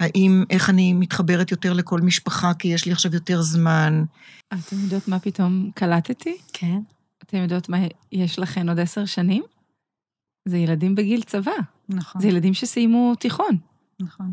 האם, 0.00 0.44
איך 0.50 0.70
אני 0.70 0.92
מתחברת 0.92 1.50
יותר 1.50 1.72
לכל 1.72 2.00
משפחה, 2.00 2.54
כי 2.54 2.68
יש 2.68 2.86
לי 2.86 2.92
עכשיו 2.92 3.14
יותר 3.14 3.42
זמן? 3.42 4.04
אתם 4.48 4.76
יודעות 4.82 5.08
מה 5.08 5.18
פתאום 5.18 5.70
קלטתי? 5.74 6.36
כן. 6.52 6.80
אתם 7.24 7.36
יודעות 7.36 7.68
מה 7.68 7.78
יש 8.12 8.38
לכן 8.38 8.68
עוד 8.68 8.78
עשר 8.78 9.04
שנים? 9.04 9.42
זה 10.48 10.58
ילדים 10.58 10.94
בגיל 10.94 11.22
צבא. 11.22 11.52
נכון, 11.88 12.22
זה 12.22 12.28
ילדים 12.28 12.54
שסיימו 12.54 13.14
תיכון. 13.14 13.58
נכון. 14.00 14.32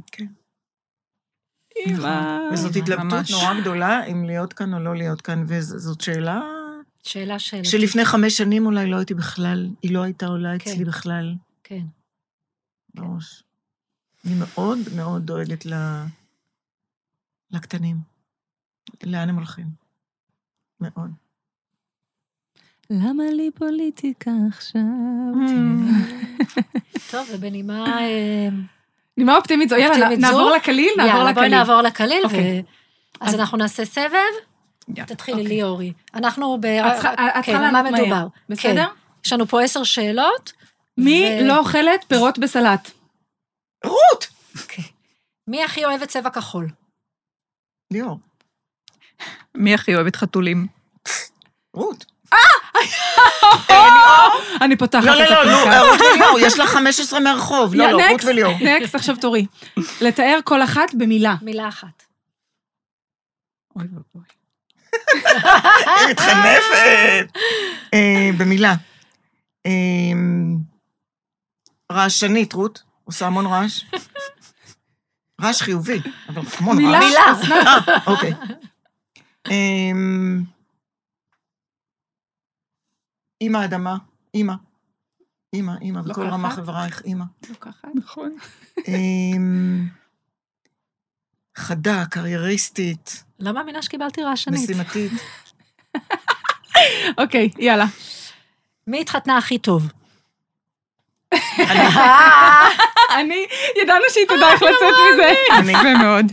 אמא. 1.87 2.39
וזאת 2.53 2.77
ממש. 2.77 2.77
התלבטות 2.77 3.31
נורא 3.31 3.61
גדולה 3.61 4.05
אם 4.05 4.23
להיות 4.23 4.53
כאן 4.53 4.73
או 4.73 4.79
לא 4.79 4.95
להיות 4.95 5.21
כאן, 5.21 5.43
וזאת 5.47 6.01
שאלה 6.01 6.41
שאלה 7.03 7.39
שאלה. 7.39 7.63
שלפני 7.63 8.05
חמש 8.05 8.37
שנים 8.37 8.65
אולי 8.65 8.89
לא 8.89 8.95
הייתי 8.97 9.13
בכלל, 9.13 9.67
היא 9.81 9.93
לא 9.93 10.03
הייתה 10.03 10.25
עולה 10.25 10.59
כן. 10.59 10.71
אצלי 10.71 10.85
בכלל. 10.85 11.35
כן. 11.63 11.83
בראש. 12.95 13.43
אני 14.25 14.33
מאוד 14.39 14.77
מאוד 14.95 15.25
דואגת 15.25 15.65
ל... 15.65 15.73
לקטנים. 17.51 17.97
לאן 19.03 19.29
הם 19.29 19.35
הולכים? 19.35 19.65
מאוד. 20.81 21.11
למה 22.89 23.23
לי 23.31 23.51
פוליטיקה 23.55 24.31
עכשיו? 24.47 24.81
טוב, 27.11 27.27
ובנימה... 27.33 27.85
אה, 28.01 28.49
נימה 29.17 29.35
אופטימית 29.35 29.69
זו. 29.69 29.75
יאללה, 29.75 30.09
נעבור. 30.17 30.51
לקליל, 30.55 30.91
נעבור 30.97 31.11
יאללה, 31.17 31.33
בואי 31.33 31.45
לקליל. 31.45 31.57
נעבור 31.59 31.81
לקליל, 31.81 32.21
ו... 32.21 32.25
אוקיי. 32.25 32.63
אז- 33.19 33.35
אנחנו 33.35 33.57
נעשה 33.57 33.85
סבב. 33.85 34.48
יאללה, 34.95 35.05
תתחילי 35.07 35.41
אוקיי. 35.41 35.55
ליאורי. 35.55 35.93
אנחנו 36.13 36.57
ב... 36.61 36.65
את 36.65 36.93
צריכה- 36.93 37.13
את 37.39 37.45
כן, 37.45 37.61
לענות 37.61 37.83
מהר. 37.83 37.91
מדובר. 37.91 38.27
בסדר? 38.49 38.85
כן. 38.85 38.91
יש 39.25 39.33
לנו 39.33 39.47
פה 39.47 39.61
עשר 39.61 39.83
שאלות. 39.83 40.51
מי 40.97 41.25
ו- 41.41 41.47
לא 41.47 41.57
אוכלת 41.57 42.05
פירות 42.07 42.39
בסלט? 42.39 42.91
רות! 43.85 44.27
מי 45.47 45.63
הכי 45.63 45.85
אוהבת 45.85 46.07
צבע 46.07 46.29
כחול? 46.29 46.69
ליאור. 47.93 48.19
מי 49.55 49.73
הכי 49.73 49.95
אוהבת 49.95 50.15
חתולים? 50.15 50.67
רות. 51.73 52.05
אני 54.61 54.77
פותחת 54.77 55.03
לא, 55.05 55.13
את 55.23 55.29
לא, 55.29 55.45
לא, 55.45 55.45
לא, 55.45 55.51
הפודקאסט. 55.51 55.89
רות 55.89 56.01
וליאור, 56.13 56.39
יש 56.39 56.59
לך 56.59 56.69
15 56.69 57.19
מהרחוב. 57.19 57.75
לא, 57.75 57.91
לא, 57.91 57.97
רות 58.11 58.21
וליאור. 58.25 58.53
נקסט, 58.61 58.95
עכשיו 58.95 59.15
תורי. 59.21 59.45
לתאר 60.01 60.39
כל 60.43 60.63
אחת 60.63 60.93
במילה. 60.97 61.35
מילה 61.41 61.67
אחת. 61.67 62.03
אוי 63.75 63.85
ואבוי. 63.85 64.23
היא 65.13 66.09
מתחנפת. 66.11 67.37
אה, 67.93 68.29
במילה. 68.39 68.73
אה, 69.65 69.71
רעשנית, 71.91 72.53
רות. 72.53 72.83
עושה 73.03 73.27
המון 73.27 73.45
רעש. 73.45 73.83
רעש 75.41 75.61
חיובי, 75.61 75.99
אבל 76.29 76.41
המון 76.57 76.85
רעש. 76.85 77.03
מילה. 77.03 77.33
מילה. 77.43 77.65
אה, 77.87 77.97
אוקיי. 78.07 78.33
אמ, 79.49 80.43
אימא 83.41 83.65
אדמה, 83.65 83.97
אימא. 84.33 84.53
אימא, 85.53 85.71
אימא, 85.81 86.01
בכל 86.01 86.21
לוקחת? 86.21 86.33
רמה 86.33 86.51
חברייך, 86.51 87.01
אימא. 87.05 87.25
לוקחת. 87.49 87.87
נכון. 87.95 88.35
חדה, 91.59 92.03
קרייריסטית, 92.09 93.23
לא 93.39 93.51
מאמינה 93.51 93.81
שקיבלתי 93.81 94.23
רעשנית. 94.23 94.69
משימתית. 94.69 95.11
אוקיי, 97.21 97.49
יאללה. 97.57 97.85
מי 98.87 99.01
התחתנה 99.01 99.37
הכי 99.37 99.57
טוב? 99.57 99.87
אני, 103.15 103.45
ידענו 103.81 104.05
שהיא 104.09 104.25
תדע 104.25 104.51
איך 104.53 104.61
לצאת 104.61 104.93
מזה. 105.13 105.33
אני, 105.59 105.71
יפה 105.71 106.03
מאוד. 106.03 106.25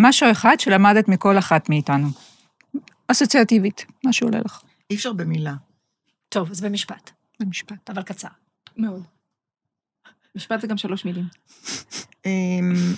משהו 0.00 0.30
אחד 0.30 0.60
שלמדת 0.60 1.08
מכל 1.08 1.38
אחת 1.38 1.68
מאיתנו. 1.68 2.08
אסוציאטיבית, 3.08 3.86
מה 4.04 4.12
שעולה 4.12 4.38
לך 4.44 4.60
אי 4.90 4.96
אפשר 4.96 5.12
במילה. 5.12 5.54
טוב, 6.28 6.50
אז 6.50 6.60
במשפט, 6.60 7.10
במשפט. 7.40 7.90
אבל 7.90 8.02
קצר. 8.02 8.28
מאוד. 8.76 9.02
משפט 10.34 10.60
זה 10.60 10.66
גם 10.66 10.76
שלוש 10.76 11.04
מילים. 11.04 11.24
אמ, 12.28 12.94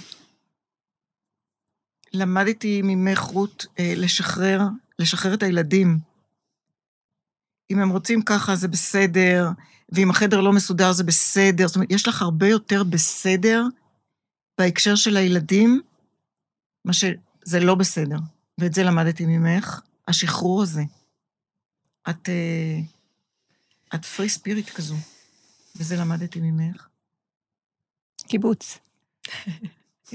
למדתי 2.13 2.83
ממך, 2.85 3.19
רות, 3.19 3.67
אה, 3.79 3.93
לשחרר, 3.97 4.61
לשחרר 4.99 5.35
את 5.35 5.43
הילדים. 5.43 5.99
אם 7.71 7.79
הם 7.79 7.91
רוצים 7.91 8.23
ככה, 8.23 8.57
זה 8.57 8.69
בסדר, 8.69 9.49
ואם 9.93 10.11
החדר 10.11 10.41
לא 10.41 10.53
מסודר, 10.53 10.93
זה 10.93 11.05
בסדר. 11.05 11.67
זאת 11.67 11.77
אומרת, 11.77 11.93
יש 11.93 12.09
לך 12.09 12.23
הרבה 12.23 12.49
יותר 12.49 12.85
בסדר 12.85 13.65
בהקשר 14.59 14.95
של 14.95 15.17
הילדים, 15.17 15.81
מה 16.85 16.93
שזה 16.93 17.61
לא 17.61 17.75
בסדר. 17.75 18.17
ואת 18.59 18.75
זה 18.75 18.83
למדתי 18.83 19.27
ממך, 19.27 19.81
השחרור 20.09 20.63
הזה. 20.63 20.83
את, 22.11 22.29
אה, 22.29 22.81
את 23.95 24.05
פרי 24.05 24.29
ספיריט 24.29 24.71
כזו. 24.71 24.97
וזה 25.77 25.97
למדתי 25.97 26.41
ממך. 26.41 26.89
קיבוץ. 28.29 28.79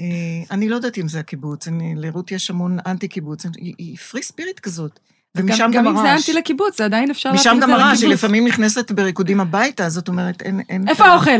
אה, 0.00 0.04
אני 0.50 0.68
לא 0.68 0.76
יודעת 0.76 0.98
אם 0.98 1.08
זה 1.08 1.20
הקיבוץ, 1.20 1.68
אני, 1.68 1.94
לרות 1.96 2.32
יש 2.32 2.50
המון 2.50 2.78
אנטי 2.86 3.08
קיבוץ, 3.08 3.46
היא, 3.56 3.74
היא 3.78 3.96
פרי 3.96 4.22
ספיריט 4.22 4.60
כזאת. 4.60 5.00
ומשם 5.34 5.64
גם, 5.64 5.72
גם 5.72 5.86
אם 5.86 5.94
זה 5.96 6.00
הרעש. 6.02 6.20
אנטי 6.28 6.38
לקיבוץ, 6.38 6.78
זה 6.78 6.84
עדיין 6.84 7.10
אפשר 7.10 7.32
להפיל 7.32 7.40
משם 7.52 7.56
את 7.56 7.60
זה 7.60 7.66
גם 7.66 7.72
הרעש, 7.72 7.98
היא 8.00 8.08
לקיבוץ. 8.08 8.24
לפעמים 8.24 8.46
נכנסת 8.46 8.92
בריקודים 8.92 9.40
הביתה, 9.40 9.88
זאת 9.88 10.08
אומרת, 10.08 10.42
אין... 10.42 10.60
אין 10.68 10.88
איפה 10.88 11.04
האוכל? 11.04 11.30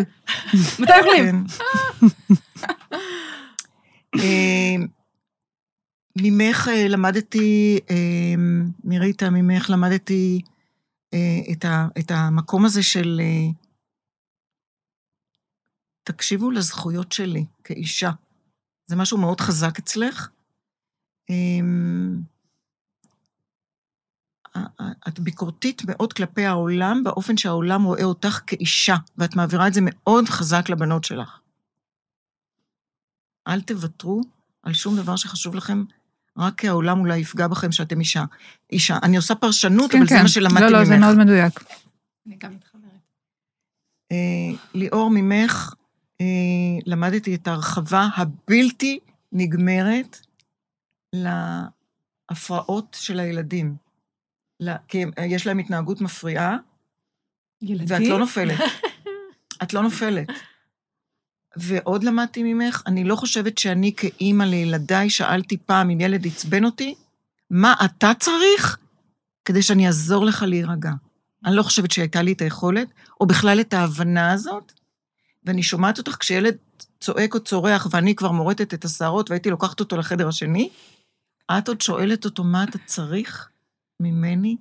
מתי 0.83 0.93
אוכלים? 1.05 1.45
כן. 1.47 2.07
אה, 4.21 4.77
ממך 6.17 6.69
אה, 6.73 6.89
למדתי, 6.89 7.79
אה, 7.91 7.97
מריטה, 8.85 9.31
ממך 9.31 9.71
למדתי 9.71 10.41
אה, 11.14 11.19
את 11.53 11.64
ה- 11.64 11.87
את 11.99 12.11
המקום 12.14 12.64
הזה 12.64 12.83
של... 12.83 13.21
תקשיבו 16.07 16.51
לזכויות 16.51 17.13
שלי 17.13 17.45
כאישה. 17.65 18.11
זה 18.87 18.97
משהו 18.97 19.19
מאוד 19.19 19.41
חזק 19.41 19.79
אצלך. 19.79 20.29
אמ, 21.31 22.21
את 25.09 25.19
ביקורתית 25.19 25.83
מאוד 25.87 26.13
כלפי 26.13 26.45
העולם, 26.45 27.05
באופן 27.05 27.37
שהעולם 27.37 27.83
רואה 27.83 28.05
אותך 28.05 28.41
כאישה, 28.47 28.97
ואת 29.19 29.37
מעבירה 29.37 29.69
את 29.69 29.75
זה 29.75 29.81
מאוד 29.85 30.29
חזק 30.29 30.69
לבנות 30.69 31.05
שלך. 31.05 31.41
אל 33.49 33.61
תוותרו 33.61 34.21
על 34.63 34.75
שום 34.75 34.97
דבר 34.97 35.17
שחשוב 35.17 35.55
לכם, 35.55 35.85
רק 36.39 36.61
כי 36.61 36.69
העולם 36.69 37.01
אולי 37.01 37.19
יפגע 37.19 37.49
בכם 37.49 37.73
שאתם 37.73 38.01
אישה. 38.01 38.25
אישה. 38.73 38.99
אני 39.03 39.17
עושה 39.17 39.35
פרשנות, 39.35 39.91
כן, 39.91 39.99
אבל 39.99 40.07
זה 40.07 40.15
כן. 40.15 40.23
מה 40.23 40.29
שלמדתי 40.29 40.61
לא, 40.61 40.69
ממך. 40.69 40.79
לא, 40.79 40.85
זה 40.85 40.99
מאוד 40.99 41.17
מדויק. 41.19 41.61
אני 42.27 42.37
גם 42.39 42.55
מתחברת. 42.55 42.83
אה, 44.13 44.59
ליאור, 44.75 45.11
ממך 45.11 45.75
למדתי 46.87 47.35
את 47.35 47.49
ההרחבה 47.49 48.09
הבלתי 48.17 48.99
נגמרת 49.33 50.19
להפרעות 52.31 52.97
של 53.01 53.21
הילדים. 53.21 53.77
ל- 54.61 54.77
כי 54.89 55.03
הם- 55.03 55.11
יש 55.27 55.47
להם 55.47 55.59
התנהגות 55.59 56.01
מפריעה, 56.01 56.57
ילדים? 57.62 57.87
ואת 57.89 58.09
לא 58.09 58.19
נופלת. 58.19 58.59
את 59.62 59.75
לא 59.75 59.83
נופלת. 59.83 60.27
ועוד 61.57 62.05
למדתי 62.05 62.43
ממך, 62.43 62.83
אני 62.87 63.05
לא 63.05 63.17
חושבת 63.17 63.59
שאני 63.59 63.93
כאימא 63.97 64.45
לילדיי 64.45 65.11
שאלתי 65.11 65.57
פעם 65.57 65.91
אם 65.91 66.01
ילד 66.01 66.27
עצבן 66.27 66.64
אותי, 66.64 66.95
מה 67.51 67.75
אתה 67.85 68.12
צריך 68.21 68.79
כדי 69.45 69.62
שאני 69.62 69.87
אעזור 69.87 70.25
לך 70.25 70.43
להירגע. 70.43 70.91
אני 71.45 71.57
לא 71.57 71.62
חושבת 71.62 71.91
שהייתה 71.91 72.23
לי 72.23 72.33
את 72.33 72.41
היכולת, 72.41 72.89
או 73.21 73.27
בכלל 73.27 73.61
את 73.61 73.75
ההבנה 73.75 74.33
הזאת, 74.33 74.73
ואני 75.47 75.62
שומעת 75.62 75.99
אותך 75.99 76.16
כשילד 76.20 76.57
צועק 77.01 77.34
או 77.34 77.40
צורח, 77.40 77.86
ואני 77.90 78.14
כבר 78.14 78.32
מורטת 78.32 78.74
את 78.74 78.84
השערות, 78.84 79.30
והייתי 79.30 79.51
לוקחת 79.51 79.80
אותו 79.80 79.97
לחדר 79.97 80.28
השני, 80.28 80.70
את 81.59 81.68
עוד 81.68 81.80
שואלת 81.80 82.24
אותו 82.24 82.44
מה 82.44 82.64
אתה 82.64 82.78
צריך 82.78 83.51
ממני 84.01 84.57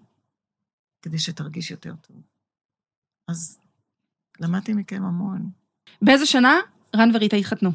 כדי 1.02 1.20
שתרגיש 1.20 1.72
יותר 1.72 1.94
טוב. 2.08 2.18
אז 3.28 3.60
למדתי 4.40 4.74
מכם 4.74 5.04
המון. 5.04 5.50
באיזה 6.02 6.26
שנה 6.26 6.56
רן 6.96 7.16
וריטה 7.16 7.36
התחתנו? 7.36 7.72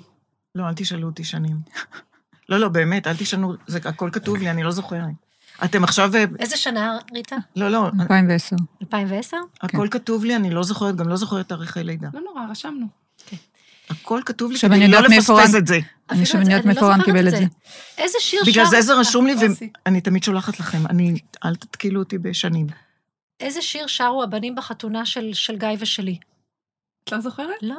לא, 0.55 0.69
אל 0.69 0.75
תשאלו 0.75 1.07
אותי 1.07 1.25
שנים. 1.25 1.57
לא, 2.49 2.59
לא, 2.59 2.69
באמת, 2.69 3.07
אל 3.07 3.17
תשאלו, 3.17 3.55
זה 3.67 3.79
הכל 3.85 4.11
כתוב 4.13 4.37
לי, 4.37 4.51
אני 4.51 4.63
לא 4.63 4.71
זוכרת. 4.71 5.15
אתם 5.65 5.85
עכשיו... 5.85 6.17
אה, 6.17 6.25
איזה 6.39 6.57
שנה, 6.57 6.99
ריטה? 7.15 7.37
לא, 7.57 7.69
לא, 7.69 7.91
2010. 8.01 8.57
2010? 8.83 9.37
הכל 9.61 9.89
כתוב 9.91 10.25
לי, 10.25 10.37
אני 10.37 10.51
לא 10.51 10.63
זוכרת, 10.63 10.97
גם 10.97 11.09
לא 11.09 11.17
זוכרת 11.17 11.49
תאריכי 11.49 11.85
לידה. 11.85 12.09
לא 12.15 12.21
נורא, 12.21 12.47
רשמנו. 12.51 13.00
הכל 13.91 14.21
כתוב 14.27 14.53
לי 14.53 14.59
כדי 14.59 14.75
אני 14.75 14.89
לא 14.89 15.01
מאיפה 15.09 15.41
לפספס 15.43 15.55
את 15.55 15.67
זה. 15.67 15.79
אני 16.11 16.23
עכשיו 16.23 16.41
את 16.41 16.47
זה- 16.47 16.53
יודעת 16.53 16.65
אני 16.67 16.73
מאיפה 16.75 16.87
לא 16.87 16.93
רן 16.93 16.99
זוכרת 16.99 17.15
קיבל 17.17 17.29
את 17.29 17.33
זה. 17.37 17.45
איזה 17.99 18.19
שיר 18.21 18.41
בגלל 18.47 18.65
שר? 18.65 18.71
זה 18.71 18.81
זה 18.83 18.95
רשום 18.95 19.27
לי. 19.27 19.35
ואני 19.87 20.01
תמיד 20.01 20.23
שולחת 20.23 20.61
לכם. 20.61 20.87
אני, 20.87 21.15
אל 21.45 21.55
תתקילו 21.55 22.01
אותי 22.01 22.19
בשנים. 22.19 22.67
איזה 23.41 23.63
שיר 23.63 23.87
שרו 23.87 24.23
הבנים 24.23 24.55
בחתונה 24.55 25.07
של, 25.07 25.57
גיא 25.59 25.69
ושלי? 25.79 26.19
את 27.05 27.13
לא 27.13 27.21
זוכרת? 27.21 27.63
לא. 27.63 27.77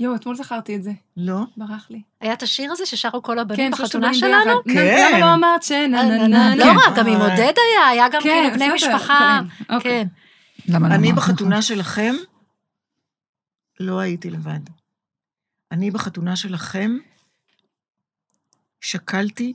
יואו, 0.00 0.14
אתמול 0.14 0.34
זכרתי 0.36 0.76
את 0.76 0.82
זה, 0.82 0.90
לא? 1.16 1.38
ברח 1.56 1.86
לי. 1.90 2.02
היה 2.20 2.32
את 2.32 2.42
השיר 2.42 2.72
הזה 2.72 2.86
ששרו 2.86 3.22
כל 3.22 3.38
הבנים 3.38 3.72
כן, 3.72 3.82
בחתונה 3.84 4.14
שלנו? 4.14 4.60
כן. 4.72 5.08
למה 5.10 5.18
לא 5.18 5.34
אמרת 5.34 5.62
ש... 5.62 5.72
נה 5.72 6.02
נה 6.02 6.28
נה 6.28 6.56
לא? 6.56 6.64
רק, 6.64 6.94
גם 6.96 7.06
עם 7.06 7.20
אה. 7.20 7.24
עודד 7.30 7.38
היה, 7.56 7.88
היה 7.90 8.08
גם 8.08 8.22
כן, 8.22 8.30
כאילו 8.42 8.54
בני 8.54 8.74
משפחה. 8.74 9.40
כן, 9.68 9.74
אוקיי. 9.74 10.04
כן. 10.66 10.72
למה 10.72 10.88
לא 10.88 10.94
אני 10.94 11.10
אמרת? 11.10 11.18
בחתונה 11.18 11.62
שלכם 11.62 12.14
לא 13.82 13.98
הייתי 14.00 14.30
לבד. 14.30 14.58
אני 15.72 15.90
בחתונה 15.90 16.36
שלכם 16.36 16.96
שקלתי 18.80 19.52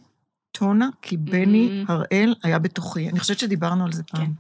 טונה, 0.52 0.90
כי 1.02 1.18
בני 1.18 1.84
Mm. 1.88 1.92
הראל 1.92 2.36
היה 2.44 2.60
בתוכי. 2.60 3.10
אני 3.10 3.20
חושבת 3.20 3.40
שדיברנו 3.40 3.86
על 3.86 3.92
זה 3.92 4.04
פעם. 4.04 4.34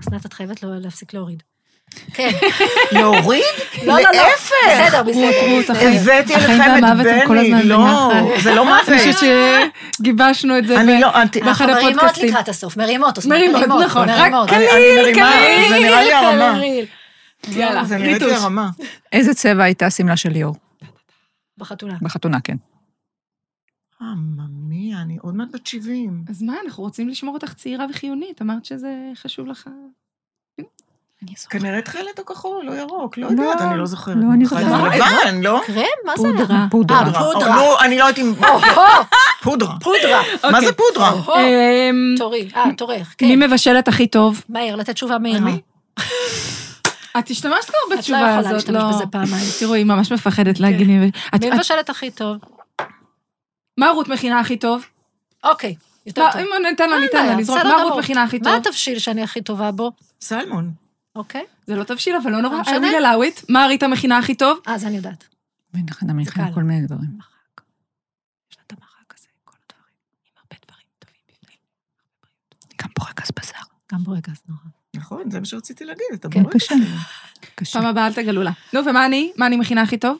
אסנת, 0.00 0.26
את 0.26 0.32
חייבת 0.32 0.62
לא- 0.62 0.78
להפסיק 0.78 1.14
להוריד. 1.14 1.42
כן. 2.14 2.30
להוריד? 2.92 3.42
לא, 3.86 3.94
לא, 3.94 4.00
לא. 4.00 4.10
להפך. 4.12 4.52
בסדר, 4.66 5.02
בסדר. 5.02 5.88
הבאתי 5.88 6.34
החיים 6.34 6.58
לכם 6.60 6.78
את 6.78 6.82
והמוות 6.82 7.06
הם 7.06 7.26
כל 7.26 7.34
בני. 7.38 7.46
הזמן 7.46 7.66
לא, 7.68 7.76
ביחד. 7.78 8.42
זה 8.42 8.54
לא 8.54 8.62
אני 8.62 8.70
מוות. 8.70 8.98
חושבת 8.98 9.16
שגיבשנו 9.98 10.58
את 10.58 10.66
זה. 10.66 10.80
אני 10.80 11.00
לא, 11.00 11.08
באחד 11.08 11.42
אנחנו 11.42 11.64
מרימות 11.66 11.94
הפודקאסטים. 11.96 12.28
לקראת 12.28 12.48
הסוף, 12.48 12.76
מרימות, 12.76 13.18
אסנת, 13.18 13.32
מרימות, 13.52 13.80
נכון, 13.84 14.08
רק 14.10 14.18
מרימות. 14.20 14.48
קליל, 14.48 14.68
אני 15.04 15.14
קליל, 15.14 15.68
זה 15.68 15.74
נראה 15.78 16.02
לי 16.04 16.12
הרמה. 16.12 16.54
קליל. 16.58 16.84
יאללה, 17.48 17.84
זה 17.84 17.98
נראית 17.98 18.22
לי. 18.22 18.34
הרמה. 18.34 18.70
איזה 19.12 19.34
צבע 19.34 19.64
הייתה 19.64 19.86
השמלה 19.86 20.16
של 20.16 20.30
ליאור? 20.30 20.56
בחתונה. 21.58 21.94
בחתונה, 22.02 22.40
כן. 22.40 22.56
אה, 24.02 24.06
ממיה, 24.16 25.02
אני 25.02 25.16
עוד 25.20 25.34
מעט 25.34 25.48
בת 25.52 25.66
70. 25.66 26.24
אז 26.28 26.42
מה, 26.42 26.54
אנחנו 26.64 26.82
רוצים 26.82 27.08
לשמור 27.08 27.34
אותך 27.34 27.54
צעירה 27.54 27.86
וחיונית, 27.90 28.42
אמרת 28.42 28.64
שזה 28.64 28.90
חשוב 29.14 29.46
לך. 29.46 29.68
כנראה 31.50 31.82
תכלת 31.82 32.18
או 32.18 32.24
כחול, 32.24 32.68
או 32.68 32.74
ירוק, 32.74 33.18
לא 33.18 33.28
לא, 33.28 33.42
יודעת, 33.42 33.60
אני 33.60 33.78
לא 33.78 33.86
זוכרת. 33.86 34.16
לא, 34.16 34.32
אני 34.32 34.44
זוכרת. 34.44 34.94
לבן, 34.94 35.40
לא? 35.42 35.60
קרם? 35.66 35.84
מה 36.04 36.16
זה? 36.16 36.28
פודרה. 36.38 36.66
פודרה. 36.70 36.98
אה, 36.98 37.32
פודרה. 37.32 37.56
נו, 37.56 37.80
אני 37.80 37.98
לא 37.98 38.04
יודעת 38.04 38.18
אם... 38.18 38.32
או, 38.44 38.60
פודרה. 39.42 39.76
פודרה. 39.80 40.22
מה 40.50 40.60
זה 40.60 40.72
פודרה? 40.72 41.12
או, 41.12 41.34
אמ, 41.36 42.14
תורי, 42.18 42.48
אה, 42.56 42.64
תורך, 42.76 43.14
כן. 43.18 43.26
מי 43.26 43.46
מבשלת 43.46 43.88
הכי 43.88 44.06
טוב? 44.06 44.42
מהר, 44.48 44.76
לתת 44.76 44.94
תשובה 44.94 45.18
מהירה. 45.18 45.50
את 47.18 47.30
השתמשת 47.30 47.64
כבר 47.64 47.78
את 47.86 47.90
לא 47.90 47.96
בתשובה 47.96 48.18
יכולה 48.18 48.38
הזאת, 48.38 48.52
להשתמש 48.52 48.74
לא. 48.82 48.88
בזה 48.92 49.06
פעמיים. 49.06 49.44
תראו, 49.60 49.74
היא 49.74 49.84
ממש 49.84 50.12
מפחדת 50.12 50.60
להגיד 50.60 50.86
לי. 50.86 51.08
את- 51.34 51.40
מי 51.44 51.48
את- 51.48 51.54
מבשלת 51.54 51.90
הכי 51.90 52.10
טוב? 52.10 52.36
מה 53.78 53.90
רות 53.90 54.08
מכינה 54.08 54.40
הכי 54.40 54.56
טוב? 54.56 54.84
אוקיי, 55.44 55.74
יותר 56.06 56.22
מה, 56.24 56.32
טוב. 56.32 56.40
אם 56.40 56.46
ניתן 56.70 56.90
לה, 56.90 57.00
ניתן 57.00 57.26
לה 57.26 57.34
לזרוק. 57.36 57.58
מה 57.64 57.82
רות. 57.82 57.98
מכינה 57.98 58.22
הכי 58.22 58.38
טוב? 58.38 58.48
מה 58.48 58.56
התבשיל 58.56 58.98
שאני 58.98 59.22
הכי 59.22 59.42
טובה 59.42 59.70
בו? 59.72 59.92
סלמון. 60.20 60.72
אוקיי. 61.16 61.44
זה 61.66 61.76
לא 61.76 61.84
תבשיל, 61.84 62.16
אבל 62.16 62.30
לא 62.32 62.40
נורא. 62.42 62.54
לא 62.54 62.60
משנה. 62.60 62.76
אני 62.76 62.90
ללאווית, 62.90 63.42
מה 63.48 63.66
ריטה 63.66 63.88
מכינה 63.88 64.18
הכי 64.18 64.34
טוב? 64.34 64.58
אה, 64.68 64.78
זה 64.78 64.86
אני 64.86 64.96
יודעת. 64.96 65.24
אני. 65.74 66.12
מכינה 66.12 66.54
כל 66.54 66.62
מיני 66.62 66.86
דברים. 66.86 67.10
מרק. 67.16 67.60
יש 68.50 68.56
לה 68.56 68.62
את 68.66 68.72
המרק 68.72 69.14
הזה, 69.18 69.26
כל 69.44 69.52
הדברים. 69.66 69.94
עם 70.26 70.32
הרבה 70.36 70.56
דברים 70.66 70.86
טובים 70.98 71.20
בפנים. 71.28 71.58
גם 72.82 72.88
בורקס 72.98 73.30
בשר. 73.38 73.58
גם 73.92 74.04
בורגס 74.04 74.42
נורא. 74.48 74.75
נכון, 74.96 75.30
זה 75.30 75.40
מה 75.40 75.46
שרציתי 75.46 75.84
להגיד, 75.84 76.06
אתה 76.14 76.28
כן, 76.28 76.42
בורקס. 76.42 76.56
קשה. 76.56 76.74
קשה. 77.54 77.78
פעם 77.78 77.88
הבאה 77.88 78.06
אל 78.06 78.12
תגלו 78.12 78.42
לה. 78.42 78.50
נו, 78.72 78.80
ומה 78.86 79.06
אני? 79.06 79.32
מה 79.36 79.46
אני 79.46 79.56
מכינה 79.56 79.82
הכי 79.82 79.98
טוב? 79.98 80.16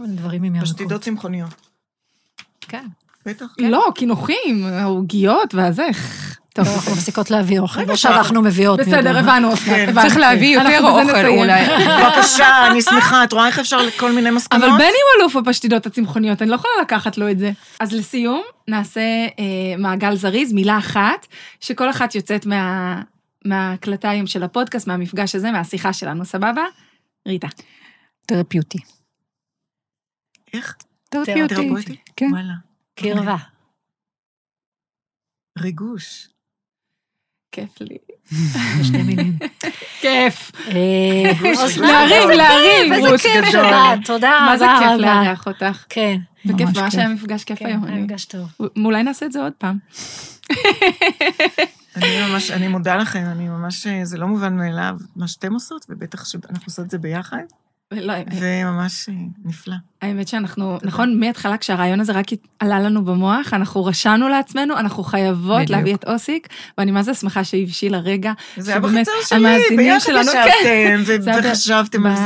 דברים 0.00 0.42
עם 0.42 0.54
ירקות. 0.54 0.70
פשטידות 0.70 1.00
צמחוניות. 1.00 1.54
כן. 2.60 2.86
בטח. 3.26 3.46
לא, 3.58 3.88
קינוחים, 3.94 4.66
עוגיות 4.84 5.54
והזה. 5.54 5.88
טוב, 6.54 6.64
טוב, 6.64 6.74
אנחנו 6.74 6.92
מפסיקות 6.92 7.30
להביא 7.30 7.58
אוכל, 7.60 7.80
רגע, 7.80 7.90
לא 7.90 7.96
שאנחנו 7.96 8.42
מביאות. 8.42 8.80
בסדר. 8.80 9.18
הבנו, 9.18 9.54
אסנת, 9.54 9.66
כן. 9.66 10.02
צריך 10.02 10.16
להביא 10.16 10.58
יותר 10.58 10.80
אוכל. 10.82 11.26
אולי. 11.26 11.66
בבקשה, 11.66 12.66
אני 12.70 12.82
שמחה, 12.82 13.24
את 13.24 13.32
רואה 13.32 13.46
איך 13.46 13.58
אפשר 13.58 13.78
כל 13.96 14.12
מיני 14.12 14.30
מסקנות? 14.30 14.62
אבל 14.62 14.72
בני 14.72 14.84
הוא 14.84 15.20
אלוף 15.20 15.36
בפשטידות 15.36 15.86
הצמחוניות, 15.86 16.42
אני 16.42 16.50
לא 16.50 16.54
יכולה 16.54 16.72
לקחת 16.82 17.18
לו 17.18 17.30
את 17.30 17.38
זה. 17.38 17.52
אז 17.80 17.92
לסיום, 17.92 18.42
נעשה 18.68 19.00
אה, 19.00 19.76
מעגל 19.78 20.14
זריז, 20.16 20.52
מילה 20.52 20.78
אחת, 20.78 21.26
שכל 21.60 21.90
אחת 21.90 22.14
יוצאת 22.14 22.46
מה, 22.46 23.00
מההקלטה 23.44 24.10
היום 24.10 24.26
של 24.26 24.42
הפודקאסט, 24.42 24.86
מהמפגש 24.86 25.34
הזה, 25.34 25.50
מהשיחה 25.52 25.92
שלנו, 25.92 26.24
סבבה? 26.24 26.62
ריטה. 27.28 27.48
תרפיוטי. 28.26 28.78
איך? 30.54 30.76
תרפיוטי. 31.10 31.96
כן. 32.16 32.28
וואלה. 32.32 32.54
קרבה. 32.94 33.36
ריגוש. 35.58 36.28
כיף 37.52 37.80
לי. 37.80 37.96
מילים. 39.06 39.38
כיף. 40.00 40.52
אה, 40.68 41.32
להרים, 41.80 42.12
איזה 42.12 42.34
להרים, 42.34 42.92
איזה 42.92 43.08
כיף 43.22 43.48
גדול. 43.48 43.50
שבאת, 43.50 44.06
תודה 44.06 44.36
רבה. 44.36 44.46
מה 44.46 44.56
זה 44.58 44.64
כיף. 44.80 45.00
לארח 45.00 45.46
אותך? 45.46 45.84
כן, 45.88 46.16
וכיף, 46.46 46.60
ממש 46.68 46.76
ממש 46.78 46.90
כיף. 46.94 47.00
היה 47.00 47.08
מפגש 47.08 47.44
כיף 47.44 47.58
כן, 47.58 47.66
היום. 47.66 47.84
היה 47.84 47.92
אני- 47.94 48.02
מפגש 48.02 48.24
טוב. 48.24 48.48
אולי 48.84 49.02
נעשה 49.02 49.26
את 49.26 49.32
זה 49.32 49.40
עוד 49.42 49.52
פעם. 49.58 49.78
אני 51.96 52.06
ממש, 52.30 52.50
אני 52.50 52.68
מודה 52.68 52.96
לכם, 52.96 53.24
אני 53.32 53.48
ממש, 53.48 53.86
זה 54.02 54.18
לא 54.18 54.26
מובן 54.26 54.56
מאליו, 54.56 54.94
מה 55.16 55.28
שאתם 55.28 55.52
עושות, 55.54 55.86
ובטח 55.88 56.24
שאנחנו 56.24 56.64
עושות 56.66 56.84
את 56.84 56.90
זה 56.90 56.98
ביחד, 56.98 57.38
לא, 57.92 58.12
וממש 58.40 59.08
אה, 59.08 59.14
נפלא. 59.44 59.74
האמת 60.02 60.28
שאנחנו, 60.28 60.78
נכון, 60.82 61.20
מההתחלה 61.20 61.56
כשהרעיון 61.56 62.00
הזה 62.00 62.12
רק 62.12 62.26
עלה 62.58 62.80
לנו 62.80 63.04
במוח, 63.04 63.54
אנחנו 63.54 63.84
רשמנו 63.84 64.28
לעצמנו, 64.28 64.78
אנחנו 64.78 65.02
חייבות 65.04 65.56
בדיוק. 65.56 65.70
להביא 65.70 65.94
את 65.94 66.04
אוסיק, 66.04 66.48
ואני 66.78 66.90
מה 66.90 67.02
זה 67.02 67.14
שמחה 67.14 67.44
שהבשיל 67.44 67.94
הרגע. 67.94 68.32
זה 68.56 68.70
היה 68.70 68.80
בחצר 68.80 69.10
שלי, 69.26 69.76
ביחד 69.76 70.06
שלנו- 70.06 70.20
ישבתם, 70.20 71.02
זה 71.04 71.18
ב- 71.18 71.44
וחשבתם 71.44 72.06
על 72.06 72.16
זה. 72.16 72.22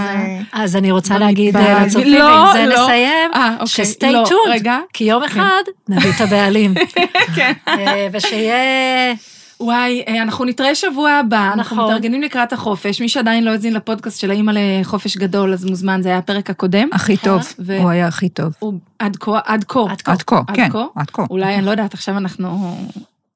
אז 0.53 0.77
אני 0.77 0.91
רוצה 0.91 1.19
להגיד 1.19 1.57
אה, 1.57 1.85
לצופים, 1.87 2.15
לא, 2.19 2.25
ועם 2.25 2.53
זה 2.57 2.67
לא. 2.67 2.83
נסיים, 2.85 3.31
אה, 3.35 3.53
אוקיי. 3.53 3.67
ש 3.67 4.13
stay 4.13 4.25
tuned. 4.29 4.69
כי 4.93 5.05
יום 5.05 5.23
אחד 5.23 5.63
נביא 5.89 6.11
את 6.17 6.21
הבעלים. 6.21 6.75
כן. 7.37 7.53
אה, 7.69 8.09
ושיהיה... 8.13 8.55
וואי, 9.65 10.05
אה, 10.09 10.23
אנחנו 10.23 10.45
נתראה 10.45 10.75
שבוע 10.75 11.11
הבא, 11.11 11.51
אנחנו 11.53 11.77
נכון. 11.77 11.89
מתארגנים 11.89 12.23
לקראת 12.23 12.53
החופש. 12.53 13.01
מי 13.01 13.09
שעדיין 13.09 13.45
לא 13.45 13.51
האזין 13.51 13.75
לפודקאסט 13.75 14.21
של 14.21 14.31
האימא 14.31 14.53
לחופש 14.55 15.17
גדול, 15.17 15.53
אז 15.53 15.65
מוזמן, 15.65 16.03
זה 16.03 16.09
היה 16.09 16.19
הפרק 16.19 16.51
הקודם. 16.51 16.89
הכי 16.93 17.17
טוב, 17.17 17.43
ו- 17.59 17.79
הוא 17.79 17.91
היה 17.91 18.07
הכי 18.07 18.29
טוב. 18.29 18.53
הוא 18.59 18.75
עד 18.99 19.17
כה, 19.17 19.41
עד 19.45 19.65
כה. 19.65 19.81
עד 19.91 20.03
כה. 20.03 20.13
עד 20.13 20.23
כה, 20.23 20.41
עד 20.49 20.57
כן, 20.57 20.69
כה? 20.71 20.87
עד 20.97 21.11
כה. 21.11 21.25
אולי, 21.31 21.55
אני 21.55 21.67
לא 21.67 21.71
יודעת, 21.71 21.95
עכשיו 21.95 22.17
אנחנו... 22.17 22.77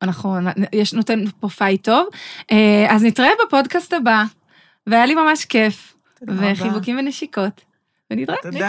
אנחנו, 0.03 0.37
יש, 0.73 0.95
נותן 0.95 1.25
פה 1.41 1.49
fight 1.49 1.85
טוב. 1.85 2.07
אה, 2.53 2.87
אז 2.89 3.05
נתראה 3.05 3.31
בפודקאסט 3.47 3.93
הבא, 3.93 4.25
והיה 4.87 5.07
לי 5.07 5.15
ממש 5.15 5.45
כיף. 5.45 5.95
וחיבוקים 6.29 6.99
ונשיקות. 6.99 7.61
ונתראה. 8.11 8.37
תודה. 8.43 8.69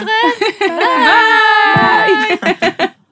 ביי. 1.76 2.12